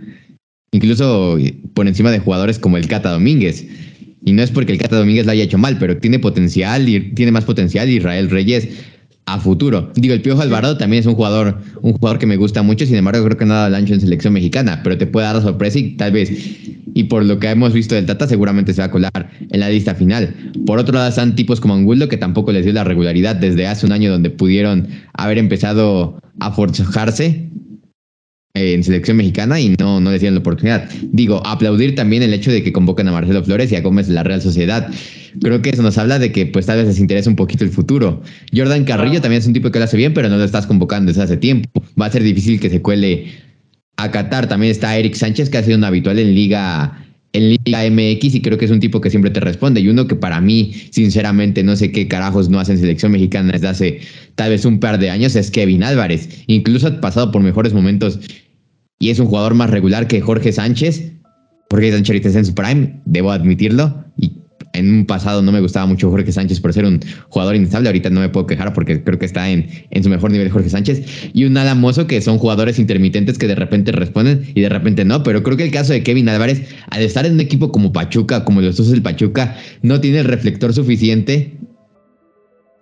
Incluso 0.71 1.38
por 1.75 1.88
encima 1.88 2.10
de 2.10 2.17
jugadores 2.17 2.58
como 2.58 2.78
el 2.78 2.88
Cata 2.88 3.12
Domínguez. 3.12 3.67
Y 4.23 4.34
no 4.34 4.41
es 4.41 4.49
porque 4.49 4.71
el 4.71 4.80
Cata 4.80 4.95
Domínguez 4.95 5.28
lo 5.28 5.32
haya 5.32 5.43
hecho 5.43 5.60
mal, 5.60 5.78
pero 5.78 5.97
tiene 5.97 6.17
potencial 6.17 6.89
y 6.89 7.13
tiene 7.13 7.32
más 7.32 7.45
potencial 7.45 7.88
Israel 7.88 8.32
Reyes 8.32 8.67
a 9.25 9.39
futuro. 9.39 9.91
Digo, 9.95 10.13
el 10.13 10.21
Piojo 10.21 10.41
Alvarado 10.41 10.77
también 10.77 11.01
es 11.01 11.07
un 11.07 11.15
jugador, 11.15 11.59
un 11.81 11.93
jugador 11.93 12.19
que 12.19 12.27
me 12.27 12.38
gusta 12.38 12.61
mucho, 12.61 12.85
sin 12.85 12.95
embargo, 12.95 13.23
creo 13.25 13.38
que 13.38 13.45
no 13.45 13.53
ha 13.53 13.57
dado 13.57 13.67
el 13.67 13.75
ancho 13.75 13.93
en 13.93 14.01
selección 14.01 14.33
mexicana, 14.33 14.81
pero 14.83 14.97
te 14.97 15.07
puede 15.07 15.25
dar 15.25 15.35
la 15.35 15.41
sorpresa 15.41 15.79
y 15.79 15.95
tal 15.97 16.11
vez, 16.11 16.31
y 16.93 17.03
por 17.05 17.25
lo 17.25 17.39
que 17.39 17.49
hemos 17.49 17.73
visto 17.73 17.95
del 17.95 18.05
Tata, 18.05 18.27
seguramente 18.27 18.73
se 18.73 18.81
va 18.81 18.85
a 18.85 18.91
colar 18.91 19.31
en 19.49 19.59
la 19.59 19.69
lista 19.69 19.95
final. 19.95 20.33
Por 20.65 20.77
otro 20.77 20.93
lado, 20.93 21.09
están 21.09 21.35
tipos 21.35 21.59
como 21.59 21.73
Angulo, 21.73 22.07
que 22.07 22.17
tampoco 22.17 22.51
les 22.51 22.65
dio 22.65 22.73
la 22.73 22.83
regularidad 22.83 23.35
desde 23.35 23.65
hace 23.67 23.85
un 23.85 23.91
año 23.91 24.11
donde 24.11 24.29
pudieron 24.29 24.88
haber 25.13 25.39
empezado 25.39 26.19
a 26.39 26.51
forjarse 26.51 27.49
en 28.53 28.83
selección 28.83 29.17
mexicana 29.17 29.59
y 29.59 29.75
no, 29.77 29.99
no 29.99 30.11
les 30.11 30.21
dieron 30.21 30.35
la 30.35 30.39
oportunidad. 30.39 30.89
Digo, 31.11 31.45
aplaudir 31.45 31.95
también 31.95 32.23
el 32.23 32.33
hecho 32.33 32.51
de 32.51 32.63
que 32.63 32.71
convocan 32.71 33.07
a 33.07 33.11
Marcelo 33.11 33.43
Flores 33.43 33.71
y 33.71 33.75
a 33.75 33.81
Gómez 33.81 34.07
de 34.07 34.13
la 34.13 34.23
Real 34.23 34.41
Sociedad 34.41 34.89
creo 35.41 35.62
que 35.62 35.69
eso 35.69 35.82
nos 35.82 35.98
habla 35.98 36.19
de 36.19 36.32
que 36.32 36.45
pues 36.45 36.65
tal 36.65 36.78
vez 36.78 36.88
les 36.88 37.00
interesa 37.00 37.30
un 37.30 37.36
poquito 37.36 37.63
el 37.63 37.69
futuro. 37.69 38.21
Jordan 38.56 38.86
Carrillo 38.86 39.21
también 39.21 39.41
es 39.41 39.48
un 39.48 39.54
tipo 39.54 39.71
que 39.71 39.80
lo 39.80 39.86
hace 39.86 39.98
bien, 39.98 40.13
pero 40.13 40.30
no 40.30 40.38
lo 40.38 40.43
estás 40.43 40.67
convocando 40.67 41.10
desde 41.10 41.24
hace 41.24 41.38
tiempo. 41.38 41.84
Va 42.00 42.08
a 42.08 42.12
ser 42.12 42.24
difícil 42.24 42.60
que 42.60 42.69
se 42.69 42.82
cuele 42.82 43.28
a 43.98 44.12
Qatar. 44.12 44.48
También 44.48 44.71
está 44.71 44.98
Eric 44.98 45.15
Sánchez, 45.15 45.50
que 45.50 45.58
ha 45.58 45.63
sido 45.63 45.78
un 45.78 45.84
habitual 45.84 46.19
en 46.19 46.34
Liga 46.34 47.02
en 47.36 47.50
Liga 47.50 47.84
MX 47.89 48.36
y 48.36 48.41
creo 48.41 48.58
que 48.58 48.63
es 48.65 48.71
un 48.71 48.79
tipo 48.79 49.02
que 49.02 49.10
siempre 49.10 49.29
te 49.29 49.42
responde. 49.42 49.81
Y 49.81 49.90
uno 49.90 50.08
que 50.08 50.15
para 50.15 50.40
mí, 50.40 50.73
sinceramente, 50.92 51.63
no 51.63 51.75
sé 51.75 51.92
qué 51.92 52.08
carajos 52.08 52.50
no 52.50 52.60
hace 52.60 52.71
en 52.71 52.77
selección 52.79 53.12
mexicana 53.12 53.52
desde 53.52 53.67
hace 53.67 54.00
tal 54.36 54.52
vez 54.52 54.63
un 54.63 54.79
par 54.79 55.00
de 55.00 55.10
años, 55.10 55.36
es 55.36 55.52
Kevin 55.52 55.83
Álvarez. 55.83 56.29
Incluso 56.48 56.88
ha 56.88 57.02
pasado 57.02 57.31
por 57.31 57.42
mejores 57.42 57.73
momentos 57.73 58.19
y 59.00 59.10
es 59.10 59.19
un 59.19 59.27
jugador 59.27 59.54
más 59.54 59.69
regular 59.69 60.08
que 60.08 60.21
Jorge 60.21 60.54
Sánchez. 60.54 61.12
Jorge 61.69 61.92
Sánchez 61.92 62.10
ahorita 62.10 62.27
está 62.29 62.40
en 62.40 62.46
su 62.46 62.56
prime, 62.56 63.02
debo 63.06 63.31
admitirlo. 63.31 64.04
En 64.78 64.94
un 64.94 65.06
pasado 65.06 65.42
no 65.42 65.52
me 65.52 65.60
gustaba 65.60 65.86
mucho 65.86 66.10
Jorge 66.10 66.32
Sánchez 66.32 66.60
por 66.60 66.73
ser 66.73 66.86
un 66.86 67.00
jugador 67.30 67.56
inestable. 67.56 67.90
Ahorita 67.90 68.10
no 68.10 68.19
me 68.21 68.30
puedo 68.30 68.46
quejar 68.46 68.73
porque 68.73 69.04
creo 69.04 69.19
que 69.19 69.26
está 69.26 69.50
en, 69.50 69.67
en 69.90 70.04
su 70.04 70.10
mejor 70.10 70.32
nivel 70.32 70.50
Jorge 70.50 70.69
Sánchez. 70.69 71.32
Y 71.34 71.46
un 71.46 71.58
Adam 71.58 71.80
Mozo 71.80 72.08
que 72.08 72.21
son 72.21 72.38
jugadores 72.38 72.80
intermitentes 72.80 73.38
que 73.38 73.48
de 73.48 73.56
repente 73.56 73.92
responden 73.92 74.46
y 74.54 74.62
de 74.62 74.69
repente 74.69 75.06
no. 75.06 75.23
Pero 75.23 75.44
creo 75.44 75.58
que 75.58 75.63
el 75.63 75.71
caso 75.71 75.94
de 75.94 76.04
Kevin 76.04 76.30
Álvarez, 76.30 76.63
al 76.90 77.02
estar 77.02 77.26
en 77.26 77.34
un 77.34 77.40
equipo 77.40 77.71
como 77.71 77.92
Pachuca, 77.92 78.44
como 78.44 78.62
los 78.62 78.78
dos 78.78 78.90
del 78.92 79.02
Pachuca, 79.02 79.58
no 79.82 80.02
tiene 80.02 80.19
el 80.19 80.26
reflector 80.26 80.73
suficiente 80.73 81.58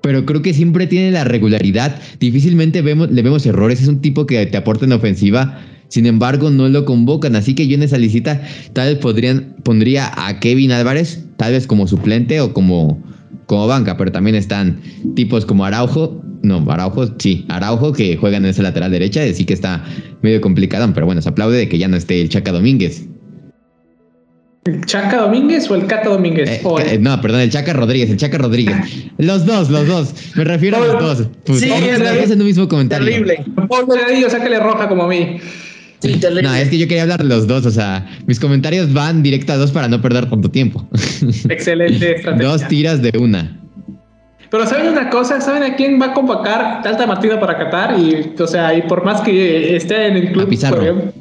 pero 0.03 0.25
creo 0.25 0.41
que 0.41 0.53
siempre 0.53 0.85
tiene 0.85 1.11
la 1.11 1.23
regularidad. 1.23 1.95
Difícilmente 2.19 2.81
vemos, 2.81 3.09
le 3.09 3.21
vemos 3.21 3.45
errores. 3.45 3.81
Es 3.81 3.87
un 3.87 4.01
tipo 4.01 4.27
que 4.27 4.45
te 4.45 4.57
aporta 4.57 4.83
en 4.83 4.91
ofensiva. 4.91 5.61
Sin 5.93 6.07
embargo, 6.07 6.49
no 6.49 6.69
lo 6.69 6.85
convocan. 6.85 7.35
Así 7.35 7.53
que 7.53 7.67
yo 7.67 7.75
en 7.75 7.83
esa 7.83 7.99
licita 7.99 8.41
tal 8.73 8.95
vez 8.95 8.97
podrían, 8.97 9.57
pondría 9.61 10.11
a 10.15 10.39
Kevin 10.39 10.71
Álvarez, 10.71 11.23
tal 11.37 11.51
vez 11.51 11.67
como 11.67 11.87
suplente 11.87 12.41
o 12.41 12.51
como, 12.51 12.99
como 13.45 13.67
banca. 13.67 13.95
Pero 13.95 14.11
también 14.11 14.35
están 14.35 14.81
tipos 15.13 15.45
como 15.45 15.65
Araujo. 15.65 16.19
No, 16.41 16.65
Araujo, 16.67 17.13
sí, 17.19 17.45
Araujo 17.47 17.93
que 17.93 18.17
juegan 18.17 18.43
en 18.43 18.49
esa 18.49 18.63
lateral 18.63 18.89
derecha. 18.89 19.21
Así 19.21 19.45
que 19.45 19.53
está 19.53 19.85
medio 20.23 20.41
complicado. 20.41 20.91
Pero 20.95 21.05
bueno, 21.05 21.21
se 21.21 21.29
aplaude 21.29 21.59
de 21.59 21.69
que 21.69 21.77
ya 21.77 21.87
no 21.87 21.95
esté 21.95 22.19
el 22.21 22.29
Chaca 22.29 22.51
Domínguez. 22.51 23.07
¿El 24.65 24.83
Chaca 24.85 25.17
Domínguez 25.17 25.69
o 25.69 25.75
el 25.75 25.85
Cata 25.85 26.09
Domínguez? 26.09 26.49
Eh, 26.49 26.97
no, 26.99 27.21
perdón, 27.21 27.41
el 27.41 27.51
Chaca 27.51 27.73
Rodríguez, 27.73 28.09
el 28.09 28.17
Chaca 28.17 28.39
Rodríguez. 28.39 28.77
Los 29.19 29.45
dos, 29.45 29.69
los 29.69 29.85
dos. 29.85 30.15
Me 30.33 30.43
refiero 30.43 30.77
a 30.77 30.87
los 30.87 30.99
dos. 30.99 31.27
Pues, 31.45 31.59
sí, 31.59 31.69
es, 31.69 32.31
en 32.31 32.39
un 32.39 32.47
mismo 32.47 32.67
comentario. 32.67 33.07
Terrible. 33.07 33.45
Ponle 33.67 34.27
sácale 34.27 34.59
roja 34.59 34.89
como 34.89 35.03
a 35.03 35.07
mí. 35.07 35.37
Sí. 36.03 36.19
No, 36.43 36.53
es 36.53 36.67
que 36.67 36.77
yo 36.77 36.85
quería 36.85 37.03
hablar 37.03 37.23
de 37.23 37.29
los 37.29 37.47
dos, 37.47 37.65
o 37.65 37.71
sea, 37.71 38.05
mis 38.27 38.37
comentarios 38.37 38.91
van 38.91 39.23
directo 39.23 39.53
a 39.53 39.55
dos 39.57 39.71
para 39.71 39.87
no 39.87 40.01
perder 40.01 40.29
tanto 40.29 40.51
tiempo. 40.51 40.85
Excelente 41.47 42.11
estrategia. 42.17 42.45
Dos 42.45 42.67
tiras 42.67 43.01
de 43.01 43.17
una. 43.17 43.57
Pero 44.49 44.67
¿saben 44.67 44.89
una 44.89 45.09
cosa? 45.09 45.39
¿Saben 45.39 45.63
a 45.63 45.77
quién 45.77 46.01
va 46.01 46.07
a 46.07 46.13
convocar 46.13 46.81
Talta 46.83 47.07
Martino 47.07 47.39
para 47.39 47.57
Qatar? 47.57 47.97
Y, 47.97 48.33
o 48.37 48.47
sea, 48.47 48.77
y 48.77 48.81
por 48.81 49.05
más 49.05 49.21
que 49.21 49.77
esté 49.77 50.07
en 50.07 50.17
el 50.17 50.31
club... 50.33 50.45
A 50.45 50.49
Pizarro. 50.49 51.13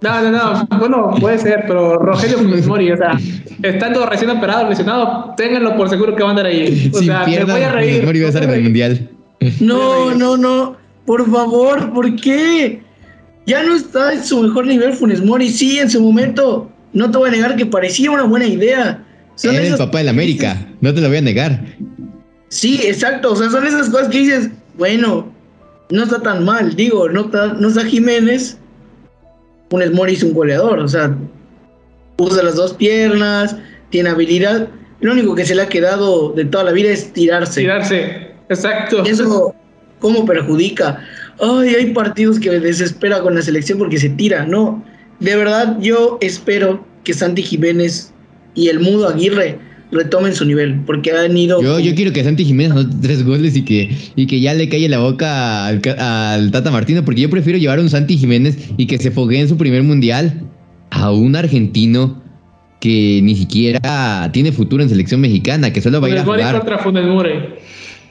No, 0.00 0.22
no, 0.22 0.30
no. 0.30 0.68
Bueno, 0.78 1.14
puede 1.20 1.38
ser, 1.38 1.64
pero 1.66 1.98
Rogelio 1.98 2.38
Mori, 2.66 2.92
o 2.92 2.96
sea, 2.96 3.18
estando 3.62 4.06
recién 4.06 4.30
operado, 4.30 4.70
lesionado, 4.70 5.34
ténganlo 5.36 5.76
por 5.76 5.90
seguro 5.90 6.16
que 6.16 6.22
va 6.22 6.30
a 6.30 6.32
andar 6.32 6.46
ahí. 6.46 6.90
O 6.94 7.02
sea, 7.02 7.26
me 7.26 7.44
voy 7.44 7.62
a 7.62 7.72
reír. 7.72 8.04
Mori 8.06 8.20
va 8.20 8.26
a 8.26 8.28
estar 8.28 8.44
en 8.44 8.50
el 8.50 8.62
mundial. 8.62 9.10
No, 9.60 10.14
no, 10.14 10.38
no. 10.38 10.76
Por 11.04 11.30
favor, 11.30 11.92
¿por 11.92 12.16
qué? 12.16 12.83
Ya 13.46 13.62
no 13.62 13.74
está 13.74 14.12
en 14.12 14.24
su 14.24 14.40
mejor 14.40 14.66
nivel 14.66 14.94
Funes 14.94 15.22
Mori. 15.22 15.50
Sí, 15.50 15.78
en 15.78 15.90
su 15.90 16.00
momento, 16.00 16.70
no 16.92 17.10
te 17.10 17.18
voy 17.18 17.28
a 17.28 17.32
negar 17.32 17.56
que 17.56 17.66
parecía 17.66 18.10
una 18.10 18.24
buena 18.24 18.46
idea. 18.46 19.04
Son 19.34 19.54
Era 19.54 19.66
el 19.66 19.76
papá 19.76 19.98
del 19.98 20.08
América, 20.08 20.66
no 20.80 20.94
te 20.94 21.00
lo 21.00 21.08
voy 21.08 21.18
a 21.18 21.22
negar. 21.22 21.60
Sí, 22.48 22.80
exacto. 22.84 23.32
O 23.32 23.36
sea, 23.36 23.50
son 23.50 23.66
esas 23.66 23.90
cosas 23.90 24.08
que 24.08 24.18
dices, 24.18 24.50
bueno, 24.78 25.32
no 25.90 26.04
está 26.04 26.20
tan 26.20 26.44
mal. 26.44 26.74
Digo, 26.76 27.08
no 27.08 27.22
está, 27.22 27.48
no 27.48 27.68
está 27.68 27.84
Jiménez 27.84 28.58
un 29.74 29.92
Mori 29.92 30.14
es 30.14 30.22
un 30.22 30.32
goleador, 30.32 30.78
o 30.78 30.88
sea, 30.88 31.16
usa 32.18 32.42
las 32.42 32.56
dos 32.56 32.74
piernas, 32.74 33.56
tiene 33.90 34.10
habilidad. 34.10 34.68
Lo 35.00 35.12
único 35.12 35.34
que 35.34 35.44
se 35.44 35.54
le 35.54 35.62
ha 35.62 35.68
quedado 35.68 36.32
de 36.32 36.44
toda 36.44 36.64
la 36.64 36.72
vida 36.72 36.90
es 36.90 37.12
tirarse. 37.12 37.62
Tirarse, 37.62 38.30
exacto. 38.48 39.04
eso, 39.04 39.54
¿cómo 39.98 40.24
perjudica? 40.24 41.00
Ay, 41.40 41.74
hay 41.74 41.92
partidos 41.92 42.38
que 42.38 42.50
me 42.50 42.60
desespera 42.60 43.20
con 43.20 43.34
la 43.34 43.42
selección 43.42 43.78
porque 43.78 43.98
se 43.98 44.08
tira, 44.10 44.46
¿no? 44.46 44.84
De 45.20 45.36
verdad, 45.36 45.78
yo 45.80 46.18
espero 46.20 46.84
que 47.04 47.14
Santi 47.14 47.42
Jiménez 47.42 48.12
y 48.54 48.68
el 48.68 48.80
Mudo 48.80 49.08
Aguirre 49.08 49.58
retomen 49.92 50.34
su 50.34 50.44
nivel, 50.44 50.80
porque 50.86 51.12
han 51.12 51.36
ido... 51.36 51.62
Yo, 51.62 51.78
yo 51.78 51.94
quiero 51.94 52.12
que 52.12 52.24
Santi 52.24 52.44
Jiménez 52.44 52.72
anote 52.72 52.96
tres 53.00 53.24
goles 53.24 53.56
y 53.56 53.62
que, 53.62 53.96
y 54.16 54.26
que 54.26 54.40
ya 54.40 54.54
le 54.54 54.68
calle 54.68 54.88
la 54.88 54.98
boca 54.98 55.66
al, 55.66 55.80
al, 55.98 56.50
Tata 56.50 56.70
Martino, 56.70 57.04
porque 57.04 57.20
yo 57.20 57.30
prefiero 57.30 57.58
llevar 57.58 57.78
a 57.78 57.82
un 57.82 57.90
Santi 57.90 58.16
Jiménez 58.16 58.58
y 58.76 58.86
que 58.86 58.98
se 58.98 59.10
foguee 59.10 59.40
en 59.40 59.48
su 59.48 59.56
primer 59.56 59.82
mundial 59.82 60.42
a 60.90 61.12
un 61.12 61.36
argentino 61.36 62.22
que 62.80 63.20
ni 63.22 63.34
siquiera 63.34 64.28
tiene 64.32 64.52
futuro 64.52 64.82
en 64.82 64.88
selección 64.88 65.20
mexicana, 65.20 65.72
que 65.72 65.80
solo 65.80 66.00
va 66.00 66.08
a 66.08 66.10
ir 66.10 66.18
a 66.18 66.24
jugar... 66.24 66.58
contra 66.58 66.78
Funes 66.78 67.04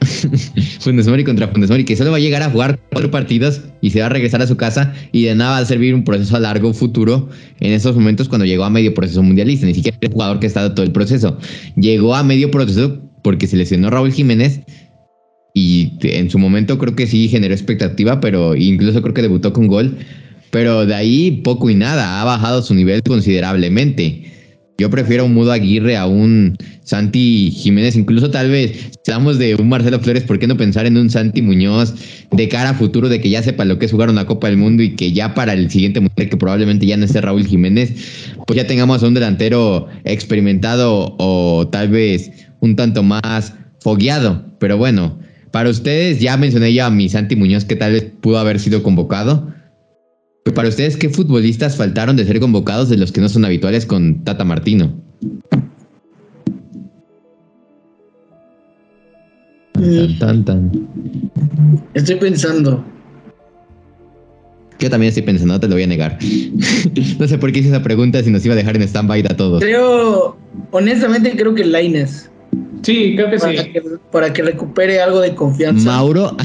Mori 1.07 1.23
contra 1.23 1.47
Funes 1.47 1.69
Mori, 1.69 1.83
que 1.83 1.95
solo 1.95 2.11
va 2.11 2.17
a 2.17 2.19
llegar 2.19 2.43
a 2.43 2.49
jugar 2.49 2.79
cuatro 2.91 3.11
partidos 3.11 3.61
y 3.81 3.91
se 3.91 3.99
va 3.99 4.07
a 4.07 4.09
regresar 4.09 4.41
a 4.41 4.47
su 4.47 4.57
casa 4.57 4.93
y 5.11 5.23
de 5.23 5.35
nada 5.35 5.51
va 5.51 5.57
a 5.59 5.65
servir 5.65 5.93
un 5.93 6.03
proceso 6.03 6.35
a 6.35 6.39
largo 6.39 6.73
futuro 6.73 7.29
en 7.59 7.71
esos 7.73 7.95
momentos 7.95 8.29
cuando 8.29 8.45
llegó 8.45 8.63
a 8.63 8.69
medio 8.69 8.93
proceso 8.93 9.23
mundialista, 9.23 9.65
ni 9.65 9.73
siquiera 9.73 9.97
el 10.01 10.11
jugador 10.11 10.39
que 10.39 10.47
ha 10.47 10.49
estado 10.49 10.73
todo 10.73 10.85
el 10.85 10.91
proceso. 10.91 11.37
Llegó 11.75 12.15
a 12.15 12.23
medio 12.23 12.51
proceso 12.51 13.01
porque 13.21 13.47
se 13.47 13.57
lesionó 13.57 13.89
Raúl 13.89 14.11
Jiménez 14.11 14.61
y 15.53 15.93
en 16.01 16.29
su 16.29 16.39
momento 16.39 16.77
creo 16.77 16.95
que 16.95 17.07
sí 17.07 17.27
generó 17.27 17.53
expectativa, 17.53 18.19
pero 18.19 18.55
incluso 18.55 19.01
creo 19.01 19.13
que 19.13 19.21
debutó 19.21 19.53
con 19.53 19.67
gol, 19.67 19.97
pero 20.51 20.85
de 20.85 20.95
ahí 20.95 21.41
poco 21.43 21.69
y 21.69 21.75
nada, 21.75 22.21
ha 22.21 22.25
bajado 22.25 22.61
su 22.61 22.73
nivel 22.73 23.01
considerablemente. 23.03 24.31
Yo 24.77 24.89
prefiero 24.89 25.25
un 25.25 25.33
Mudo 25.35 25.51
Aguirre 25.51 25.95
a 25.95 26.07
un 26.07 26.57
Santi 26.83 27.51
Jiménez, 27.51 27.95
incluso 27.95 28.31
tal 28.31 28.49
vez 28.49 28.91
hablamos 29.07 29.37
de 29.37 29.55
un 29.55 29.69
Marcelo 29.69 29.99
Flores, 29.99 30.23
¿por 30.23 30.39
qué 30.39 30.47
no 30.47 30.57
pensar 30.57 30.87
en 30.87 30.97
un 30.97 31.11
Santi 31.11 31.43
Muñoz 31.43 31.93
de 32.31 32.49
cara 32.49 32.71
a 32.71 32.73
futuro, 32.73 33.07
de 33.07 33.21
que 33.21 33.29
ya 33.29 33.43
sepa 33.43 33.65
lo 33.65 33.77
que 33.77 33.85
es 33.85 33.91
jugar 33.91 34.09
una 34.09 34.25
Copa 34.25 34.47
del 34.47 34.57
Mundo 34.57 34.81
y 34.81 34.95
que 34.95 35.11
ya 35.11 35.35
para 35.35 35.53
el 35.53 35.69
siguiente 35.69 35.99
mundial, 35.99 36.27
que 36.27 36.37
probablemente 36.37 36.87
ya 36.87 36.97
no 36.97 37.05
esté 37.05 37.21
Raúl 37.21 37.45
Jiménez, 37.45 37.93
pues 38.47 38.57
ya 38.57 38.65
tengamos 38.65 39.03
a 39.03 39.07
un 39.07 39.13
delantero 39.13 39.87
experimentado 40.05 41.15
o 41.19 41.67
tal 41.71 41.89
vez 41.89 42.31
un 42.59 42.75
tanto 42.75 43.03
más 43.03 43.53
fogueado. 43.79 44.43
Pero 44.59 44.77
bueno, 44.77 45.19
para 45.51 45.69
ustedes 45.69 46.19
ya 46.19 46.35
mencioné 46.35 46.73
ya 46.73 46.87
a 46.87 46.89
mi 46.89 47.09
Santi 47.09 47.35
Muñoz 47.35 47.63
que 47.63 47.75
tal 47.75 47.91
vez 47.91 48.11
pudo 48.21 48.39
haber 48.39 48.59
sido 48.59 48.81
convocado. 48.81 49.53
Para 50.51 50.67
ustedes, 50.67 50.97
¿qué 50.97 51.09
futbolistas 51.09 51.77
faltaron 51.77 52.17
de 52.17 52.25
ser 52.25 52.39
convocados 52.39 52.89
de 52.89 52.97
los 52.97 53.11
que 53.11 53.21
no 53.21 53.29
son 53.29 53.45
habituales 53.45 53.85
con 53.85 54.23
Tata 54.23 54.43
Martino? 54.43 54.93
Tan, 60.19 60.45
tan, 60.45 60.71
Estoy 61.93 62.15
pensando. 62.15 62.83
Yo 64.79 64.89
también 64.89 65.09
estoy 65.09 65.23
pensando, 65.23 65.53
no 65.53 65.59
te 65.59 65.67
lo 65.67 65.75
voy 65.75 65.83
a 65.83 65.87
negar. 65.87 66.19
no 67.19 67.27
sé 67.27 67.37
por 67.37 67.51
qué 67.51 67.59
hice 67.59 67.69
esa 67.69 67.81
pregunta 67.81 68.21
si 68.21 68.29
nos 68.29 68.45
iba 68.45 68.53
a 68.53 68.57
dejar 68.57 68.75
en 68.75 68.83
stand-by 68.83 69.25
a 69.29 69.37
todos. 69.37 69.63
Creo, 69.63 70.37
honestamente, 70.71 71.31
creo 71.37 71.55
que 71.55 71.63
Laines. 71.63 72.29
Sí, 72.81 73.13
creo 73.15 73.31
que 73.31 73.37
para 73.37 73.63
sí. 73.63 73.71
Que, 73.71 73.81
para 74.11 74.33
que 74.33 74.43
recupere 74.43 75.01
algo 75.01 75.21
de 75.21 75.33
confianza. 75.35 75.85
Mauro. 75.85 76.35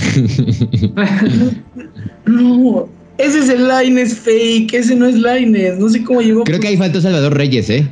no, 2.26 2.88
ese 3.18 3.40
es 3.40 3.48
el 3.48 3.68
Lines 3.68 4.14
fake, 4.14 4.72
ese 4.72 4.94
no 4.94 5.06
es 5.06 5.16
Lines, 5.16 5.78
no 5.78 5.88
sé 5.88 6.02
cómo 6.04 6.22
llegó. 6.22 6.44
Creo 6.44 6.60
que 6.60 6.68
ahí 6.68 6.76
falta 6.76 7.00
Salvador 7.00 7.36
Reyes, 7.36 7.68
¿eh? 7.68 7.86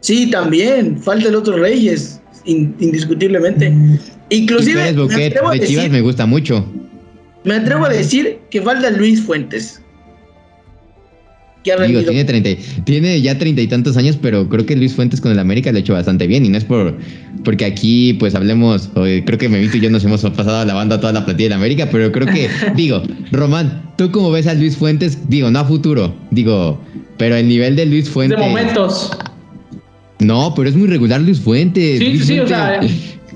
Sí, 0.00 0.30
también, 0.30 0.98
falta 0.98 1.28
el 1.28 1.34
otro 1.34 1.56
Reyes, 1.56 2.20
indiscutiblemente. 2.44 3.72
Inclusive, 4.28 4.92
me 4.92 5.26
atrevo 5.26 5.48
a 5.48 5.54
decir, 5.54 5.90
me 5.90 6.00
gusta 6.00 6.26
mucho. 6.26 6.64
Me 7.44 7.54
atrevo 7.54 7.86
a 7.86 7.88
decir 7.88 8.38
que 8.50 8.60
falta 8.60 8.90
Luis 8.90 9.22
Fuentes. 9.22 9.80
Digo, 11.62 12.02
tiene, 12.02 12.24
30, 12.24 12.84
tiene 12.84 13.20
ya 13.20 13.36
treinta 13.36 13.60
y 13.60 13.66
tantos 13.66 13.98
años, 13.98 14.18
pero 14.20 14.48
creo 14.48 14.64
que 14.64 14.74
Luis 14.74 14.94
Fuentes 14.94 15.20
con 15.20 15.30
el 15.30 15.38
América 15.38 15.70
lo 15.70 15.76
ha 15.76 15.80
hecho 15.80 15.92
bastante 15.92 16.26
bien. 16.26 16.46
Y 16.46 16.48
no 16.48 16.56
es 16.56 16.64
por 16.64 16.96
porque 17.44 17.66
aquí, 17.66 18.14
pues 18.14 18.34
hablemos, 18.34 18.88
creo 18.94 19.38
que 19.38 19.48
Memito 19.48 19.76
y 19.76 19.80
yo 19.80 19.90
nos 19.90 20.04
hemos 20.04 20.22
pasado 20.22 20.64
la 20.64 20.74
banda 20.74 21.00
toda 21.00 21.12
la 21.12 21.24
platilla 21.24 21.50
de 21.50 21.54
América, 21.56 21.88
pero 21.90 22.10
creo 22.12 22.26
que, 22.26 22.48
digo, 22.76 23.02
Román, 23.30 23.89
¿tú 24.00 24.10
cómo 24.10 24.30
ves 24.30 24.46
a 24.46 24.54
Luis 24.54 24.78
Fuentes? 24.78 25.28
Digo, 25.28 25.50
no 25.50 25.58
a 25.58 25.64
futuro, 25.64 26.14
digo, 26.30 26.80
pero 27.18 27.36
el 27.36 27.46
nivel 27.46 27.76
de 27.76 27.84
Luis 27.84 28.08
Fuentes. 28.08 28.38
De 28.38 28.42
momentos. 28.42 29.10
No, 30.20 30.54
pero 30.56 30.70
es 30.70 30.74
muy 30.74 30.88
regular 30.88 31.20
Luis 31.20 31.38
Fuentes. 31.38 31.98
Sí, 31.98 32.08
Luis 32.08 32.24
sí, 32.24 32.36
Fuentes. 32.38 32.44
o 32.44 32.48
sea. 32.48 32.80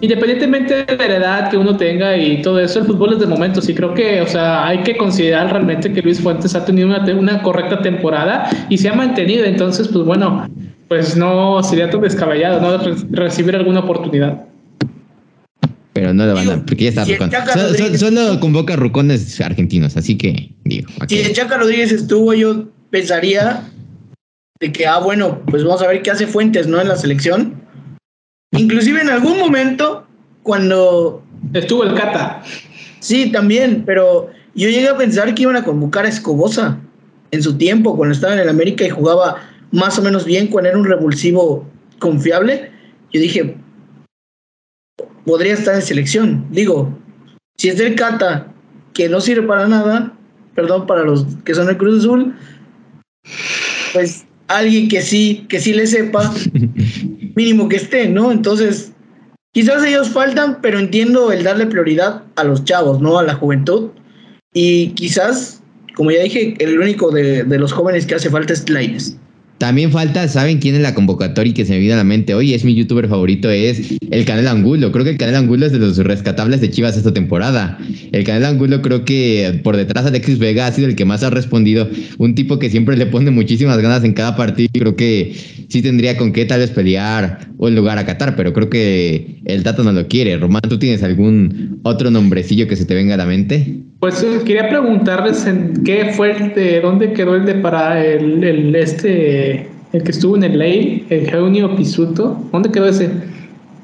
Independientemente 0.01 0.87
de 0.87 0.97
la 0.97 1.17
edad 1.17 1.51
que 1.51 1.59
uno 1.59 1.77
tenga 1.77 2.17
y 2.17 2.41
todo 2.41 2.59
eso, 2.61 2.79
el 2.79 2.87
fútbol 2.87 3.13
es 3.13 3.21
de 3.21 3.27
momentos 3.27 3.69
y 3.69 3.75
creo 3.75 3.93
que, 3.93 4.23
o 4.23 4.27
sea, 4.27 4.67
hay 4.67 4.79
que 4.83 4.97
considerar 4.97 5.53
realmente 5.53 5.93
que 5.93 6.01
Luis 6.01 6.21
Fuentes 6.21 6.55
ha 6.55 6.65
tenido 6.65 6.89
una, 6.89 7.05
una 7.15 7.43
correcta 7.43 7.83
temporada 7.83 8.49
y 8.71 8.79
se 8.79 8.89
ha 8.89 8.95
mantenido, 8.95 9.45
entonces, 9.45 9.89
pues 9.89 10.05
bueno, 10.07 10.49
pues 10.89 11.15
no 11.15 11.63
sería 11.63 11.91
tan 11.91 12.01
descabellado, 12.01 12.61
¿no? 12.61 12.79
Re 12.79 12.95
recibir 13.11 13.55
alguna 13.55 13.81
oportunidad. 13.81 14.45
Pero 15.95 16.13
no 16.13 16.27
lo 16.27 16.35
van 16.35 16.51
a, 16.51 16.67
porque 16.67 16.85
ya 16.85 16.89
está 16.91 17.05
si 17.05 17.13
Rucón. 17.15 17.31
Solo, 17.53 17.99
solo, 17.99 18.41
convoca 18.41 18.75
rucones 18.75 19.41
argentinos, 19.41 19.97
así 19.97 20.19
que 20.19 20.51
digo. 20.65 20.89
Okay. 21.03 21.19
Si 21.19 21.25
el 21.25 21.33
Chaca 21.33 21.57
Rodríguez 21.57 21.93
estuvo, 21.93 22.35
yo 22.35 22.69
pensaría 22.91 23.63
de 24.59 24.73
que, 24.73 24.87
ah, 24.87 24.99
bueno, 24.99 25.41
pues 25.47 25.63
vamos 25.63 25.83
a 25.83 25.87
ver 25.87 26.03
qué 26.03 26.11
hace 26.11 26.27
Fuentes, 26.27 26.67
¿no? 26.67 26.81
En 26.81 26.89
la 26.89 26.97
selección. 26.97 27.63
Inclusive 28.51 29.01
en 29.01 29.09
algún 29.09 29.39
momento, 29.39 30.07
cuando... 30.43 31.23
Estuvo 31.53 31.85
el 31.85 31.95
Cata. 31.95 32.43
Sí, 32.99 33.31
también, 33.31 33.85
pero 33.87 34.31
yo 34.55 34.69
llegué 34.69 34.89
a 34.89 34.97
pensar 34.97 35.33
que 35.35 35.43
iban 35.43 35.57
a 35.57 35.65
convocar 35.65 36.07
a 36.07 36.09
Escobosa 36.09 36.79
en 37.31 37.43
su 37.43 37.57
tiempo, 37.57 37.97
cuando 37.97 38.15
estaba 38.15 38.35
en 38.35 38.41
el 38.41 38.49
América 38.49 38.85
y 38.85 38.91
jugaba 38.91 39.43
más 39.71 39.99
o 39.99 40.03
menos 40.03 40.25
bien, 40.25 40.49
cuando 40.49 40.71
era 40.71 40.79
un 40.79 40.85
revulsivo 40.85 41.69
confiable. 41.99 42.71
yo 43.13 43.21
dije, 43.21 43.57
podría 45.25 45.55
estar 45.55 45.75
en 45.75 45.83
selección. 45.83 46.47
Digo, 46.51 46.97
si 47.57 47.69
es 47.69 47.79
del 47.79 47.95
Cata, 47.95 48.53
que 48.93 49.09
no 49.09 49.21
sirve 49.21 49.47
para 49.47 49.67
nada, 49.67 50.17
perdón, 50.55 50.87
para 50.87 51.03
los 51.03 51.27
que 51.45 51.55
son 51.55 51.69
el 51.69 51.77
Cruz 51.77 52.01
Azul, 52.01 52.35
pues 53.93 54.27
alguien 54.49 54.89
que 54.89 55.03
sí, 55.03 55.47
que 55.49 55.61
sí 55.61 55.73
le 55.73 55.87
sepa, 55.87 56.33
mínimo 57.35 57.69
que 57.69 57.77
esté, 57.77 58.09
¿no? 58.09 58.31
Entonces, 58.33 58.93
quizás 59.53 59.85
ellos 59.85 60.11
faltan, 60.11 60.59
pero 60.63 60.79
entiendo 60.79 61.33
el 61.33 61.43
darle 61.43 61.67
prioridad 61.67 62.23
a 62.37 62.45
los 62.45 62.65
chavos, 62.65 63.01
¿no? 63.01 63.19
A 63.19 63.23
la 63.23 63.35
juventud. 63.35 63.91
Y 64.53 64.89
quizás, 64.91 65.63
como 65.97 66.11
ya 66.11 66.23
dije, 66.23 66.55
el 66.59 66.79
único 66.79 67.11
de, 67.11 67.45
de 67.45 67.59
los 67.59 67.73
jóvenes 67.73 68.07
que 68.07 68.15
hace 68.15 68.31
falta 68.31 68.53
es 68.53 68.69
Laines. 68.69 69.17
También 69.65 69.91
falta, 69.93 70.29
¿saben 70.29 70.59
quién 70.59 70.75
es 70.75 70.83
la 70.83 70.93
convocatoria 70.93 71.51
y 71.51 71.55
que 71.55 71.65
se 71.65 71.73
me 71.73 71.79
viene 71.79 71.95
a 71.95 71.97
la 71.97 72.05
mente 72.05 72.35
hoy? 72.35 72.53
Es 72.53 72.67
mi 72.67 72.75
youtuber 72.75 73.09
favorito, 73.09 73.49
es 73.49 73.97
el 74.11 74.27
Canal 74.27 74.47
Angulo. 74.49 74.93
Creo 74.93 75.07
que 75.07 75.13
el 75.13 75.17
Canal 75.17 75.37
Angulo 75.37 75.65
es 75.65 75.73
de 75.73 75.79
los 75.79 75.97
rescatables 75.97 76.61
de 76.61 76.71
Chivas 76.71 76.99
esta 76.99 77.15
temporada. 77.15 77.79
El 78.13 78.25
Canal 78.25 78.45
Angulo 78.45 78.83
creo 78.83 79.07
que 79.07 79.59
por 79.65 79.79
detrás 79.79 80.05
de 80.05 80.11
Alexis 80.11 80.39
Vega 80.39 80.67
ha 80.67 80.73
sido 80.73 80.87
el 80.87 80.97
que 80.97 81.07
más 81.07 81.23
ha 81.23 81.31
respondido. 81.31 81.89
Un 82.19 82.35
tipo 82.35 82.59
que 82.59 82.69
siempre 82.69 82.99
le 82.99 83.07
pone 83.07 83.31
muchísimas 83.31 83.79
ganas 83.79 84.05
en 84.05 84.13
cada 84.13 84.37
partido. 84.37 84.69
Creo 84.75 84.97
que 84.97 85.35
sí 85.71 85.81
tendría 85.81 86.19
con 86.19 86.35
qué 86.35 86.45
tal 86.45 86.61
vez 86.61 86.69
pelear 86.69 87.49
un 87.57 87.75
lugar 87.75 87.97
a 87.97 88.05
Qatar, 88.05 88.37
pero 88.37 88.53
creo 88.53 88.69
que 88.69 89.41
el 89.47 89.63
Tato 89.63 89.83
no 89.83 89.93
lo 89.93 90.09
quiere. 90.09 90.37
Román, 90.37 90.61
¿tú 90.69 90.79
tienes 90.79 91.03
algún 91.03 91.81
otro 91.85 92.11
nombrecillo 92.11 92.69
que 92.69 92.77
se 92.77 92.85
te 92.85 92.95
venga 92.95 93.15
a 93.15 93.17
la 93.17 93.25
mente? 93.25 93.79
Pues 94.05 94.23
eh, 94.23 94.43
quería 94.45 94.69
preguntarles 94.69 95.47
en 95.47 95.83
qué 95.83 96.13
fue 96.15 96.33
el 96.33 96.53
de, 96.53 96.83
dónde 96.83 97.15
quedó 97.15 97.37
el 97.37 97.47
de 97.47 97.55
para 97.55 98.05
el, 98.05 98.45
el 98.45 98.77
este, 98.77 99.67
el 99.95 100.03
que 100.03 100.11
estuvo 100.11 100.37
en 100.37 100.43
el 100.45 100.59
ley, 100.59 101.07
el 101.09 101.31
Junio 101.31 101.75
Pisuto. 101.75 102.39
¿Dónde 102.53 102.71
quedó 102.71 102.87
ese? 102.87 103.09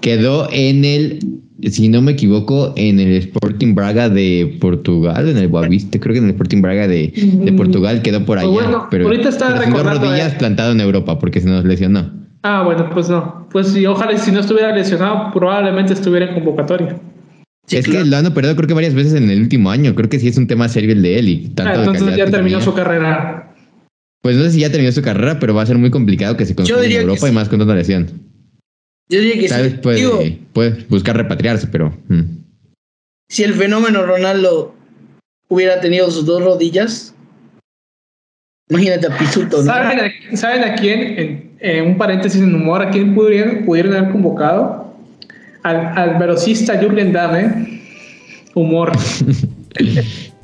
Quedó 0.03 0.47
en 0.53 0.85
el, 0.85 1.21
si 1.63 1.89
no 1.89 2.03
me 2.03 2.13
equivoco, 2.13 2.75
en 2.77 3.01
el 3.01 3.15
Sporting 3.15 3.75
Braga 3.75 4.11
de 4.11 4.59
Portugal, 4.61 5.27
en 5.27 5.39
el 5.39 5.49
Boavista, 5.49 5.99
creo 5.99 6.13
que 6.13 6.19
en 6.19 6.27
el 6.27 6.31
Sporting 6.33 6.61
Braga 6.61 6.87
de, 6.87 7.15
de 7.17 7.53
Portugal 7.55 8.03
quedó 8.03 8.23
por 8.27 8.37
Pues 8.37 8.47
allá. 8.47 8.53
bueno, 8.53 8.89
pero 8.91 9.07
ahorita 9.07 9.31
está 9.31 9.57
recordando, 9.57 10.07
rodillas 10.07 10.35
eh. 10.35 10.37
plantado 10.39 10.73
en 10.73 10.83
Europa 10.83 11.19
porque 11.19 11.41
se 11.41 11.49
nos 11.49 11.65
lesionó. 11.65 12.11
Ah, 12.43 12.63
bueno, 12.63 12.91
pues 12.93 13.09
no. 13.09 13.47
Pues 13.51 13.69
sí, 13.69 13.87
ojalá 13.87 14.19
si 14.19 14.33
no 14.33 14.41
estuviera 14.41 14.77
lesionado, 14.77 15.33
probablemente 15.33 15.95
estuviera 15.95 16.27
en 16.27 16.35
convocatoria. 16.35 16.99
Sí, 17.71 17.77
es 17.77 17.85
claro. 17.85 18.03
que 18.03 18.11
lo 18.11 18.17
han 18.17 18.27
operado 18.27 18.57
creo 18.57 18.67
que 18.67 18.75
varias 18.75 18.95
veces 18.95 19.15
en 19.15 19.31
el 19.31 19.43
último 19.43 19.71
año. 19.71 19.95
Creo 19.95 20.09
que 20.09 20.19
sí 20.19 20.27
es 20.27 20.37
un 20.37 20.49
tema 20.49 20.69
serio 20.69 20.91
el 20.91 21.03
de 21.03 21.21
él. 21.21 21.29
Y 21.29 21.49
tanto 21.51 21.71
Ah, 21.73 21.85
entonces 21.85 22.17
ya 22.17 22.29
terminó 22.29 22.61
su 22.61 22.75
carrera. 22.75 23.55
Pues 24.23 24.37
no 24.37 24.43
sé 24.43 24.51
si 24.51 24.61
ya 24.61 24.71
terminó 24.73 24.91
su 24.91 25.03
carrera, 25.03 25.39
pero 25.39 25.55
va 25.55 25.63
a 25.63 25.67
ser 25.67 25.79
muy 25.79 25.91
complicado 25.91 26.37
que 26.37 26.47
se 26.47 26.57
consiga 26.57 26.85
en 26.85 26.91
Europa 26.91 27.27
y 27.27 27.31
sí. 27.31 27.35
más 27.35 27.49
con 27.49 27.63
una 27.63 27.77
lesión. 27.77 28.11
Yo 29.09 29.21
diría 29.21 29.35
que 29.35 29.63
vez 29.63 29.73
sí. 29.73 29.79
puede, 29.81 29.97
Digo, 29.99 30.21
puede 30.53 30.85
buscar 30.89 31.17
repatriarse, 31.17 31.69
pero... 31.69 31.97
mm. 32.09 32.23
si 33.29 33.45
el 33.45 33.55
fenómeno 33.55 34.05
Ronaldo 34.05 34.75
hubiera 35.47 35.81
tenido 35.81 36.11
sus 36.11 36.27
dos 36.27 36.43
rodillas, 36.43 37.15
imagínate 38.69 39.07
a 39.07 39.17
Pisuto, 39.17 39.59
¿no? 39.59 39.63
¿Saben 39.63 40.01
a, 40.01 40.37
saben 40.37 40.65
a 40.65 40.75
quién, 40.75 41.01
en, 41.19 41.57
en 41.61 41.87
un 41.87 41.99
paréntesis 41.99 42.41
en 42.43 42.53
humor, 42.53 42.83
a 42.83 42.91
quién 42.91 43.15
pudieran, 43.15 43.65
pudieran 43.65 43.95
haber 43.95 44.11
convocado? 44.11 44.90
Al, 45.63 45.77
al 45.99 46.19
velocista 46.19 46.79
Jürgen 46.79 47.13
Damme. 47.13 47.81
Humor. 48.55 48.93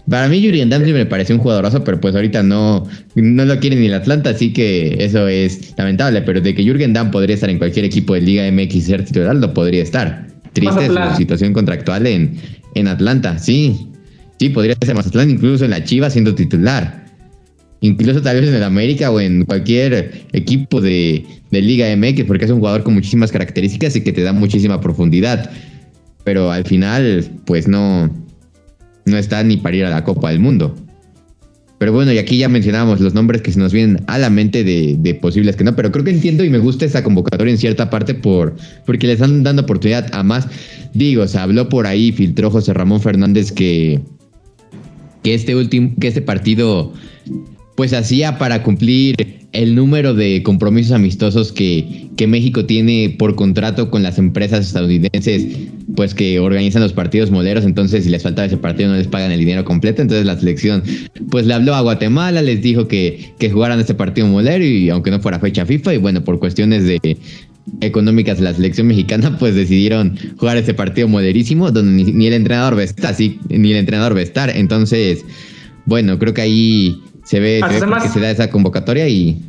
Para 0.08 0.28
mí 0.28 0.40
Yuri 0.40 0.64
Damsey 0.64 0.92
me 0.92 1.04
pareció 1.04 1.34
un 1.34 1.40
jugadorazo, 1.40 1.82
pero 1.82 2.00
pues 2.00 2.14
ahorita 2.14 2.42
no, 2.44 2.86
no 3.16 3.44
lo 3.44 3.58
quiere 3.58 3.74
ni 3.74 3.86
el 3.86 3.94
Atlanta, 3.94 4.30
así 4.30 4.52
que 4.52 4.96
eso 5.00 5.26
es 5.26 5.74
lamentable. 5.76 6.22
Pero 6.22 6.40
de 6.40 6.54
que 6.54 6.62
Jürgen 6.62 6.92
Damm 6.92 7.10
podría 7.10 7.34
estar 7.34 7.50
en 7.50 7.58
cualquier 7.58 7.84
equipo 7.84 8.14
de 8.14 8.20
Liga 8.20 8.50
MX 8.50 8.74
y 8.74 8.80
ser 8.82 9.04
titular, 9.04 9.34
lo 9.34 9.52
podría 9.52 9.82
estar. 9.82 10.28
Triste 10.52 10.74
Mazatlán. 10.74 11.10
su 11.10 11.16
situación 11.16 11.52
contractual 11.52 12.06
en, 12.06 12.38
en 12.74 12.86
Atlanta, 12.86 13.38
sí. 13.38 13.88
Sí, 14.38 14.50
podría 14.50 14.76
ser 14.80 14.94
Mazatlán, 14.94 15.30
incluso 15.30 15.64
en 15.64 15.72
la 15.72 15.82
Chiva 15.82 16.08
siendo 16.08 16.34
titular. 16.34 17.05
Incluso 17.86 18.20
tal 18.20 18.40
vez 18.40 18.48
en 18.48 18.56
el 18.56 18.64
América 18.64 19.10
o 19.10 19.20
en 19.20 19.44
cualquier 19.44 20.26
equipo 20.32 20.80
de, 20.80 21.24
de 21.50 21.62
Liga 21.62 21.94
MX, 21.96 22.24
porque 22.24 22.44
es 22.44 22.50
un 22.50 22.58
jugador 22.58 22.82
con 22.82 22.94
muchísimas 22.94 23.30
características 23.30 23.94
y 23.94 24.00
que 24.02 24.12
te 24.12 24.22
da 24.22 24.32
muchísima 24.32 24.80
profundidad. 24.80 25.50
Pero 26.24 26.50
al 26.50 26.64
final, 26.64 27.24
pues 27.44 27.68
no, 27.68 28.10
no 29.04 29.16
está 29.16 29.42
ni 29.44 29.56
para 29.56 29.76
ir 29.76 29.84
a 29.84 29.90
la 29.90 30.02
Copa 30.02 30.30
del 30.30 30.40
Mundo. 30.40 30.74
Pero 31.78 31.92
bueno, 31.92 32.12
y 32.12 32.18
aquí 32.18 32.38
ya 32.38 32.48
mencionábamos 32.48 33.00
los 33.00 33.12
nombres 33.12 33.42
que 33.42 33.52
se 33.52 33.58
nos 33.58 33.72
vienen 33.72 34.02
a 34.06 34.18
la 34.18 34.30
mente 34.30 34.64
de, 34.64 35.14
posibles 35.20 35.56
que 35.56 35.64
no, 35.64 35.76
pero 35.76 35.92
creo 35.92 36.04
que 36.04 36.10
entiendo 36.10 36.42
y 36.42 36.50
me 36.50 36.58
gusta 36.58 36.86
esa 36.86 37.04
convocatoria 37.04 37.52
en 37.52 37.58
cierta 37.58 37.90
parte 37.90 38.14
por 38.14 38.56
porque 38.86 39.06
le 39.06 39.12
están 39.12 39.42
dando 39.42 39.62
oportunidad 39.62 40.08
a 40.12 40.22
más. 40.22 40.48
Digo, 40.94 41.26
se 41.28 41.38
habló 41.38 41.68
por 41.68 41.86
ahí, 41.86 42.12
filtró 42.12 42.50
José 42.50 42.72
Ramón 42.72 43.02
Fernández 43.02 43.52
que, 43.52 44.00
que 45.22 45.34
este 45.34 45.54
último, 45.54 45.92
que 46.00 46.08
este 46.08 46.22
partido 46.22 46.94
pues 47.76 47.92
hacía 47.92 48.38
para 48.38 48.62
cumplir 48.62 49.14
el 49.52 49.74
número 49.74 50.14
de 50.14 50.42
compromisos 50.42 50.92
amistosos 50.92 51.52
que, 51.52 52.04
México 52.26 52.64
tiene 52.64 53.14
por 53.18 53.36
contrato 53.36 53.90
con 53.90 54.02
las 54.02 54.18
empresas 54.18 54.66
estadounidenses, 54.66 55.46
pues 55.94 56.14
que 56.14 56.40
organizan 56.40 56.82
los 56.82 56.94
partidos 56.94 57.30
moleros, 57.30 57.64
entonces 57.64 58.04
si 58.04 58.10
les 58.10 58.22
faltaba 58.22 58.46
ese 58.46 58.56
partido 58.56 58.88
no 58.88 58.96
les 58.96 59.06
pagan 59.06 59.30
el 59.30 59.38
dinero 59.38 59.64
completo, 59.66 60.00
entonces 60.00 60.24
la 60.24 60.36
selección 60.38 60.82
pues 61.30 61.46
le 61.46 61.52
habló 61.52 61.74
a 61.74 61.82
Guatemala, 61.82 62.40
les 62.40 62.62
dijo 62.62 62.88
que, 62.88 63.34
jugaran 63.52 63.78
este 63.78 63.94
partido 63.94 64.26
molero 64.26 64.64
y 64.64 64.88
aunque 64.88 65.10
no 65.10 65.20
fuera 65.20 65.38
fecha 65.38 65.66
FIFA 65.66 65.94
y 65.94 65.98
bueno, 65.98 66.24
por 66.24 66.38
cuestiones 66.38 66.84
de 66.84 67.18
económicas 67.82 68.38
de 68.38 68.44
la 68.44 68.54
selección 68.54 68.86
mexicana 68.86 69.36
pues 69.38 69.54
decidieron 69.54 70.18
jugar 70.38 70.56
este 70.56 70.72
partido 70.72 71.06
molerísimo 71.08 71.70
donde 71.70 72.02
ni, 72.02 72.12
ni 72.12 72.26
el 72.26 72.32
entrenador 72.32 72.76
va 72.76 72.80
a 72.80 72.84
estar, 72.84 73.14
sí, 73.14 73.38
ni 73.50 73.72
el 73.72 73.78
entrenador 73.78 74.16
va 74.16 74.20
a 74.20 74.24
estar, 74.24 74.50
entonces 74.50 75.24
bueno, 75.84 76.18
creo 76.18 76.34
que 76.34 76.42
ahí 76.42 77.00
se 77.26 77.40
ve, 77.40 77.60
se 77.68 77.86
porque 77.86 78.08
se 78.08 78.20
da 78.20 78.30
esa 78.30 78.48
convocatoria 78.48 79.08
y 79.08 79.42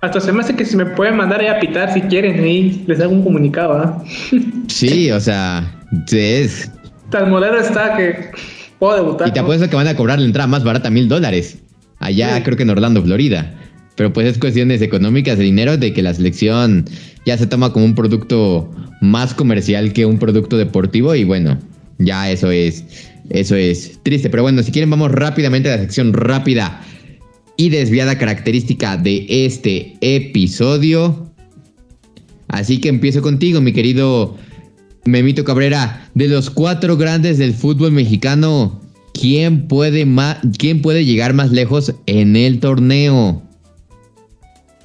Hasta 0.00 0.20
se 0.20 0.32
me 0.32 0.40
hace 0.40 0.56
que 0.56 0.64
se 0.64 0.76
me 0.76 0.86
pueden 0.86 1.16
mandar 1.16 1.40
ahí 1.40 1.46
a 1.48 1.60
pitar 1.60 1.92
si 1.92 2.00
quieren 2.02 2.44
y 2.46 2.84
les 2.86 3.00
hago 3.00 3.12
un 3.12 3.22
comunicado. 3.22 3.74
¿ah? 3.78 4.02
sí, 4.68 5.10
o 5.10 5.20
sea, 5.20 5.70
es 6.10 6.70
Tan 7.10 7.30
molero 7.30 7.58
está 7.60 7.96
que 7.96 8.30
puedo 8.78 8.96
debutar. 8.96 9.28
y 9.28 9.32
te 9.32 9.38
¿no? 9.40 9.44
apuesto 9.44 9.68
que 9.68 9.76
van 9.76 9.88
a 9.88 9.94
cobrar 9.96 10.18
la 10.18 10.24
entrada 10.26 10.46
más 10.46 10.64
barata, 10.64 10.90
mil 10.90 11.08
dólares. 11.08 11.58
Allá 11.98 12.36
Sí. 12.36 12.42
creo 12.42 12.56
que 12.56 12.62
en 12.62 12.70
Orlando, 12.70 13.02
Florida. 13.02 13.54
Pero 13.96 14.12
pues 14.12 14.26
es 14.28 14.38
cuestiones 14.38 14.80
económicas 14.80 15.36
de 15.38 15.44
dinero 15.44 15.76
de 15.76 15.92
que 15.92 16.02
la 16.02 16.14
selección 16.14 16.84
ya 17.26 17.36
se 17.36 17.46
toma 17.46 17.72
como 17.72 17.84
un 17.84 17.94
producto 17.94 18.70
más 19.00 19.34
comercial 19.34 19.92
que 19.92 20.06
un 20.06 20.18
producto 20.18 20.56
deportivo 20.56 21.14
y 21.14 21.24
bueno, 21.24 21.58
ya 21.98 22.30
eso 22.30 22.50
es 22.50 22.84
eso 23.30 23.56
es 23.56 24.00
triste, 24.02 24.30
pero 24.30 24.42
bueno, 24.42 24.62
si 24.62 24.72
quieren 24.72 24.90
vamos 24.90 25.10
rápidamente 25.12 25.70
a 25.70 25.76
la 25.76 25.82
sección 25.82 26.12
rápida 26.12 26.82
y 27.56 27.68
desviada 27.70 28.18
característica 28.18 28.96
de 28.96 29.26
este 29.28 29.96
episodio. 30.00 31.30
Así 32.48 32.80
que 32.80 32.88
empiezo 32.88 33.20
contigo, 33.20 33.60
mi 33.60 33.72
querido 33.72 34.36
Memito 35.04 35.44
Cabrera. 35.44 36.08
De 36.14 36.28
los 36.28 36.50
cuatro 36.50 36.96
grandes 36.96 37.38
del 37.38 37.52
fútbol 37.52 37.92
mexicano, 37.92 38.80
¿quién 39.12 39.68
puede, 39.68 40.06
¿quién 40.56 40.82
puede 40.82 41.04
llegar 41.04 41.34
más 41.34 41.50
lejos 41.50 41.94
en 42.06 42.36
el 42.36 42.60
torneo? 42.60 43.42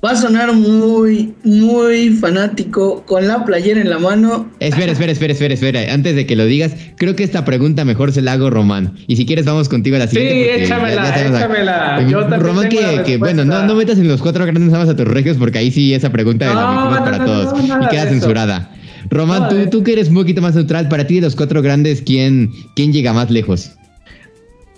Va 0.04 0.12
a 0.12 0.16
sonar 0.18 0.51
muy, 0.51 1.34
muy 1.45 2.10
fanático 2.10 3.04
con 3.06 3.26
la 3.26 3.45
playera 3.45 3.80
en 3.80 3.89
la 3.89 3.99
mano. 3.99 4.49
Espera, 4.60 4.91
espera, 4.91 5.14
espera, 5.14 5.32
espera, 5.32 5.54
espera. 5.54 5.93
Antes 5.93 6.16
de 6.16 6.26
que 6.26 6.36
lo 6.36 6.45
digas, 6.45 6.76
creo 6.97 7.16
que 7.16 7.24
esta 7.24 7.45
pregunta 7.45 7.86
mejor 7.86 8.12
se 8.12 8.22
la 8.22 8.34
hago 8.34 8.49
Román. 8.49 8.95
Y 9.08 9.16
si 9.16 9.26
quieres, 9.26 9.45
vamos 9.45 9.70
contigo 9.70 9.95
a 9.95 9.99
la 9.99 10.08
siguiente. 10.08 10.34
Sí, 10.56 10.60
ya- 10.60 10.64
échamela, 10.66 10.95
ya 11.16 11.30
la- 11.30 11.38
échamela. 11.39 12.01
Eh, 12.01 12.08
Yo 12.10 12.20
también 12.22 12.41
Román, 12.41 12.68
tengo 12.70 12.82
que, 12.89 12.95
la 12.97 13.04
que, 13.04 13.18
bueno, 13.18 13.45
no, 13.45 13.64
no 13.66 13.76
metas 13.76 13.97
en 13.97 14.10
los 14.10 14.22
cuatro 14.22 14.43
grandes 14.45 14.66
nada 14.66 14.80
más 14.84 14.89
a 14.93 14.95
tus 14.97 15.08
regios, 15.08 15.38
porque 15.38 15.60
ahí 15.60 15.72
sí 15.72 15.93
esa 15.93 16.12
pregunta 16.12 16.47
la 16.47 16.54
No, 16.54 16.68
omitimos 16.70 16.99
no, 16.99 17.06
para 17.06 17.18
no, 17.20 17.26
todos. 17.26 17.64
y 17.64 17.88
queda 17.89 18.06
censurada. 18.08 18.72
Román, 19.10 19.43
No, 19.43 19.49
tú, 19.49 19.56
eh. 19.56 19.68
tú 19.68 19.84
que 19.84 19.93
eres 19.93 20.10
un 20.10 20.16
poquito 20.16 20.41
más 20.41 20.54
neutral, 20.56 20.89
para 20.89 21.08
ti 21.08 21.16
de 21.16 21.22
los 21.22 21.36
cuatro 21.38 21.62
grandes, 21.62 22.01
¿quién, 22.01 22.51
quién 22.76 22.91
llega 22.91 23.14
más 23.14 23.32
lejos? 23.32 23.72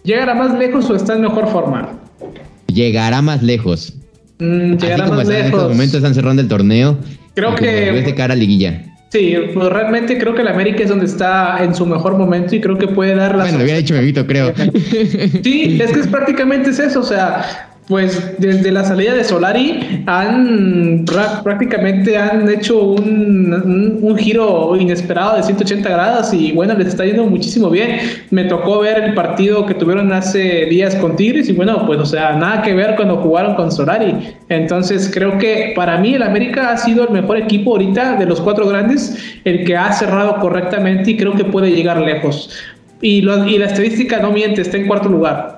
¿Llegará 0.03 0.36
más 0.36 0.55
lejos 0.59 0.88
o 0.88 0.95
está 0.95 1.15
en 1.15 1.21
mejor 1.21 1.47
forma? 1.51 1.99
Llegará 2.67 3.23
más 3.23 3.41
lejos. 3.41 3.93
Mm, 4.39 4.75
llegará 4.77 5.07
más 5.07 5.19
están 5.21 5.36
en 5.36 5.45
estos 5.45 5.51
lejos. 5.59 5.71
momentos, 5.71 5.95
están 5.95 6.13
cerrando 6.13 6.41
el 6.41 6.47
torneo. 6.47 6.97
Creo 7.33 7.55
que- 7.55 7.91
ves 7.91 8.05
de 8.05 8.15
cara 8.15 8.33
a 8.33 8.38
liguilla. 8.38 8.81
Sí, 9.09 9.33
pues 9.53 9.69
realmente 9.69 10.17
creo 10.17 10.36
que 10.36 10.41
el 10.41 10.47
América 10.49 10.83
es 10.83 10.89
donde 10.89 11.05
está 11.05 11.63
en 11.63 11.73
su 11.73 11.86
mejor 11.86 12.17
momento 12.17 12.53
y 12.55 12.59
creo 12.59 12.77
que 12.77 12.88
puede 12.88 13.15
dar 13.15 13.33
las 13.36 13.45
Bueno, 13.45 13.59
lo 13.59 13.63
hubiera 13.63 13.77
dicho 13.79 13.93
Memito, 13.93 14.25
creo. 14.27 14.51
Sí, 15.43 15.77
es 15.81 15.91
que 15.91 15.99
es 16.01 16.07
prácticamente 16.07 16.71
es 16.71 16.79
eso, 16.79 16.99
o 16.99 17.03
sea, 17.03 17.69
pues 17.88 18.39
desde 18.39 18.71
la 18.71 18.83
salida 18.83 19.13
de 19.13 19.23
Solari 19.23 20.03
han 20.07 21.05
prácticamente 21.43 22.17
han 22.17 22.49
hecho 22.49 22.81
un, 22.81 23.99
un, 24.01 24.17
giro 24.17 24.75
inesperado 24.75 25.38
de 25.38 25.43
180 25.43 25.88
grados 25.88 26.33
y 26.33 26.51
bueno, 26.51 26.73
les 26.73 26.88
está 26.88 27.05
yendo 27.05 27.25
muchísimo 27.25 27.69
bien. 27.69 27.99
Me 28.31 28.45
tocó 28.45 28.79
ver 28.79 29.03
el 29.03 29.13
partido 29.13 29.65
que 29.67 29.75
tuvieron 29.75 30.11
hace 30.13 30.65
días 30.65 30.95
con 30.95 31.15
Tigres 31.15 31.47
y 31.47 31.53
bueno, 31.53 31.86
pues 31.86 31.99
o 31.99 32.05
sea, 32.05 32.33
nada 32.33 32.63
que 32.63 32.73
ver 32.73 32.95
cuando 32.95 33.17
jugaron 33.17 33.55
con 33.55 33.71
Solari. 33.71 34.36
Entonces 34.49 35.11
creo 35.13 35.38
que 35.38 35.73
para 35.75 35.99
mí 35.99 36.15
el 36.15 36.23
América 36.23 36.71
ha 36.71 36.77
sido 36.77 37.07
el 37.07 37.13
mejor 37.13 37.38
equipo 37.38 37.73
ahorita 37.73 38.15
de 38.15 38.25
los 38.25 38.41
cuatro 38.41 38.67
grandes, 38.67 39.15
el 39.43 39.63
que 39.63 39.77
ha 39.77 39.91
cerrado 39.93 40.38
correctamente 40.39 41.11
y 41.11 41.17
creo 41.17 41.33
que 41.33 41.45
puede 41.45 41.69
llegar 41.69 42.01
lejos. 42.01 42.49
Y, 43.01 43.17
y 43.19 43.57
la 43.59 43.65
estadística 43.65 44.19
no 44.19 44.31
miente, 44.31 44.61
está 44.61 44.77
en 44.77 44.88
cuarto 44.88 45.09
lugar. 45.09 45.55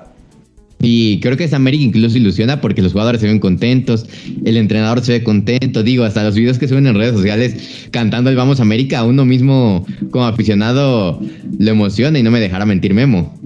Y 0.80 1.18
creo 1.20 1.36
que 1.36 1.44
esa 1.44 1.56
América 1.56 1.82
incluso 1.82 2.16
ilusiona 2.16 2.60
porque 2.60 2.82
los 2.82 2.92
jugadores 2.92 3.20
se 3.20 3.26
ven 3.26 3.40
contentos, 3.40 4.06
el 4.44 4.56
entrenador 4.56 5.04
se 5.04 5.12
ve 5.12 5.24
contento, 5.24 5.82
digo, 5.82 6.04
hasta 6.04 6.22
los 6.22 6.36
videos 6.36 6.58
que 6.58 6.68
suben 6.68 6.86
en 6.86 6.94
redes 6.94 7.14
sociales 7.14 7.88
cantando 7.90 8.30
el 8.30 8.36
Vamos 8.36 8.60
América, 8.60 9.02
uno 9.02 9.24
mismo 9.24 9.84
como 10.10 10.26
aficionado 10.26 11.20
lo 11.58 11.70
emociona 11.70 12.18
y 12.18 12.22
no 12.22 12.30
me 12.30 12.38
dejará 12.38 12.64
mentir 12.64 12.94
Memo. 12.94 13.36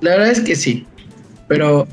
La 0.00 0.12
verdad 0.12 0.30
es 0.30 0.40
que 0.40 0.56
sí, 0.56 0.86
pero 1.48 1.86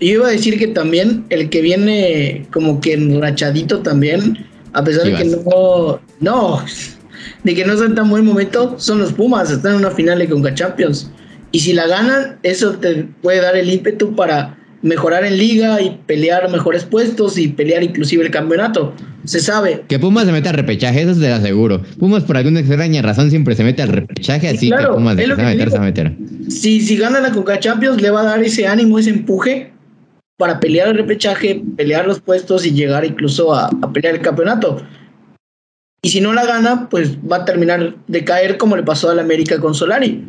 yo 0.00 0.08
iba 0.14 0.26
a 0.26 0.30
decir 0.30 0.58
que 0.58 0.66
también 0.66 1.24
el 1.30 1.48
que 1.48 1.60
viene 1.60 2.46
como 2.52 2.80
que 2.80 2.94
enrachadito 2.94 3.80
también, 3.80 4.46
a 4.72 4.82
pesar 4.82 5.04
de 5.04 5.14
que 5.14 5.24
no, 5.26 6.00
no, 6.18 6.64
de 7.44 7.54
que 7.54 7.64
no 7.64 7.74
está 7.74 7.84
en 7.84 7.94
tan 7.94 8.10
buen 8.10 8.24
momento, 8.24 8.74
son 8.78 8.98
los 8.98 9.12
Pumas, 9.12 9.48
están 9.50 9.74
en 9.74 9.78
una 9.78 9.90
final 9.92 10.18
de 10.18 10.28
Conca 10.28 10.52
Champions. 10.52 11.08
Y 11.52 11.60
si 11.60 11.74
la 11.74 11.86
ganan, 11.86 12.38
eso 12.42 12.72
te 12.72 13.06
puede 13.20 13.40
dar 13.40 13.56
el 13.56 13.70
ímpetu 13.70 14.16
para 14.16 14.58
mejorar 14.80 15.24
en 15.24 15.36
liga 15.36 15.80
y 15.80 16.00
pelear 16.06 16.50
mejores 16.50 16.84
puestos 16.84 17.38
y 17.38 17.48
pelear 17.48 17.82
inclusive 17.82 18.24
el 18.24 18.30
campeonato. 18.30 18.94
Se 19.24 19.38
sabe. 19.38 19.84
Que 19.86 19.98
Pumas 19.98 20.26
se 20.26 20.32
mete 20.32 20.48
al 20.48 20.56
repechaje, 20.56 21.02
eso 21.02 21.18
te 21.20 21.28
lo 21.28 21.34
aseguro. 21.34 21.82
Pumas 21.98 22.24
por 22.24 22.36
alguna 22.36 22.60
extraña 22.60 23.02
razón 23.02 23.30
siempre 23.30 23.54
se 23.54 23.62
mete 23.62 23.82
al 23.82 23.90
repechaje, 23.90 24.48
así 24.48 24.70
que 24.70 24.86
Pumas 24.88 25.16
de 25.16 25.26
meter, 25.28 25.70
se 25.70 25.76
va 25.76 25.82
a 25.82 25.86
meter. 25.86 26.16
Si, 26.48 26.80
si 26.80 26.96
gana 26.96 27.20
la 27.20 27.30
Coca 27.30 27.60
Champions, 27.60 28.00
le 28.02 28.10
va 28.10 28.22
a 28.22 28.24
dar 28.24 28.42
ese 28.42 28.66
ánimo, 28.66 28.98
ese 28.98 29.10
empuje 29.10 29.70
para 30.38 30.58
pelear 30.58 30.88
el 30.88 30.96
repechaje, 30.96 31.62
pelear 31.76 32.06
los 32.06 32.20
puestos 32.20 32.66
y 32.66 32.72
llegar 32.72 33.04
incluso 33.04 33.54
a, 33.54 33.66
a 33.66 33.92
pelear 33.92 34.16
el 34.16 34.22
campeonato. 34.22 34.82
Y 36.04 36.08
si 36.08 36.20
no 36.20 36.32
la 36.32 36.44
gana, 36.44 36.88
pues 36.88 37.16
va 37.18 37.36
a 37.36 37.44
terminar 37.44 37.94
de 38.08 38.24
caer 38.24 38.56
como 38.56 38.74
le 38.74 38.82
pasó 38.82 39.10
al 39.10 39.20
América 39.20 39.60
con 39.60 39.74
Solari 39.74 40.24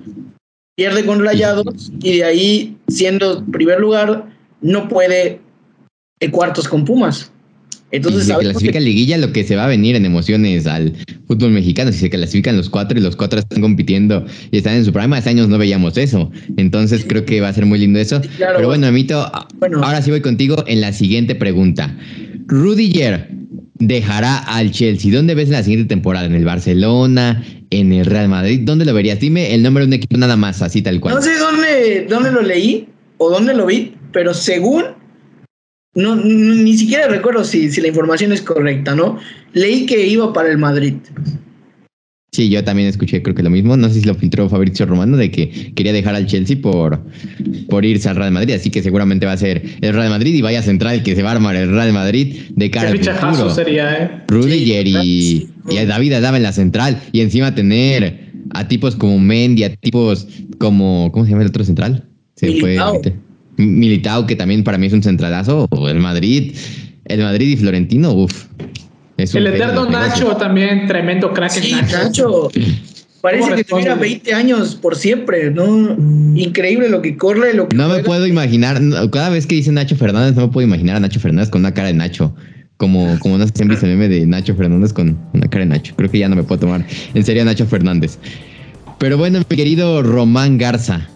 pierde 0.76 1.06
con 1.06 1.24
Rayados 1.24 1.92
y 2.02 2.18
de 2.18 2.24
ahí, 2.24 2.78
siendo 2.88 3.46
primer 3.46 3.80
lugar, 3.80 4.26
no 4.62 4.88
puede 4.88 5.40
en 6.20 6.32
cuartos 6.32 6.68
con 6.68 6.86
Pumas. 6.86 7.32
Entonces, 7.92 8.26
si 8.26 8.32
se 8.32 8.40
clasifica 8.40 8.80
liguilla, 8.80 9.20
lo 9.20 9.32
que 9.32 9.44
se 9.44 9.56
va 9.56 9.66
a 9.66 9.68
venir 9.68 9.96
en 9.96 10.04
emociones 10.04 10.66
al 10.66 10.94
fútbol 11.28 11.52
mexicano, 11.52 11.92
si 11.92 12.00
se 12.00 12.10
clasifican 12.10 12.58
los 12.58 12.68
cuatro 12.68 12.98
y 12.98 13.04
los 13.04 13.16
cuatro 13.16 13.38
están 13.38 13.62
compitiendo 13.62 14.26
y 14.50 14.58
están 14.58 14.78
en 14.78 14.86
su 14.86 14.92
programa, 14.92 15.18
hace 15.18 15.30
años 15.30 15.48
no 15.48 15.60
veíamos 15.60 15.96
eso. 15.98 16.32
Entonces 16.58 17.06
creo 17.08 17.24
que 17.24 17.40
va 17.40 17.50
a 17.50 17.54
ser 17.54 17.68
muy 17.68 17.78
lindo 17.78 18.00
eso. 18.00 18.20
Pero 18.40 18.68
bueno, 18.68 18.88
Amito, 18.88 19.32
ahora 19.84 20.02
sí 20.02 20.10
voy 20.10 20.22
contigo 20.22 20.64
en 20.66 20.82
la 20.82 20.92
siguiente 20.92 21.36
pregunta. 21.36 21.96
Rudiger 22.48 23.30
dejará 23.76 24.40
al 24.40 24.72
Chelsea. 24.72 25.14
¿Dónde 25.14 25.36
ves 25.36 25.50
la 25.50 25.62
siguiente 25.62 25.88
temporada? 25.88 26.26
¿En 26.26 26.34
el 26.34 26.46
Barcelona? 26.46 27.44
En 27.80 27.94
el 27.94 28.06
Real 28.06 28.30
Madrid, 28.30 28.62
¿dónde 28.64 28.86
lo 28.86 28.94
verías? 28.94 29.20
Dime 29.20 29.54
el 29.54 29.64
nombre 29.64 29.84
de 29.84 29.88
un 29.88 29.94
equipo 29.94 30.18
nada 30.18 30.36
más, 30.36 30.62
así 30.62 30.82
tal 30.82 31.00
cual. 31.00 31.16
No 31.16 31.22
sé 31.22 31.38
dónde, 31.38 32.06
dónde 32.10 32.32
lo 32.32 32.42
leí 32.42 32.88
o 33.18 33.30
dónde 33.30 33.54
lo 33.54 33.66
vi, 33.66 33.96
pero 34.12 34.34
según, 34.34 34.86
no, 35.96 36.16
ni 36.16 36.78
siquiera 36.78 37.08
recuerdo 37.08 37.44
si, 37.44 37.72
si 37.72 37.82
la 37.82 37.88
información 37.88 38.32
es 38.32 38.42
correcta, 38.42 38.96
¿no? 38.96 39.20
Leí 39.54 39.86
que 39.86 40.06
iba 40.06 40.34
para 40.34 40.50
el 40.50 40.58
Madrid. 40.58 40.96
Sí, 42.34 42.50
yo 42.50 42.64
también 42.64 42.88
escuché, 42.88 43.22
creo 43.22 43.36
que 43.36 43.44
lo 43.44 43.52
mismo. 43.52 43.78
No 43.78 43.88
sé 43.90 44.02
si 44.02 44.08
lo 44.08 44.16
filtró 44.16 44.50
Fabrizio 44.50 44.88
Romano 44.88 45.18
de 45.18 45.30
que 45.30 45.72
quería 45.76 45.94
dejar 45.94 46.16
al 46.16 46.26
Chelsea 46.26 46.58
por, 46.60 47.00
por 47.70 47.86
irse 47.86 48.10
al 48.10 48.16
Real 48.16 48.32
Madrid. 48.32 48.56
Así 48.56 48.72
que 48.72 48.82
seguramente 48.82 49.28
va 49.28 49.34
a 49.34 49.38
ser 49.38 49.62
el 49.82 49.94
Real 49.94 50.10
Madrid 50.10 50.34
y 50.34 50.42
vaya 50.42 50.64
central 50.64 51.04
que 51.04 51.16
se 51.16 51.22
va 51.22 51.30
a 51.30 51.34
armar 51.34 51.56
el 51.56 51.70
Real 51.70 51.94
Madrid 51.94 52.36
de 52.50 52.72
cara 52.72 52.90
al 52.90 52.98
futuro. 52.98 53.54
sería, 53.54 53.94
¿eh? 53.94 54.12
Rudiger 54.28 54.88
y, 54.88 55.48
David 55.86 56.14
Adama 56.14 56.38
en 56.38 56.44
la 56.44 56.54
central. 56.54 57.00
Y 57.12 57.22
encima 57.22 57.54
tener 57.54 58.32
a 58.50 58.68
tipos 58.68 58.96
como 58.96 59.20
Mendy, 59.20 59.66
a 59.66 59.76
tipos 59.76 60.28
como. 60.58 61.12
¿Cómo 61.12 61.26
se 61.26 61.32
llama 61.32 61.44
el 61.44 61.50
otro 61.50 61.64
central? 61.64 62.04
Se 62.36 62.48
Militao. 62.48 63.00
fue. 63.00 63.14
Militao, 63.58 64.26
que 64.26 64.36
también 64.36 64.64
para 64.64 64.80
mí 64.80 64.88
es 64.88 64.94
un 64.94 65.04
centralazo. 65.04 65.70
El 65.88 66.00
Madrid. 66.00 66.56
El 67.06 67.22
Madrid 67.22 67.50
y 67.50 67.58
Florentino, 67.58 68.12
uff 68.12 68.48
el 69.34 69.48
eterno 69.48 69.86
Nacho 69.90 70.36
también, 70.38 70.88
tremendo 70.88 71.34
crack. 71.34 71.52
Sí, 71.52 71.76
Nacho. 71.92 72.50
Parece 73.24 73.56
que 73.56 73.64
tuviera 73.64 73.96
20 73.96 74.34
años 74.34 74.76
por 74.76 74.98
siempre, 74.98 75.50
¿no? 75.50 75.96
Increíble 76.36 76.90
lo 76.90 77.02
que 77.02 77.16
corre, 77.16 77.54
lo 77.54 77.70
que 77.70 77.78
No 77.78 77.88
me 77.88 78.04
puedo 78.04 78.28
imaginar, 78.28 78.82
cada 79.14 79.30
vez 79.30 79.48
que 79.48 79.56
dice 79.56 79.72
Nacho 79.72 79.96
Fernández, 79.96 80.36
no 80.36 80.48
me 80.48 80.48
puedo 80.52 80.68
imaginar 80.68 80.98
a 80.98 81.00
Nacho 81.00 81.22
Fernández 81.22 81.50
con 81.50 81.62
una 81.62 81.74
cara 81.74 81.88
de 81.88 81.94
Nacho. 81.94 82.36
Como, 82.76 83.18
como 83.20 83.38
no 83.38 83.48
sé 83.48 83.54
si 83.56 83.64
visto 83.66 83.86
el 83.86 83.94
meme 83.94 84.10
de 84.10 84.26
Nacho 84.26 84.54
Fernández 84.56 84.92
con 84.92 85.18
una 85.32 85.48
cara 85.48 85.64
de 85.64 85.70
Nacho. 85.70 85.94
Creo 85.96 86.12
que 86.12 86.20
ya 86.20 86.28
no 86.28 86.36
me 86.36 86.44
puedo 86.44 86.60
tomar 86.60 86.86
en 87.14 87.24
serio 87.24 87.44
a 87.44 87.46
Nacho 87.46 87.66
Fernández. 87.66 88.20
Pero 88.98 89.18
bueno, 89.18 89.40
mi 89.50 89.56
querido 89.56 90.04
Román 90.04 90.58
Garza, 90.58 91.08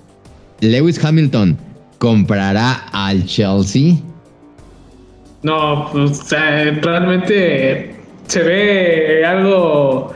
Lewis 0.61 1.03
Hamilton 1.03 1.57
comprará 1.97 2.85
al 2.93 3.25
Chelsea. 3.25 3.95
No, 5.43 5.89
pues 5.91 6.29
realmente 6.29 7.96
se 8.27 8.43
ve 8.43 9.25
algo 9.25 10.13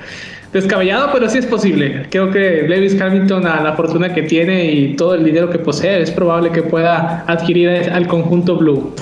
descabellado, 0.53 1.09
pero 1.14 1.30
sí 1.30 1.38
es 1.38 1.45
posible. 1.45 2.05
Creo 2.09 2.32
que 2.32 2.66
Lewis 2.68 2.99
Hamilton, 2.99 3.47
a 3.47 3.62
la 3.62 3.74
fortuna 3.74 4.14
que 4.14 4.24
tiene 4.24 4.72
y 4.72 4.95
todo 4.95 5.16
el 5.16 5.24
dinero 5.24 5.49
que 5.49 5.59
posee, 5.59 6.01
es 6.01 6.12
probable 6.12 6.51
que 6.51 6.64
pueda 6.64 7.24
adquirir 7.28 7.70
al 7.70 8.07
conjunto 8.07 8.57
Blue. 8.57 8.93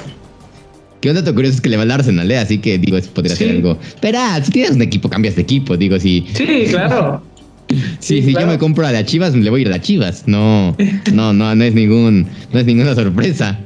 ¿Qué 1.02 1.10
onda 1.10 1.24
te 1.24 1.34
curioso 1.34 1.56
es 1.56 1.62
que 1.62 1.70
le 1.70 1.78
va 1.78 1.84
al 1.84 1.92
Arsenal, 1.92 2.30
eh? 2.30 2.38
Así 2.38 2.58
que 2.58 2.78
digo, 2.78 2.98
eso 2.98 3.10
podría 3.12 3.36
ser 3.36 3.52
algo. 3.52 3.78
Pero 4.02 4.20
si 4.44 4.52
tienes 4.52 4.72
un 4.72 4.82
equipo, 4.82 5.10
cambias 5.10 5.36
de 5.36 5.44
equipo. 5.44 5.78
Digo, 5.78 5.98
si. 5.98 6.26
Sí, 6.34 6.66
claro. 6.70 7.22
sí, 8.00 8.22
si 8.22 8.34
yo 8.34 8.46
me 8.46 8.58
compro 8.58 8.86
a 8.86 8.92
la 8.92 9.06
Chivas, 9.06 9.34
le 9.34 9.50
voy 9.50 9.60
a 9.60 9.62
ir 9.62 9.68
a 9.70 9.72
la 9.72 9.82
Chivas. 9.82 10.28
No, 10.28 10.76
no, 11.14 11.32
no, 11.32 11.56
no 11.56 11.64
es 11.64 11.74
ningún, 11.74 12.28
no 12.52 12.60
es 12.60 12.66
ninguna 12.66 12.96
sorpresa 12.96 13.58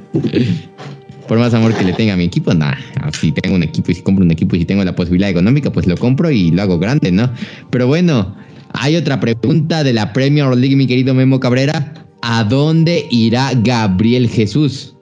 por 1.27 1.39
más 1.39 1.53
amor 1.53 1.73
que 1.73 1.83
le 1.83 1.93
tenga 1.93 2.13
a 2.13 2.17
mi 2.17 2.25
equipo, 2.25 2.53
nada, 2.53 2.77
si 3.19 3.31
tengo 3.31 3.55
un 3.55 3.63
equipo 3.63 3.91
y 3.91 3.95
si 3.95 4.01
compro 4.01 4.25
un 4.25 4.31
equipo 4.31 4.55
y 4.55 4.59
si 4.59 4.65
tengo 4.65 4.83
la 4.83 4.95
posibilidad 4.95 5.29
económica, 5.29 5.71
pues 5.71 5.87
lo 5.87 5.97
compro 5.97 6.29
y 6.31 6.51
lo 6.51 6.61
hago 6.61 6.79
grande, 6.79 7.11
¿no? 7.11 7.29
Pero 7.69 7.87
bueno, 7.87 8.35
hay 8.73 8.95
otra 8.95 9.19
pregunta 9.19 9.83
de 9.83 9.93
la 9.93 10.13
Premier 10.13 10.47
League, 10.55 10.75
mi 10.75 10.87
querido 10.87 11.13
Memo 11.13 11.39
Cabrera. 11.39 11.93
¿A 12.21 12.43
dónde 12.43 13.05
irá 13.11 13.51
Gabriel 13.53 14.29
Jesús? 14.29 14.95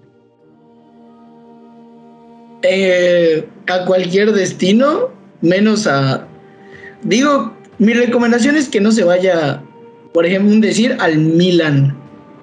Eh, 2.63 3.47
a 3.67 3.85
cualquier 3.85 4.31
destino, 4.33 5.09
menos 5.41 5.87
a... 5.87 6.27
Digo, 7.03 7.53
mi 7.79 7.93
recomendación 7.93 8.55
es 8.55 8.69
que 8.69 8.81
no 8.81 8.91
se 8.91 9.03
vaya, 9.03 9.61
por 10.13 10.25
ejemplo, 10.25 10.51
un 10.51 10.61
decir 10.61 10.97
al 10.99 11.17
Milan 11.17 11.95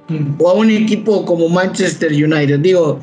mm. 0.09 0.41
o 0.41 0.51
a 0.51 0.55
un 0.55 0.71
equipo 0.71 1.25
como 1.25 1.49
Manchester 1.49 2.13
United. 2.13 2.61
Digo, 2.61 3.01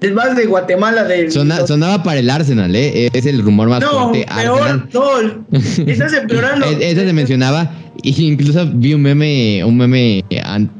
es 0.00 0.12
más 0.12 0.36
de 0.36 0.46
Guatemala. 0.46 1.04
De 1.04 1.30
sonaba 1.30 2.02
para 2.02 2.20
el 2.20 2.30
Arsenal, 2.30 2.74
¿eh? 2.74 3.10
Es 3.12 3.26
el 3.26 3.42
rumor 3.42 3.68
más 3.68 3.80
no, 3.80 4.10
fuerte. 4.10 4.26
Peor, 4.34 4.88
no, 4.92 5.56
estás 5.86 6.12
empeorando. 6.20 6.66
Eso 6.66 7.00
se 7.02 7.12
mencionaba. 7.12 7.74
Y 8.02 8.24
incluso 8.24 8.66
vi 8.72 8.94
un 8.94 9.02
meme, 9.02 9.62
un 9.64 9.76
meme 9.76 10.24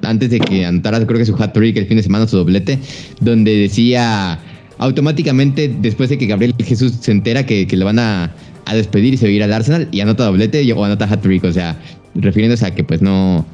antes 0.03 0.31
de 0.31 0.41
que 0.41 0.65
Antara, 0.65 1.07
creo 1.07 1.19
que 1.19 1.27
su 1.27 1.35
hat 1.37 1.53
trick 1.53 1.77
el 1.77 1.87
fin 1.87 1.99
de 1.99 2.03
semana, 2.03 2.27
su 2.27 2.39
doblete, 2.39 2.79
donde 3.21 3.55
decía 3.57 4.39
automáticamente 4.79 5.71
después 5.81 6.09
de 6.09 6.17
que 6.17 6.27
Gabriel 6.27 6.55
Jesús 6.65 6.95
se 7.01 7.13
entera 7.13 7.45
que, 7.45 7.67
que 7.67 7.77
lo 7.77 7.85
van 7.85 7.99
a, 7.99 8.33
a, 8.65 8.75
despedir 8.75 9.13
y 9.13 9.17
se 9.19 9.27
va 9.27 9.31
a 9.31 9.33
ir 9.33 9.43
al 9.43 9.53
Arsenal 9.53 9.89
y 9.93 10.01
anota 10.01 10.25
doblete 10.25 10.73
o 10.73 10.83
anota 10.83 11.05
hat 11.05 11.21
trick, 11.21 11.45
o 11.45 11.53
sea, 11.53 11.79
refiriéndose 12.15 12.65
a 12.65 12.75
que 12.75 12.83
pues 12.83 13.03
no, 13.03 13.45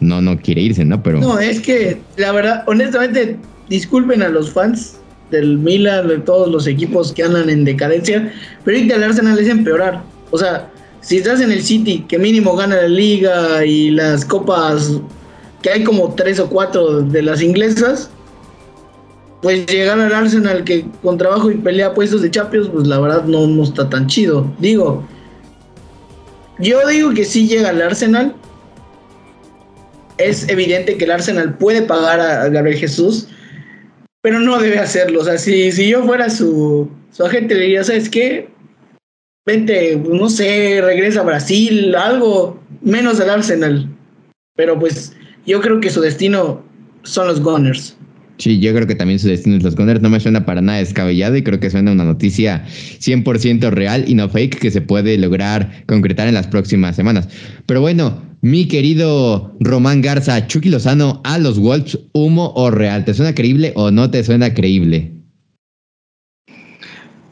no, 0.00 0.20
no 0.20 0.38
quiere 0.38 0.60
irse, 0.60 0.84
¿no? 0.84 1.02
Pero 1.02 1.20
no, 1.20 1.38
es 1.38 1.60
que 1.60 1.98
la 2.18 2.32
verdad, 2.32 2.64
honestamente, 2.66 3.38
disculpen 3.72 4.22
a 4.22 4.28
los 4.28 4.52
fans 4.52 4.98
del 5.30 5.56
Milan, 5.56 6.06
de 6.06 6.18
todos 6.18 6.48
los 6.50 6.66
equipos 6.66 7.10
que 7.10 7.22
andan 7.22 7.48
en 7.48 7.64
decadencia, 7.64 8.30
pero 8.64 8.76
ahorita 8.76 8.96
el 8.96 9.02
Arsenal 9.04 9.38
es 9.38 9.48
empeorar. 9.48 10.02
O 10.30 10.36
sea, 10.36 10.70
si 11.00 11.16
estás 11.16 11.40
en 11.40 11.50
el 11.50 11.62
City, 11.62 12.04
que 12.06 12.18
mínimo 12.18 12.54
gana 12.54 12.76
la 12.76 12.88
liga 12.88 13.64
y 13.64 13.90
las 13.90 14.26
copas, 14.26 15.00
que 15.62 15.70
hay 15.70 15.84
como 15.84 16.14
tres 16.14 16.38
o 16.38 16.48
cuatro 16.50 17.00
de 17.00 17.22
las 17.22 17.40
inglesas, 17.40 18.10
pues 19.40 19.64
llegar 19.66 19.98
al 19.98 20.14
Arsenal 20.14 20.64
que 20.64 20.84
con 21.02 21.16
trabajo 21.16 21.50
y 21.50 21.54
pelea 21.54 21.94
puestos 21.94 22.20
de 22.20 22.30
Champions, 22.30 22.68
pues 22.68 22.86
la 22.86 23.00
verdad 23.00 23.24
no, 23.24 23.46
no 23.46 23.62
está 23.62 23.88
tan 23.88 24.06
chido. 24.06 24.46
Digo, 24.58 25.02
yo 26.58 26.86
digo 26.86 27.14
que 27.14 27.24
sí 27.24 27.48
llega 27.48 27.70
al 27.70 27.80
Arsenal, 27.80 28.36
es 30.18 30.46
evidente 30.50 30.98
que 30.98 31.04
el 31.04 31.10
Arsenal 31.10 31.56
puede 31.56 31.80
pagar 31.82 32.20
a 32.20 32.48
Gabriel 32.50 32.78
Jesús, 32.78 33.28
pero 34.22 34.40
no 34.40 34.58
debe 34.58 34.78
hacerlo. 34.78 35.20
O 35.20 35.24
sea, 35.24 35.36
si, 35.36 35.70
si 35.72 35.90
yo 35.90 36.04
fuera 36.04 36.30
su, 36.30 36.88
su 37.10 37.24
agente, 37.24 37.54
le 37.54 37.62
diría, 37.62 37.84
¿sabes 37.84 38.08
qué? 38.08 38.48
Vente, 39.44 39.96
no 39.96 40.28
sé, 40.30 40.80
regresa 40.80 41.20
a 41.20 41.24
Brasil, 41.24 41.94
algo 41.96 42.62
menos 42.80 43.20
al 43.20 43.30
Arsenal. 43.30 43.88
Pero 44.56 44.78
pues 44.78 45.12
yo 45.44 45.60
creo 45.60 45.80
que 45.80 45.90
su 45.90 46.00
destino 46.00 46.64
son 47.02 47.26
los 47.26 47.42
Gunners. 47.42 47.96
Sí, 48.38 48.58
yo 48.60 48.72
creo 48.72 48.86
que 48.86 48.94
también 48.94 49.18
su 49.18 49.28
destino 49.28 49.56
es 49.56 49.64
los 49.64 49.74
Gunners. 49.74 50.00
No 50.00 50.10
me 50.10 50.20
suena 50.20 50.46
para 50.46 50.62
nada 50.62 50.78
descabellado 50.78 51.36
y 51.36 51.42
creo 51.42 51.58
que 51.58 51.70
suena 51.70 51.90
una 51.90 52.04
noticia 52.04 52.64
100% 52.66 53.70
real 53.70 54.04
y 54.06 54.14
no 54.14 54.28
fake 54.28 54.58
que 54.58 54.70
se 54.70 54.80
puede 54.80 55.18
lograr 55.18 55.84
concretar 55.86 56.28
en 56.28 56.34
las 56.34 56.46
próximas 56.46 56.94
semanas. 56.94 57.28
Pero 57.66 57.80
bueno, 57.80 58.22
mi 58.42 58.66
querido 58.66 59.52
Román 59.60 60.02
Garza, 60.02 60.46
Chucky 60.48 60.68
Lozano 60.68 61.20
a 61.24 61.38
los 61.38 61.58
Wolves, 61.58 61.98
humo 62.12 62.52
o 62.56 62.70
real. 62.70 63.04
¿Te 63.04 63.14
suena 63.14 63.34
creíble 63.34 63.72
o 63.76 63.90
no 63.90 64.10
te 64.10 64.22
suena 64.24 64.52
creíble? 64.52 65.12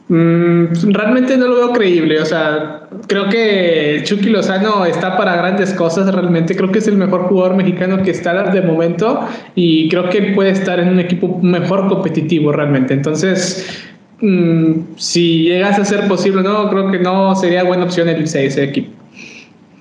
Mm, 0.07 0.91
realmente 0.91 1.37
no 1.37 1.47
lo 1.47 1.55
veo 1.55 1.71
creíble, 1.71 2.19
o 2.19 2.25
sea, 2.25 2.81
creo 3.07 3.29
que 3.29 4.01
Chucky 4.03 4.29
Lozano 4.29 4.85
está 4.85 5.15
para 5.15 5.37
grandes 5.37 5.73
cosas, 5.73 6.13
realmente 6.13 6.53
creo 6.53 6.69
que 6.69 6.79
es 6.79 6.87
el 6.89 6.97
mejor 6.97 7.27
jugador 7.29 7.55
mexicano 7.55 8.03
que 8.03 8.11
está 8.11 8.51
de 8.51 8.61
momento 8.61 9.25
y 9.55 9.87
creo 9.87 10.09
que 10.09 10.33
puede 10.33 10.49
estar 10.49 10.81
en 10.81 10.89
un 10.89 10.99
equipo 10.99 11.39
mejor 11.41 11.87
competitivo 11.87 12.51
realmente. 12.51 12.93
Entonces, 12.93 13.85
mm, 14.19 14.95
si 14.97 15.43
llegas 15.43 15.79
a 15.79 15.85
ser 15.85 16.07
posible, 16.09 16.41
no, 16.41 16.69
creo 16.69 16.91
que 16.91 16.99
no 16.99 17.33
sería 17.35 17.63
buena 17.63 17.85
opción 17.85 18.09
el 18.09 18.23
ese 18.23 18.63
equipo. 18.63 19.00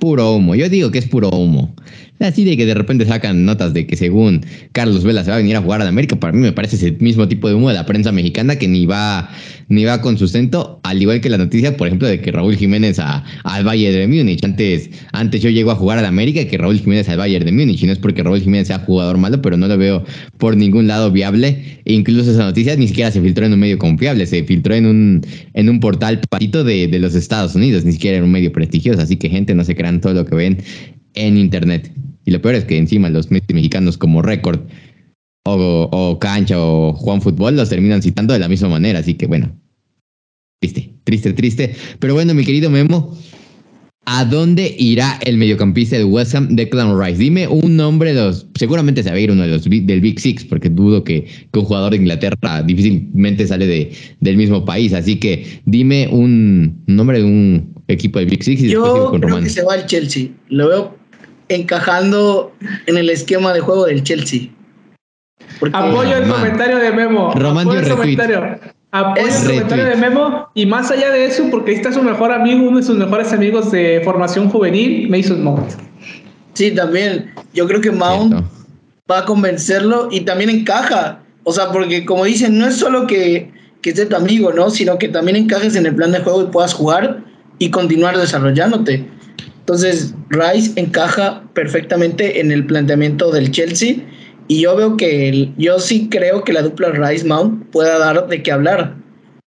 Puro 0.00 0.34
humo, 0.34 0.54
yo 0.54 0.68
digo 0.68 0.90
que 0.90 0.98
es 0.98 1.06
puro 1.06 1.28
humo. 1.28 1.74
Así 2.20 2.44
de 2.44 2.54
que 2.56 2.66
de 2.66 2.74
repente 2.74 3.06
sacan 3.06 3.46
notas 3.46 3.72
de 3.72 3.86
que 3.86 3.96
según 3.96 4.44
Carlos 4.72 5.04
Vela 5.04 5.24
se 5.24 5.30
va 5.30 5.36
a 5.36 5.38
venir 5.38 5.56
a 5.56 5.62
jugar 5.62 5.80
a 5.80 5.88
América, 5.88 6.16
para 6.16 6.34
mí 6.34 6.40
me 6.40 6.52
parece 6.52 6.76
ese 6.76 6.92
mismo 7.00 7.26
tipo 7.26 7.48
de 7.48 7.54
humo 7.54 7.70
de 7.70 7.74
la 7.74 7.86
prensa 7.86 8.12
mexicana 8.12 8.56
que 8.56 8.68
ni 8.68 8.84
va, 8.84 9.30
ni 9.68 9.84
va 9.84 10.02
con 10.02 10.18
sustento, 10.18 10.80
al 10.82 11.00
igual 11.00 11.22
que 11.22 11.30
la 11.30 11.38
noticia, 11.38 11.78
por 11.78 11.86
ejemplo, 11.86 12.06
de 12.06 12.20
que 12.20 12.30
Raúl 12.30 12.56
Jiménez 12.56 12.98
a, 12.98 13.24
al 13.44 13.64
Bayern 13.64 13.96
de 13.96 14.06
Múnich. 14.06 14.44
Antes, 14.44 14.90
antes 15.12 15.40
yo 15.40 15.48
llego 15.48 15.70
a 15.70 15.76
jugar 15.76 15.98
a 15.98 16.06
América 16.06 16.44
que 16.44 16.58
Raúl 16.58 16.78
Jiménez 16.78 17.08
al 17.08 17.16
Bayern 17.16 17.46
de 17.46 17.52
Múnich. 17.52 17.82
Y 17.82 17.86
no 17.86 17.92
es 17.92 17.98
porque 17.98 18.22
Raúl 18.22 18.40
Jiménez 18.40 18.66
sea 18.66 18.80
jugador 18.80 19.16
malo, 19.16 19.40
pero 19.40 19.56
no 19.56 19.66
lo 19.66 19.78
veo 19.78 20.04
por 20.36 20.58
ningún 20.58 20.86
lado 20.86 21.10
viable. 21.10 21.80
E 21.86 21.94
incluso 21.94 22.32
esa 22.32 22.44
noticia 22.44 22.76
ni 22.76 22.86
siquiera 22.86 23.10
se 23.10 23.22
filtró 23.22 23.46
en 23.46 23.54
un 23.54 23.60
medio 23.60 23.78
confiable, 23.78 24.26
se 24.26 24.44
filtró 24.44 24.74
en 24.74 24.84
un, 24.84 25.22
en 25.54 25.70
un 25.70 25.80
portal 25.80 26.20
patito 26.28 26.64
de, 26.64 26.86
de 26.86 26.98
los 26.98 27.14
Estados 27.14 27.54
Unidos, 27.54 27.86
ni 27.86 27.92
siquiera 27.92 28.18
en 28.18 28.24
un 28.24 28.30
medio 28.30 28.52
prestigioso. 28.52 29.00
Así 29.00 29.16
que 29.16 29.30
gente, 29.30 29.54
no 29.54 29.64
se 29.64 29.74
crean 29.74 30.02
todo 30.02 30.12
lo 30.12 30.26
que 30.26 30.34
ven 30.34 30.58
en 31.14 31.38
internet. 31.38 31.90
Y 32.24 32.30
lo 32.30 32.42
peor 32.42 32.54
es 32.54 32.64
que 32.64 32.76
encima 32.76 33.10
los 33.10 33.30
medios 33.30 33.46
mexicanos 33.52 33.96
como 33.96 34.22
Record 34.22 34.60
o, 35.44 36.18
Cancha 36.20 36.60
o 36.60 36.92
Juan 36.92 37.22
Fútbol 37.22 37.56
los 37.56 37.68
terminan 37.68 38.02
citando 38.02 38.32
de 38.32 38.40
la 38.40 38.48
misma 38.48 38.68
manera. 38.68 38.98
Así 38.98 39.14
que 39.14 39.26
bueno, 39.26 39.50
triste, 40.60 40.92
triste, 41.04 41.32
triste. 41.32 41.74
Pero 41.98 42.14
bueno, 42.14 42.34
mi 42.34 42.44
querido 42.44 42.70
Memo, 42.70 43.16
¿a 44.04 44.24
dónde 44.24 44.74
irá 44.78 45.18
el 45.24 45.36
mediocampista 45.36 45.96
de 45.96 46.04
West 46.04 46.34
Ham, 46.34 46.54
Declan 46.56 47.00
Rice? 47.00 47.18
Dime 47.18 47.48
un 47.48 47.76
nombre 47.76 48.12
de 48.12 48.20
los, 48.20 48.46
seguramente 48.58 49.02
se 49.02 49.10
va 49.10 49.16
a 49.16 49.20
ir 49.20 49.30
uno 49.30 49.42
de 49.42 49.48
los 49.48 49.64
del 49.64 50.00
Big 50.00 50.20
Six, 50.20 50.44
porque 50.44 50.68
dudo 50.68 51.02
que, 51.04 51.26
un 51.54 51.64
jugador 51.64 51.92
de 51.92 51.98
Inglaterra 51.98 52.62
difícilmente 52.64 53.46
sale 53.46 53.66
de, 53.66 53.92
del 54.20 54.36
mismo 54.36 54.64
país. 54.64 54.92
Así 54.92 55.16
que 55.16 55.60
dime 55.64 56.08
un 56.08 56.82
nombre 56.86 57.18
de 57.18 57.24
un 57.24 57.74
equipo 57.88 58.18
del 58.18 58.28
Big 58.28 58.44
Six. 58.44 58.62
Y 58.62 58.68
Yo 58.68 59.12
creo 59.12 59.40
que 59.40 59.48
se 59.48 59.62
va 59.62 59.74
al 59.74 59.86
Chelsea. 59.86 60.28
Lo 60.48 60.68
veo 60.68 60.99
encajando 61.50 62.52
en 62.86 62.96
el 62.96 63.10
esquema 63.10 63.52
de 63.52 63.60
juego 63.60 63.84
del 63.84 64.02
Chelsea. 64.04 64.48
Apoyo 65.72 66.16
el 66.16 66.28
comentario 66.28 66.78
de 66.78 66.92
Memo. 66.92 67.30
Apoyo 67.30 67.78
el 67.80 67.88
comentario. 67.88 68.58
Apoyo 68.92 69.26
el 69.26 69.46
comentario 69.46 69.84
de 69.84 69.96
Memo. 69.96 70.48
Y 70.54 70.64
más 70.64 70.90
allá 70.90 71.10
de 71.10 71.26
eso, 71.26 71.44
porque 71.50 71.72
ahí 71.72 71.76
está 71.76 71.92
su 71.92 72.02
mejor 72.02 72.32
amigo, 72.32 72.68
uno 72.68 72.78
de 72.78 72.84
sus 72.84 72.96
mejores 72.96 73.32
amigos 73.32 73.70
de 73.72 74.00
formación 74.04 74.48
juvenil, 74.48 75.10
Mason 75.10 75.42
Mount. 75.42 75.72
Sí, 76.54 76.70
también. 76.70 77.32
Yo 77.52 77.66
creo 77.66 77.80
que 77.80 77.90
Mount 77.90 78.44
va 79.10 79.18
a 79.18 79.24
convencerlo 79.24 80.08
y 80.10 80.20
también 80.20 80.50
encaja. 80.50 81.20
O 81.42 81.52
sea, 81.52 81.72
porque 81.72 82.04
como 82.06 82.24
dicen, 82.24 82.58
no 82.58 82.66
es 82.66 82.76
solo 82.76 83.08
que, 83.08 83.50
que 83.82 83.90
esté 83.90 84.06
tu 84.06 84.14
amigo, 84.14 84.52
¿no? 84.52 84.70
Sino 84.70 84.98
que 84.98 85.08
también 85.08 85.36
encajes 85.36 85.74
en 85.74 85.86
el 85.86 85.96
plan 85.96 86.12
de 86.12 86.20
juego 86.20 86.42
y 86.42 86.46
puedas 86.46 86.74
jugar 86.74 87.24
y 87.58 87.70
continuar 87.70 88.16
desarrollándote. 88.16 89.04
Entonces, 89.70 90.16
Rice 90.30 90.72
encaja 90.74 91.44
perfectamente 91.54 92.40
en 92.40 92.50
el 92.50 92.66
planteamiento 92.66 93.30
del 93.30 93.52
Chelsea 93.52 93.98
y 94.48 94.62
yo 94.62 94.74
veo 94.74 94.96
que 94.96 95.52
yo 95.58 95.78
sí 95.78 96.08
creo 96.10 96.42
que 96.42 96.52
la 96.52 96.62
dupla 96.62 96.90
Rice 96.90 97.24
Mount 97.24 97.70
pueda 97.70 97.96
dar 97.96 98.26
de 98.26 98.42
qué 98.42 98.50
hablar, 98.50 98.96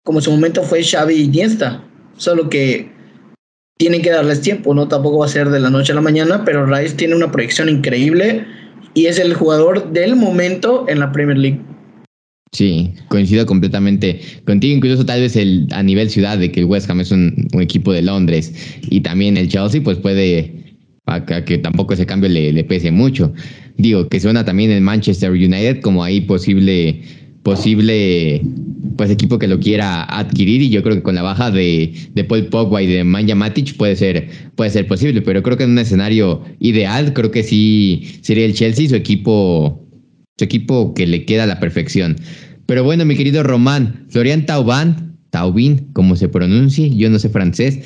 como 0.03 0.18
en 0.18 0.24
su 0.24 0.32
momento 0.32 0.63
fue 0.63 0.84
Xavi 0.84 1.13
y 1.13 1.24
Iniesta, 1.26 1.84
solo 2.15 2.49
que 2.49 2.91
tienen 3.78 4.01
que 4.01 4.09
darles 4.09 4.41
tiempo, 4.41 4.74
no 4.74 4.88
tampoco 4.88 5.20
va 5.20 5.28
a 5.28 5.30
ser 5.30 5.51
de 5.51 5.59
la 5.59 5.70
noche 5.70 5.91
a 5.91 5.95
la 5.95 6.01
mañana, 6.01 6.43
pero 6.43 6.65
Rice 6.65 6.95
tiene 6.95 7.13
una 7.13 7.32
proyección 7.32 7.70
increíble 7.70 8.43
y 8.95 9.05
es 9.05 9.20
el 9.20 9.36
jugador 9.36 9.91
del 9.91 10.15
momento 10.15 10.86
en 10.88 10.99
la 10.99 11.11
Premier 11.11 11.38
League. 11.38 11.61
Sí, 12.52 12.93
coincido 13.10 13.45
completamente 13.45 14.22
contigo, 14.45 14.76
incluso 14.76 15.06
tal 15.06 15.22
vez 15.22 15.36
el, 15.36 15.68
a 15.72 15.84
nivel 15.84 16.10
ciudad 16.10 16.38
de 16.38 16.52
que 16.52 16.62
el 16.62 16.66
West 16.66 16.89
Ham 16.89 17.02
es 17.02 17.12
un, 17.12 17.48
equipo 17.60 17.91
de 17.91 18.02
Londres 18.02 18.54
y 18.89 19.02
también 19.02 19.36
el 19.36 19.50
Chelsea 19.50 19.82
pues 19.84 19.98
puede, 19.98 20.78
para 21.04 21.43
que 21.43 21.58
tampoco 21.58 21.93
ese 21.93 22.06
cambio 22.06 22.30
le, 22.30 22.54
le, 22.54 22.64
pese 22.64 22.91
mucho. 22.91 23.34
Digo, 23.78 24.08
que 24.08 24.20
suena 24.20 24.45
también 24.45 24.72
el 24.72 24.82
Manchester 24.82 25.32
United 25.32 25.82
como 25.82 26.04
ahí 26.04 26.22
posible, 26.22 27.02
posible 27.43 28.41
pues 28.98 29.12
equipo 29.12 29.38
que 29.39 29.48
lo 29.48 29.60
quiera 29.60 30.04
adquirir 30.04 30.62
y 30.62 30.70
yo 30.70 30.82
creo 30.84 30.95
que 30.95 31.04
con 31.04 31.16
la 31.16 31.22
baja 31.22 31.52
de, 31.52 31.93
de 32.14 32.24
Paul 32.24 32.48
Pogba 32.48 32.82
y 32.82 32.88
de 32.88 33.04
Manja 33.04 33.36
Matic 33.36 33.76
puede 33.76 33.95
ser, 33.95 34.30
puede 34.56 34.70
ser 34.70 34.88
posible, 34.88 35.22
pero 35.22 35.43
creo 35.43 35.58
que 35.58 35.64
en 35.66 35.72
un 35.72 35.80
escenario 35.80 36.43
ideal 36.60 37.14
creo 37.14 37.30
que 37.30 37.43
sí 37.43 38.20
sería 38.22 38.45
el 38.45 38.54
Chelsea 38.54 38.89
su 38.89 38.95
equipo 38.95 39.87
su 40.38 40.46
equipo 40.46 40.94
que 40.94 41.08
le 41.08 41.26
queda 41.26 41.44
a 41.44 41.48
la 41.48 41.60
perfección. 41.60 42.16
Pero 42.66 42.84
bueno, 42.84 43.06
mi 43.06 43.16
querido 43.16 43.44
Román, 43.44 44.06
Florian 44.10 44.46
Taubin, 44.46 45.18
Taubin, 45.30 45.88
como 45.94 46.16
se 46.16 46.30
pronuncie, 46.30 46.96
yo 46.96 47.10
no 47.10 47.18
sé 47.18 47.30
francés, 47.30 47.80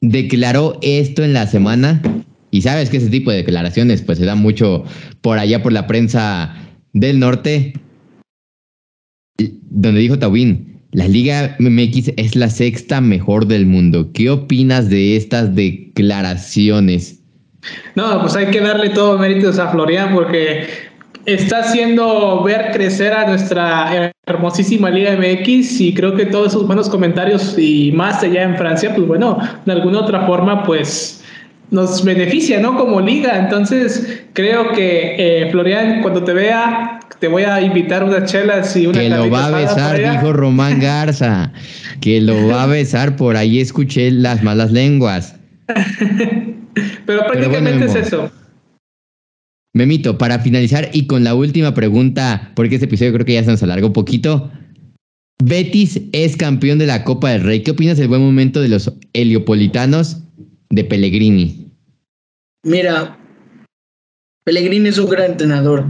declaró 0.00 0.78
esto 0.82 1.24
en 1.24 1.32
la 1.32 1.46
semana. 1.46 2.02
Y 2.50 2.62
sabes 2.62 2.90
que 2.90 2.96
ese 2.96 3.10
tipo 3.10 3.30
de 3.30 3.38
declaraciones 3.38 4.02
pues 4.02 4.18
se 4.18 4.24
da 4.24 4.34
mucho 4.34 4.84
por 5.20 5.38
allá 5.38 5.62
por 5.62 5.72
la 5.72 5.86
prensa 5.86 6.54
del 6.92 7.18
norte, 7.20 7.74
donde 9.70 10.00
dijo 10.00 10.18
Taubin, 10.18 10.80
la 10.92 11.06
Liga 11.06 11.56
MX 11.58 12.12
es 12.16 12.34
la 12.34 12.48
sexta 12.48 13.00
mejor 13.00 13.46
del 13.46 13.66
mundo. 13.66 14.10
¿Qué 14.12 14.30
opinas 14.30 14.88
de 14.88 15.16
estas 15.16 15.54
declaraciones? 15.54 17.22
No, 17.94 18.20
pues 18.20 18.34
hay 18.36 18.46
que 18.46 18.60
darle 18.60 18.90
todo 18.90 19.18
méritos 19.18 19.58
a 19.58 19.70
Florian 19.70 20.14
porque 20.14 20.66
está 21.34 21.60
haciendo 21.60 22.42
ver 22.42 22.70
crecer 22.72 23.12
a 23.12 23.26
nuestra 23.26 24.12
hermosísima 24.26 24.90
Liga 24.90 25.16
MX 25.16 25.80
y 25.80 25.94
creo 25.94 26.14
que 26.14 26.26
todos 26.26 26.48
esos 26.48 26.66
buenos 26.66 26.88
comentarios 26.88 27.54
y 27.58 27.92
más 27.92 28.22
allá 28.22 28.42
en 28.42 28.56
Francia, 28.56 28.94
pues 28.94 29.06
bueno, 29.06 29.38
de 29.64 29.72
alguna 29.72 30.00
otra 30.00 30.26
forma, 30.26 30.62
pues 30.62 31.22
nos 31.70 32.02
beneficia, 32.02 32.60
¿no? 32.60 32.76
Como 32.76 33.00
liga. 33.00 33.38
Entonces, 33.38 34.22
creo 34.32 34.72
que 34.72 35.16
eh, 35.18 35.50
Florian, 35.50 36.00
cuando 36.00 36.24
te 36.24 36.32
vea, 36.32 37.00
te 37.18 37.28
voy 37.28 37.42
a 37.42 37.60
invitar 37.60 38.04
unas 38.04 38.30
chelas 38.30 38.74
y 38.76 38.86
una 38.86 39.00
Que 39.00 39.10
lo 39.10 39.30
va 39.30 39.46
a 39.46 39.50
besar, 39.50 39.98
dijo 39.98 40.32
Román 40.32 40.80
Garza. 40.80 41.52
que 42.00 42.20
lo 42.20 42.48
va 42.48 42.62
a 42.62 42.66
besar, 42.66 43.16
por 43.16 43.36
ahí 43.36 43.60
escuché 43.60 44.10
las 44.10 44.42
malas 44.42 44.72
lenguas. 44.72 45.36
Pero 47.04 47.26
prácticamente 47.26 47.84
es 47.84 47.94
eso. 47.94 48.30
Memito, 49.74 50.18
para 50.18 50.38
finalizar 50.38 50.90
y 50.92 51.06
con 51.06 51.24
la 51.24 51.34
última 51.34 51.74
pregunta, 51.74 52.52
porque 52.56 52.76
este 52.76 52.86
episodio 52.86 53.12
creo 53.12 53.26
que 53.26 53.34
ya 53.34 53.44
se 53.44 53.50
nos 53.50 53.62
alargó 53.62 53.88
un 53.88 53.92
poquito. 53.92 54.50
Betis 55.42 56.00
es 56.12 56.36
campeón 56.36 56.78
de 56.78 56.86
la 56.86 57.04
Copa 57.04 57.30
del 57.30 57.44
Rey. 57.44 57.62
¿Qué 57.62 57.70
opinas 57.70 57.98
del 57.98 58.08
buen 58.08 58.22
momento 58.22 58.60
de 58.60 58.68
los 58.68 58.92
heliopolitanos 59.12 60.18
de 60.70 60.84
Pellegrini? 60.84 61.72
Mira, 62.64 63.18
Pellegrini 64.44 64.88
es 64.88 64.98
un 64.98 65.08
gran 65.08 65.32
entrenador. 65.32 65.84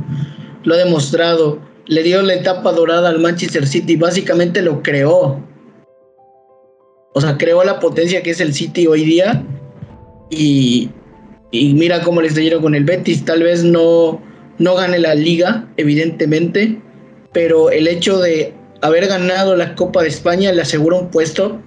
Lo 0.64 0.74
ha 0.74 0.78
demostrado. 0.78 1.60
Le 1.86 2.02
dio 2.02 2.20
la 2.20 2.34
etapa 2.34 2.72
dorada 2.72 3.08
al 3.08 3.20
Manchester 3.20 3.66
City. 3.66 3.96
Básicamente 3.96 4.60
lo 4.60 4.82
creó. 4.82 5.42
O 7.14 7.20
sea, 7.20 7.38
creó 7.38 7.64
la 7.64 7.80
potencia 7.80 8.22
que 8.22 8.30
es 8.30 8.40
el 8.40 8.52
City 8.52 8.86
hoy 8.86 9.04
día. 9.04 9.46
Y 10.30 10.90
y 11.50 11.74
mira 11.74 12.02
cómo 12.02 12.20
les 12.20 12.34
dieron 12.34 12.62
con 12.62 12.74
el 12.74 12.84
Betis. 12.84 13.24
Tal 13.24 13.42
vez 13.42 13.64
no, 13.64 14.20
no 14.58 14.74
gane 14.74 14.98
la 14.98 15.14
liga, 15.14 15.68
evidentemente, 15.76 16.80
pero 17.32 17.70
el 17.70 17.88
hecho 17.88 18.18
de 18.18 18.54
haber 18.82 19.06
ganado 19.06 19.56
la 19.56 19.74
Copa 19.74 20.02
de 20.02 20.08
España 20.08 20.52
le 20.52 20.62
asegura 20.62 20.98
un 20.98 21.10
puesto, 21.10 21.60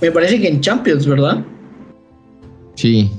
me 0.00 0.10
parece 0.10 0.40
que 0.40 0.48
en 0.48 0.60
Champions, 0.60 1.06
¿verdad? 1.06 1.44
Sí, 2.74 3.10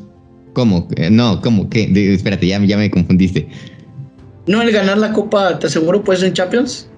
¿Cómo? 0.58 0.88
No, 1.12 1.40
¿cómo? 1.40 1.70
¿Qué? 1.70 1.84
espérate, 2.16 2.48
ya, 2.48 2.60
ya 2.66 2.78
me 2.78 2.90
confundiste. 2.90 3.48
¿No 4.48 4.60
el 4.64 4.72
ganar 4.72 4.98
la 4.98 5.14
Copa 5.14 5.60
te 5.60 5.68
aseguro 5.68 6.04
pues 6.04 6.24
en 6.24 6.34
Champions? 6.34 6.90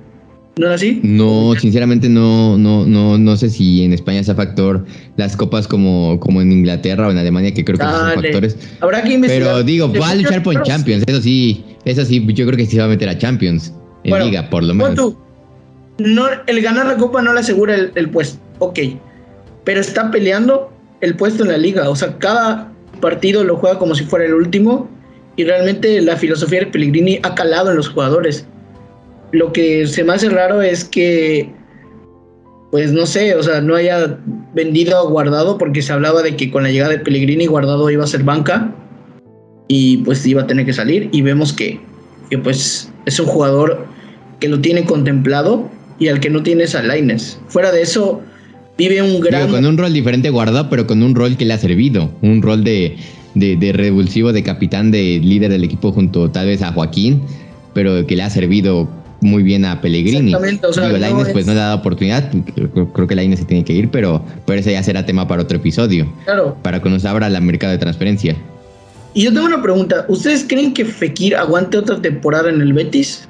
¿No 0.60 0.68
es 0.68 0.74
así? 0.74 1.00
No, 1.04 1.54
sinceramente 1.58 2.10
no, 2.10 2.58
no, 2.58 2.86
no, 2.86 3.18
no 3.18 3.38
sé 3.38 3.50
si 3.50 3.86
en 3.86 3.94
España 3.94 4.22
sea 4.26 4.36
factor 4.36 4.86
las 5.16 5.38
copas 5.38 5.70
como, 5.70 6.20
como 6.20 6.42
en 6.42 6.52
Inglaterra 6.52 7.08
o 7.08 7.12
en 7.12 7.18
Alemania, 7.18 7.54
que 7.54 7.64
creo 7.64 7.78
que 7.78 7.86
son 7.86 8.14
factores. 8.22 8.58
Habrá 8.82 9.02
que 9.02 9.14
investigar. 9.14 9.54
Pero 9.54 9.64
digo, 9.64 9.94
va 9.94 10.10
a 10.10 10.16
luchar 10.16 10.44
por 10.44 10.62
Champions, 10.64 11.06
eso 11.08 11.22
sí, 11.22 11.64
eso 11.86 12.04
sí, 12.04 12.28
yo 12.34 12.46
creo 12.46 12.58
que 12.58 12.66
sí 12.66 12.74
se 12.74 12.80
va 12.80 12.86
a 12.86 12.90
meter 12.90 13.08
a 13.08 13.18
Champions. 13.18 13.74
En 14.04 14.20
Liga, 14.26 14.50
por 14.50 14.64
lo 14.64 14.74
menos. 14.74 15.14
no, 15.98 16.26
el 16.46 16.62
ganar 16.62 16.88
la 16.88 16.98
copa 16.98 17.22
no 17.22 17.32
le 17.32 17.40
asegura 17.40 17.76
el, 17.76 17.94
el 17.96 18.10
puesto, 18.10 18.38
ok. 18.60 18.80
Pero 19.64 19.80
está 19.80 20.12
peleando 20.12 20.74
el 21.00 21.16
puesto 21.16 21.44
en 21.44 21.52
la 21.52 21.58
liga. 21.58 21.90
O 21.90 21.96
sea, 21.96 22.18
cada 22.18 22.70
partido 23.00 23.46
lo 23.46 23.56
juega 23.56 23.80
como 23.80 23.96
si 23.96 24.04
fuera 24.04 24.26
el 24.26 24.34
último. 24.34 24.90
Y 25.38 25.46
realmente 25.46 26.02
la 26.02 26.18
filosofía 26.18 26.60
de 26.60 26.66
Pellegrini 26.66 27.20
ha 27.24 27.34
calado 27.34 27.70
en 27.70 27.78
los 27.78 27.88
jugadores. 27.88 28.46
Lo 29.32 29.52
que 29.54 29.86
se 29.88 30.04
me 30.04 30.14
hace 30.14 30.30
raro 30.30 30.62
es 30.62 30.84
que, 30.84 31.52
pues 32.72 32.92
no 32.92 33.06
sé, 33.06 33.36
o 33.36 33.44
sea, 33.44 33.62
no 33.62 33.76
haya 33.76 34.18
vendido 34.54 34.98
a 34.98 35.04
Guardado 35.04 35.58
porque 35.58 35.82
se 35.82 35.94
hablaba 35.94 36.22
de 36.22 36.36
que 36.36 36.50
con 36.50 36.64
la 36.64 36.72
llegada 36.72 36.92
de 36.92 37.00
Pellegrini 37.00 37.46
Guardado 37.46 37.90
iba 37.90 38.04
a 38.04 38.08
ser 38.08 38.24
banca 38.24 38.74
y 39.68 39.98
pues 39.98 40.26
iba 40.26 40.42
a 40.42 40.48
tener 40.48 40.66
que 40.66 40.74
salir 40.74 41.10
y 41.12 41.22
vemos 41.22 41.54
que, 41.54 41.80
que 42.30 42.38
pues 42.38 42.92
es 43.06 43.20
un 43.20 43.28
jugador 43.28 43.86
que 44.40 44.50
lo 44.50 44.60
tiene 44.60 44.84
contemplado 44.86 45.70
y 46.00 46.08
al 46.08 46.20
que 46.20 46.30
no 46.30 46.42
tiene 46.42 46.64
es 46.64 46.76
a 46.76 46.82
Laines. 46.82 47.40
Fuera 47.50 47.72
de 47.72 47.82
eso, 47.82 48.22
vive 48.78 49.02
un 49.02 49.20
gran... 49.20 49.50
con 49.50 49.66
un 49.66 49.78
rol 49.78 49.94
diferente 49.94 50.30
Guardado, 50.30 50.70
pero 50.70 50.88
con 50.88 51.04
un 51.04 51.14
rol 51.14 51.38
que 51.38 51.46
le 51.46 51.54
ha 51.54 51.58
servido, 51.58 52.10
un 52.22 52.42
rol 52.42 52.64
de, 52.64 52.96
de, 53.36 53.56
de 53.58 53.74
revulsivo, 53.74 54.34
de 54.34 54.42
capitán, 54.42 54.92
de 54.92 55.20
líder 55.24 55.52
del 55.52 55.64
equipo 55.64 55.92
junto 55.92 56.32
tal 56.32 56.48
vez 56.48 56.64
a 56.64 56.72
Joaquín, 56.72 57.22
pero 57.74 58.08
que 58.08 58.16
le 58.16 58.24
ha 58.24 58.30
servido 58.30 58.90
muy 59.22 59.44
bien 59.44 59.66
a 59.66 59.82
Pellegrini. 59.82 60.28
Exactamente, 60.28 60.68
o 60.68 60.74
sea, 60.74 60.86
Digo, 60.86 60.98
Lainez 60.98 61.30
pues 61.32 61.46
no 61.46 61.54
le 61.54 61.60
ha 61.60 61.66
dado 61.66 61.78
oportunidad, 61.78 62.32
creo, 62.94 63.08
que 63.08 63.16
Lainez 63.16 63.40
se 63.40 63.46
tiene 63.46 63.64
que 63.64 63.74
ir, 63.74 63.90
pero, 63.90 64.24
pero 64.46 64.60
ese 64.60 64.72
ya 64.72 64.84
será 64.84 65.06
tema 65.06 65.28
para 65.28 65.44
otro 65.44 65.58
episodio. 65.58 66.12
Claro. 66.26 66.58
Para 66.62 66.82
que 66.82 66.90
nos 66.90 67.06
abra 67.06 67.30
la 67.30 67.42
mercado 67.42 67.72
de 67.72 67.78
transferencia. 67.78 68.36
Y 69.14 69.24
yo 69.24 69.34
tengo 69.34 69.48
una 69.48 69.62
pregunta, 69.62 70.06
¿ustedes 70.08 70.46
creen 70.48 70.74
que 70.74 70.86
Fekir 70.86 71.36
aguante 71.36 71.78
otra 71.78 72.02
temporada 72.02 72.50
en 72.50 72.62
el 72.62 72.74
Betis? 72.74 73.28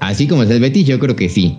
Así 0.00 0.28
como 0.28 0.42
es 0.42 0.50
el 0.50 0.60
Betis, 0.60 0.86
yo 0.86 0.98
creo 0.98 1.16
que 1.16 1.28
sí. 1.28 1.58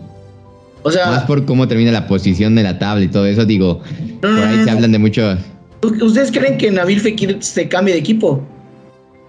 O 0.83 0.91
sea, 0.91 1.07
más 1.07 1.23
por 1.23 1.45
cómo 1.45 1.67
termina 1.67 1.91
la 1.91 2.07
posición 2.07 2.53
de 2.55 2.61
la 2.61 2.77
tabla 2.77 3.05
y 3.05 3.07
todo 3.07 3.25
eso, 3.25 3.43
digo, 3.43 3.81
por 4.21 4.35
ahí 4.35 4.63
se 4.63 4.69
hablan 4.69 4.91
de 4.91 4.99
mucho. 4.99 5.35
¿Ustedes 5.81 6.31
creen 6.31 6.57
que 6.57 6.71
Nabil 6.71 6.99
Fekir 6.99 7.37
se 7.41 7.67
cambie 7.67 7.95
de 7.95 7.99
equipo? 7.99 8.43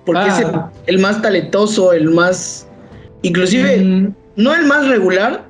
Porque 0.05 0.29
es 0.29 0.45
ah. 0.45 0.71
el, 0.87 0.99
más 0.99 1.21
talentoso, 1.21 1.93
el 1.93 2.11
más 2.11 2.66
Inclusive, 3.27 3.79
mm. 3.79 4.15
no 4.37 4.55
el 4.55 4.67
más 4.67 4.87
regular, 4.87 5.45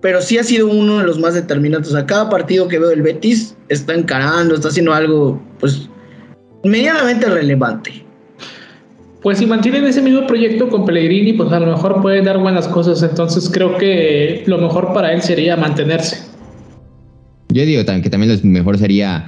pero 0.00 0.22
sí 0.22 0.38
ha 0.38 0.44
sido 0.44 0.66
uno 0.68 0.98
de 0.98 1.04
los 1.04 1.18
más 1.18 1.34
determinantes. 1.34 1.94
A 1.94 2.06
cada 2.06 2.30
partido 2.30 2.68
que 2.68 2.78
veo 2.78 2.88
del 2.88 3.02
Betis 3.02 3.54
está 3.68 3.92
encarando, 3.92 4.54
está 4.54 4.68
haciendo 4.68 4.94
algo, 4.94 5.38
pues, 5.60 5.90
medianamente 6.64 7.26
relevante. 7.26 8.02
Pues 9.20 9.38
si 9.38 9.44
mantienen 9.44 9.84
ese 9.84 10.00
mismo 10.00 10.26
proyecto 10.26 10.70
con 10.70 10.86
Pellegrini, 10.86 11.34
pues 11.34 11.52
a 11.52 11.60
lo 11.60 11.66
mejor 11.66 12.00
puede 12.00 12.22
dar 12.22 12.38
buenas 12.38 12.66
cosas. 12.66 13.02
Entonces 13.02 13.50
creo 13.52 13.76
que 13.76 14.42
lo 14.46 14.56
mejor 14.56 14.94
para 14.94 15.12
él 15.12 15.20
sería 15.20 15.54
mantenerse. 15.56 16.24
Yo 17.50 17.66
digo 17.66 17.82
que 17.84 18.08
también 18.08 18.32
lo 18.32 18.48
mejor 18.48 18.78
sería 18.78 19.26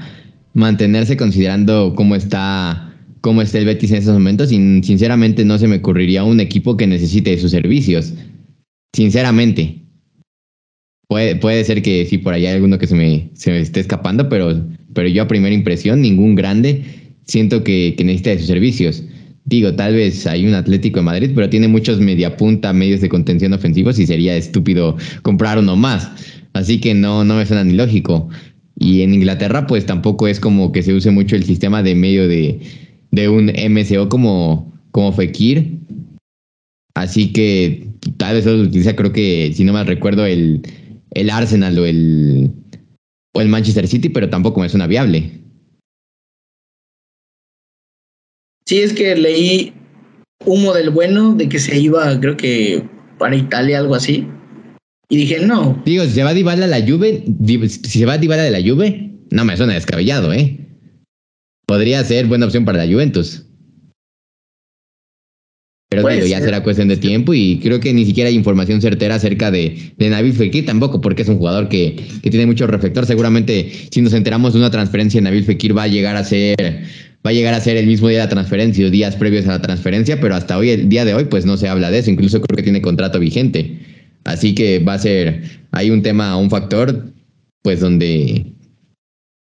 mantenerse 0.55 1.19
considerando 1.19 1.93
cómo 1.95 2.15
está 2.15 2.88
cómo 3.21 3.43
está 3.43 3.59
el 3.59 3.65
Betis 3.65 3.91
en 3.91 3.99
estos 3.99 4.15
momentos. 4.15 4.49
Sin, 4.51 4.83
sinceramente, 4.83 5.45
no 5.45 5.59
se 5.59 5.69
me 5.69 5.77
ocurriría 5.77 6.25
un 6.25 6.41
equipo 6.41 6.77
que 6.77 6.87
necesite 6.87 7.37
sus 7.39 7.51
servicios. 7.51 8.15
Sinceramente. 8.95 9.83
Puede, 11.09 11.37
puede 11.37 11.65
ser 11.65 11.81
que 11.81 12.05
sí, 12.05 12.19
por 12.19 12.35
allá 12.35 12.51
hay 12.51 12.57
alguno 12.57 12.79
que 12.79 12.87
se 12.87 12.95
me, 12.95 13.31
se 13.33 13.51
me 13.51 13.61
esté 13.61 13.81
escapando, 13.81 14.29
pero, 14.29 14.63
pero 14.93 15.09
yo 15.09 15.23
a 15.23 15.29
primera 15.29 15.55
impresión, 15.55 16.03
ningún 16.03 16.35
grande 16.35 16.85
siento 17.25 17.65
que, 17.65 17.95
que 17.97 18.05
necesita 18.05 18.31
de 18.31 18.39
sus 18.39 18.47
servicios. 18.47 19.03
Digo, 19.47 19.75
tal 19.75 19.95
vez 19.95 20.27
hay 20.27 20.47
un 20.47 20.53
Atlético 20.53 20.99
de 20.99 21.05
Madrid, 21.05 21.31
pero 21.35 21.49
tiene 21.49 21.69
muchos 21.69 21.99
mediapunta, 21.99 22.75
medios 22.75 23.01
de 23.01 23.09
contención 23.09 23.55
ofensivos 23.55 23.99
y 23.99 24.07
sería 24.07 24.37
estúpido 24.37 24.99
comprar 25.23 25.59
uno 25.59 25.75
más. 25.75 26.11
Así 26.53 26.79
que 26.79 26.93
no, 26.93 27.25
no 27.25 27.37
me 27.37 27.47
suena 27.47 27.65
ni 27.65 27.73
lógico. 27.73 28.29
Y 28.79 29.01
en 29.01 29.15
Inglaterra, 29.15 29.67
pues 29.67 29.87
tampoco 29.87 30.29
es 30.29 30.39
como 30.39 30.71
que 30.73 30.83
se 30.83 30.93
use 30.93 31.11
mucho 31.11 31.35
el 31.35 31.45
sistema 31.45 31.83
de 31.83 31.95
medio 31.95 32.29
de, 32.29 32.61
de 33.11 33.29
un 33.29 33.47
MCO 33.47 34.09
como, 34.09 34.73
como 34.91 35.13
Fekir. 35.13 35.79
Así 36.95 37.33
que 37.33 37.89
tal 38.17 38.35
vez 38.35 38.47
lo 38.47 38.63
utiliza, 38.63 38.97
creo 38.97 39.13
que, 39.13 39.53
si 39.55 39.65
no 39.65 39.73
me 39.73 39.85
recuerdo, 39.85 40.27
el, 40.27 40.63
el 41.13 41.31
Arsenal 41.31 41.79
o 41.79 41.87
el, 41.87 42.51
o 43.35 43.41
el 43.41 43.49
Manchester 43.49 43.87
City, 43.87 44.09
pero 44.09 44.29
tampoco 44.29 44.61
me 44.61 44.69
suena 44.69 44.87
viable. 44.87 45.41
Sí, 48.67 48.81
es 48.81 48.93
que 48.93 49.17
leí 49.17 49.73
humo 50.45 50.75
del 50.75 50.91
bueno 50.91 51.35
de 51.35 51.49
que 51.49 51.59
se 51.59 51.79
iba, 51.79 52.19
creo 52.21 52.37
que 52.37 52.85
para 53.19 53.37
Italia, 53.37 53.79
algo 53.79 53.95
así. 53.95 54.27
Y 55.09 55.17
dije, 55.17 55.41
no. 55.47 55.83
Digo, 55.87 56.05
si 56.05 56.11
se 56.11 56.23
va 56.23 56.35
Dybala 56.35 56.67
a 56.67 56.69
la 56.69 56.87
Juve, 56.87 57.25
si 57.47 57.69
se 57.69 58.05
va 58.05 58.19
Dybala 58.19 58.43
de 58.43 58.51
la 58.51 58.61
Juve, 58.61 59.15
no 59.31 59.45
me 59.45 59.57
suena 59.57 59.75
descabellado, 59.75 60.33
¿eh? 60.33 60.68
Podría 61.69 62.03
ser 62.03 62.27
buena 62.27 62.47
opción 62.47 62.65
para 62.65 62.85
la 62.85 62.91
Juventus. 62.91 63.45
Pero 65.91 66.07
digo, 66.09 66.27
ya 66.27 66.41
será 66.41 66.63
cuestión 66.63 66.89
de 66.89 66.97
tiempo 66.97 67.33
y 67.33 67.61
creo 67.63 67.81
que 67.81 67.95
ni 67.95 68.05
siquiera 68.05 68.29
hay 68.29 68.35
información 68.35 68.81
certera 68.81 69.15
acerca 69.15 69.51
de, 69.51 69.93
de 69.97 70.11
Nabil 70.11 70.35
Fekir 70.35 70.67
tampoco, 70.67 71.01
porque 71.01 71.23
es 71.23 71.29
un 71.29 71.39
jugador 71.39 71.69
que, 71.69 71.97
que, 72.23 72.31
tiene 72.31 72.47
mucho 72.47 72.67
reflector. 72.67 73.07
Seguramente 73.07 73.71
si 73.91 74.03
nos 74.03 74.13
enteramos 74.13 74.53
de 74.53 74.59
una 74.59 74.71
transferencia, 74.71 75.21
Nabil 75.21 75.45
Fekir 75.45 75.77
va 75.77 75.85
a 75.85 75.89
llegar 75.89 76.17
a 76.17 76.25
ser 76.25 76.85
va 77.27 77.31
a 77.31 77.33
llegar 77.33 77.55
a 77.55 77.61
ser 77.61 77.77
el 77.77 77.87
mismo 77.87 78.09
día 78.09 78.19
de 78.19 78.25
la 78.25 78.31
transferencia 78.31 78.87
o 78.87 78.91
días 78.91 79.17
previos 79.17 79.47
a 79.47 79.53
la 79.53 79.63
transferencia, 79.63 80.21
pero 80.21 80.35
hasta 80.35 80.57
hoy, 80.59 80.71
el 80.71 80.89
día 80.89 81.05
de 81.05 81.15
hoy, 81.15 81.25
pues 81.25 81.47
no 81.47 81.57
se 81.57 81.69
habla 81.69 81.91
de 81.91 81.99
eso. 81.99 82.11
Incluso 82.11 82.41
creo 82.41 82.57
que 82.57 82.63
tiene 82.63 82.83
contrato 82.83 83.19
vigente. 83.19 83.79
Así 84.25 84.55
que 84.55 84.79
va 84.79 84.95
a 84.95 84.99
ser, 84.99 85.43
hay 85.73 85.91
un 85.91 86.03
tema, 86.03 86.37
un 86.37 86.51
factor, 86.51 87.13
pues 87.63 87.81
donde 87.81 88.58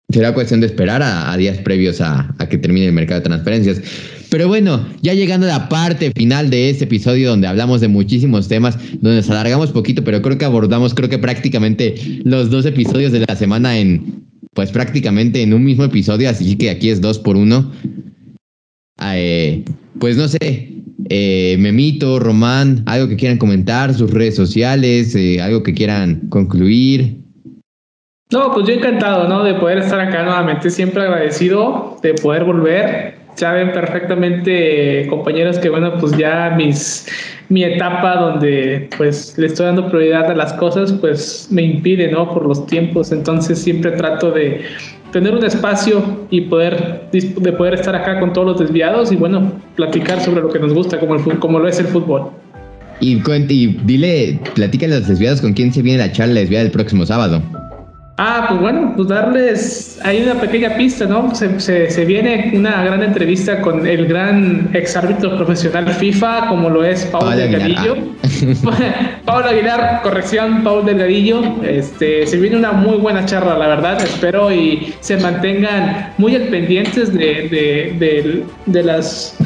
será 0.10 0.34
cuestión 0.34 0.62
de 0.62 0.68
esperar 0.68 1.02
a, 1.04 1.36
días 1.36 1.58
previos 1.58 2.00
a, 2.00 2.34
que 2.50 2.58
termine 2.58 2.86
el 2.86 2.94
mercado 2.94 3.20
de 3.20 3.26
transferencias. 3.26 3.82
Pero 4.30 4.48
bueno, 4.48 4.88
ya 5.02 5.14
llegando 5.14 5.46
a 5.48 5.50
la 5.50 5.70
parte 5.70 6.12
final 6.16 6.50
de 6.50 6.70
este 6.70 6.86
episodio 6.86 7.30
donde 7.30 7.48
hablamos 7.48 7.82
de 7.82 7.88
muchísimos 7.88 8.48
temas, 8.48 8.78
donde 9.02 9.18
nos 9.18 9.30
alargamos 9.30 9.72
poquito, 9.72 10.04
pero 10.04 10.22
creo 10.22 10.38
que 10.38 10.46
abordamos, 10.46 10.94
creo 10.94 11.10
que 11.10 11.18
prácticamente 11.18 11.96
los 12.24 12.50
dos 12.50 12.66
episodios 12.66 13.12
de 13.12 13.26
la 13.28 13.36
semana 13.36 13.78
en, 13.78 14.24
pues 14.54 14.72
prácticamente 14.72 15.42
en 15.42 15.54
un 15.54 15.64
mismo 15.64 15.84
episodio, 15.84 16.30
así 16.30 16.56
que 16.56 16.70
aquí 16.70 16.90
es 16.90 17.02
dos 17.02 17.20
por 17.20 17.36
uno. 17.36 17.72
Eh, 19.14 19.64
pues 20.00 20.18
no 20.18 20.28
sé, 20.28 20.84
eh, 21.10 21.56
Memito, 21.60 22.20
Román, 22.20 22.84
algo 22.86 23.08
que 23.08 23.16
quieran 23.18 23.38
comentar, 23.38 23.94
sus 23.94 24.12
redes 24.12 24.36
sociales, 24.36 25.16
eh, 25.16 25.42
algo 25.42 25.64
que 25.64 25.74
quieran 25.74 26.28
concluir. 26.30 27.27
No, 28.30 28.52
pues 28.54 28.68
yo 28.68 28.74
encantado, 28.74 29.26
¿no? 29.30 29.42
De 29.44 29.54
poder 29.54 29.78
estar 29.78 30.02
acá 30.02 30.24
nuevamente, 30.24 30.70
siempre 30.70 31.02
agradecido 31.02 31.98
de 32.04 32.14
poder 32.14 32.44
volver. 32.44 33.16
Saben 33.36 33.72
perfectamente, 33.72 35.08
compañeros, 35.10 35.60
que 35.60 35.70
bueno, 35.70 35.94
pues 35.98 36.18
ya 36.18 36.54
mis, 36.58 37.08
mi 37.48 37.64
etapa 37.64 38.16
donde 38.16 38.90
pues 38.98 39.38
le 39.38 39.48
estoy 39.48 39.68
dando 39.68 39.88
prioridad 39.88 40.30
a 40.30 40.36
las 40.36 40.52
cosas, 40.54 40.92
pues 40.92 41.48
me 41.52 41.62
impide, 41.62 42.12
¿no? 42.12 42.34
Por 42.34 42.46
los 42.46 42.66
tiempos. 42.66 43.14
Entonces 43.14 43.60
siempre 43.60 43.92
trato 43.92 44.32
de 44.32 44.66
tener 45.14 45.34
un 45.34 45.46
espacio 45.46 46.28
y 46.30 46.42
poder, 46.42 47.10
de 47.12 47.52
poder 47.54 47.76
estar 47.76 47.96
acá 47.96 48.20
con 48.20 48.34
todos 48.34 48.48
los 48.48 48.60
desviados 48.60 49.10
y 49.14 49.16
bueno, 49.16 49.54
platicar 49.78 50.20
sobre 50.20 50.42
lo 50.42 50.50
que 50.50 50.60
nos 50.60 50.74
gusta, 50.74 51.00
como, 51.00 51.16
el, 51.16 51.40
como 51.40 51.60
lo 51.60 51.68
es 51.70 51.80
el 51.80 51.88
fútbol. 51.88 52.32
Y, 53.00 53.22
y 53.50 53.68
dile, 53.86 54.40
platícale 54.54 54.96
a 54.96 55.00
los 55.00 55.08
desviados 55.08 55.40
con 55.40 55.54
quién 55.54 55.72
se 55.72 55.82
viene 55.82 56.00
la 56.00 56.12
charla 56.12 56.42
desviada 56.42 56.66
el 56.66 56.72
próximo 56.72 57.06
sábado. 57.06 57.42
Ah, 58.20 58.46
pues 58.50 58.60
bueno, 58.60 58.94
pues 58.96 59.10
darles, 59.10 60.00
hay 60.04 60.24
una 60.24 60.42
pequeña 60.42 60.76
pista, 60.76 61.06
¿no? 61.06 61.36
Se, 61.36 61.60
se, 61.60 62.06
viene 62.06 62.52
una 62.56 62.84
gran 62.84 63.04
entrevista 63.04 63.62
con 63.62 63.86
el 63.86 64.08
gran 64.08 64.72
exárbitro 64.74 65.38
profesional 65.38 65.88
FIFA, 65.88 66.48
como 66.48 66.68
lo 66.68 66.84
es 66.84 67.06
Paul 67.06 67.36
Delgadillo. 67.36 67.96
Ah. 68.66 69.20
Paul 69.26 69.44
Aguilar, 69.44 70.02
corrección, 70.02 70.64
Paul 70.64 70.84
Delgadillo. 70.88 71.64
Este, 71.64 72.26
se 72.26 72.38
viene 72.38 72.58
una 72.58 72.72
muy 72.72 72.98
buena 72.98 73.24
charla, 73.24 73.56
la 73.56 73.68
verdad, 73.68 74.02
espero 74.02 74.52
y 74.52 74.96
se 75.00 75.18
mantengan 75.18 76.14
muy 76.18 76.36
al 76.36 76.48
pendientes 76.48 77.14
de, 77.14 77.48
de, 78.00 78.46
de, 78.66 78.84
las 78.84 79.38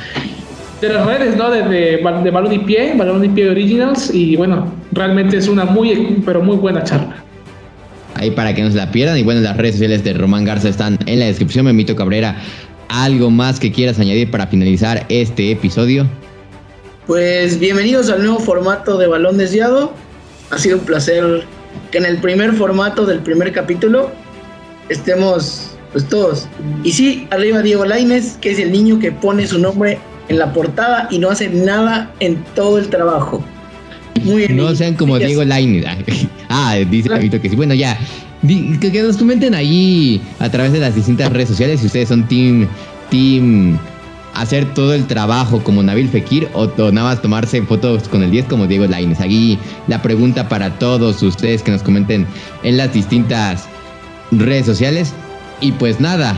de 0.80 0.90
las 0.94 1.06
redes, 1.06 1.36
¿no? 1.36 1.50
De, 1.50 1.64
de, 1.64 1.98
de 1.98 2.32
Balón 2.32 2.54
y 2.54 2.60
Pie, 2.60 2.94
Balón 2.96 3.26
y 3.26 3.28
Pie 3.28 3.50
Originals, 3.50 4.16
y 4.16 4.38
bueno, 4.38 4.72
realmente 4.94 5.36
es 5.36 5.50
una 5.50 5.66
muy, 5.66 6.22
pero 6.26 6.42
muy 6.42 6.56
buena 6.56 6.86
charla 6.86 7.22
ahí 8.16 8.32
para 8.32 8.54
que 8.54 8.62
no 8.62 8.72
se 8.72 8.78
la 8.78 8.92
pierdan. 8.92 9.18
Y 9.18 9.24
bueno, 9.24 9.42
las 9.42 9.58
redes 9.58 9.76
sociales 9.76 10.04
de 10.04 10.14
Román 10.14 10.46
Garza 10.46 10.70
están 10.70 10.98
en 11.06 11.20
la 11.20 11.26
descripción. 11.26 11.66
Memito 11.66 11.96
Cabrera 11.96 12.36
¿algo 12.92 13.30
más 13.32 13.60
que 13.60 13.72
quieras 13.72 14.00
añadir 14.00 14.30
para 14.30 14.48
finalizar 14.48 15.06
este 15.10 15.52
episodio? 15.52 16.08
Pues 17.08 17.58
bienvenidos 17.58 18.10
al 18.10 18.22
nuevo 18.22 18.40
formato 18.40 18.98
de 18.98 19.08
Balón 19.08 19.38
Desviado. 19.38 19.94
Ha 20.50 20.58
sido 20.58 20.78
un 20.78 20.86
placer 20.86 21.44
que 21.92 21.98
en 21.98 22.06
el 22.06 22.18
primer 22.18 22.54
formato 22.54 23.06
del 23.06 23.20
primer 23.20 23.54
capítulo 23.54 24.12
estemos 24.90 25.72
pues 25.94 26.06
todos. 26.08 26.48
Y 26.84 26.92
sí, 26.92 27.28
arriba 27.32 27.62
Diego 27.62 27.86
Laines, 27.86 28.38
que 28.42 28.52
es 28.52 28.60
el 28.60 28.72
niño 28.72 29.00
que 29.00 29.12
pone 29.12 29.48
su 29.48 29.60
nombre 29.60 29.98
en 30.28 30.38
la 30.38 30.52
portada 30.54 31.08
y 31.10 31.20
no 31.20 31.30
hace 31.30 31.50
nada 31.50 32.14
en 32.20 32.44
todo 32.56 32.78
el 32.78 32.90
trabajo. 32.90 33.44
Muy 34.24 34.48
bien. 34.48 34.58
No 34.58 34.76
sean 34.76 34.96
como 34.96 35.18
Diego 35.20 35.44
Laines. 35.44 35.86
ah, 36.50 36.76
dice 36.90 37.10
Javito 37.10 37.42
que 37.42 37.50
sí. 37.50 37.56
Bueno, 37.56 37.74
ya. 37.74 37.98
Que, 38.48 39.04
nos 39.04 39.18
comenten 39.18 39.54
ahí 39.54 40.20
a 40.40 40.50
través 40.50 40.74
de 40.74 40.80
las 40.80 40.96
distintas 40.96 41.32
redes 41.32 41.50
sociales 41.50 41.80
si 41.80 41.86
ustedes 41.86 42.10
son 42.10 42.28
team, 42.28 42.68
team 43.12 43.78
hacer 44.34 44.74
todo 44.74 44.94
el 44.94 45.06
trabajo 45.06 45.64
como 45.64 45.84
Nabil 45.84 46.10
Fekir 46.10 46.48
o, 46.54 46.66
nada 46.92 47.10
más 47.10 47.22
tomarse 47.22 47.62
fotos 47.62 48.08
con 48.08 48.24
el 48.24 48.32
10 48.32 48.46
como 48.46 48.68
Diego 48.68 48.88
Laines. 48.88 49.22
Aquí 49.22 49.60
la 49.88 50.02
pregunta 50.02 50.50
para 50.50 50.78
todos 50.80 51.22
ustedes 51.22 51.62
que 51.62 51.72
nos 51.72 51.84
comenten 51.84 52.26
en 52.64 52.78
las 52.78 52.94
distintas 52.94 53.66
redes 54.32 54.66
sociales. 54.66 55.14
Y 55.60 55.72
pues 55.74 56.00
nada, 56.00 56.36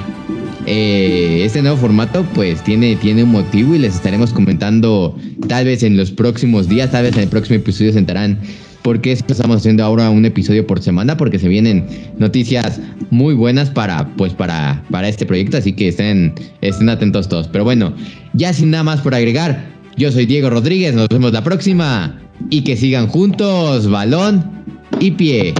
eh, 0.65 1.41
este 1.43 1.61
nuevo 1.61 1.77
formato 1.77 2.25
pues 2.33 2.63
tiene, 2.63 2.95
tiene 2.95 3.23
un 3.23 3.31
motivo 3.31 3.75
y 3.75 3.79
les 3.79 3.95
estaremos 3.95 4.31
comentando 4.33 5.17
tal 5.47 5.65
vez 5.65 5.83
en 5.83 5.97
los 5.97 6.11
próximos 6.11 6.69
días, 6.69 6.91
tal 6.91 7.03
vez 7.03 7.15
en 7.15 7.23
el 7.23 7.29
próximo 7.29 7.57
episodio 7.57 7.91
se 7.91 7.99
enterarán 7.99 8.39
por 8.83 9.01
qué 9.01 9.13
estamos 9.13 9.57
haciendo 9.57 9.83
ahora 9.83 10.09
un 10.09 10.25
episodio 10.25 10.67
por 10.67 10.81
semana, 10.81 11.17
porque 11.17 11.39
se 11.39 11.47
vienen 11.47 11.87
noticias 12.17 12.79
muy 13.09 13.33
buenas 13.33 13.69
para, 13.69 14.07
pues 14.17 14.33
para, 14.33 14.83
para 14.91 15.07
este 15.07 15.25
proyecto, 15.25 15.57
así 15.57 15.73
que 15.73 15.87
estén, 15.87 16.33
estén 16.61 16.89
atentos 16.89 17.29
todos. 17.29 17.47
Pero 17.47 17.63
bueno, 17.63 17.93
ya 18.33 18.53
sin 18.53 18.71
nada 18.71 18.83
más 18.83 19.01
por 19.01 19.15
agregar, 19.15 19.65
yo 19.97 20.11
soy 20.11 20.25
Diego 20.25 20.49
Rodríguez, 20.49 20.93
nos 20.93 21.07
vemos 21.07 21.31
la 21.31 21.43
próxima 21.43 22.19
y 22.49 22.63
que 22.63 22.75
sigan 22.75 23.07
juntos, 23.07 23.89
balón 23.89 24.65
y 24.99 25.11
pie. 25.11 25.53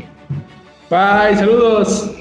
Bye, 0.89 1.37
saludos. 1.37 2.11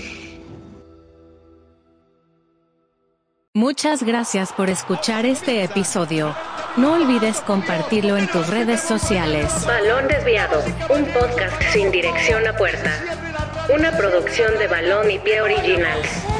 Muchas 3.55 4.03
gracias 4.03 4.51
por 4.51 4.71
escuchar 4.71 5.27
este 5.27 5.63
episodio. 5.63 6.35
No 6.79 6.95
olvides 6.95 7.39
compartirlo 7.43 8.17
en 8.17 8.27
tus 8.27 8.49
redes 8.49 8.81
sociales. 8.81 9.53
Balón 9.67 10.09
Desviado, 10.09 10.65
un 10.89 11.05
podcast 11.13 11.61
sin 11.71 11.91
dirección 11.91 12.47
a 12.47 12.57
puerta. 12.57 12.91
Una 13.75 13.95
producción 13.95 14.59
de 14.59 14.69
Balón 14.69 15.11
y 15.11 15.19
Pie 15.19 15.43
Originals. 15.43 16.32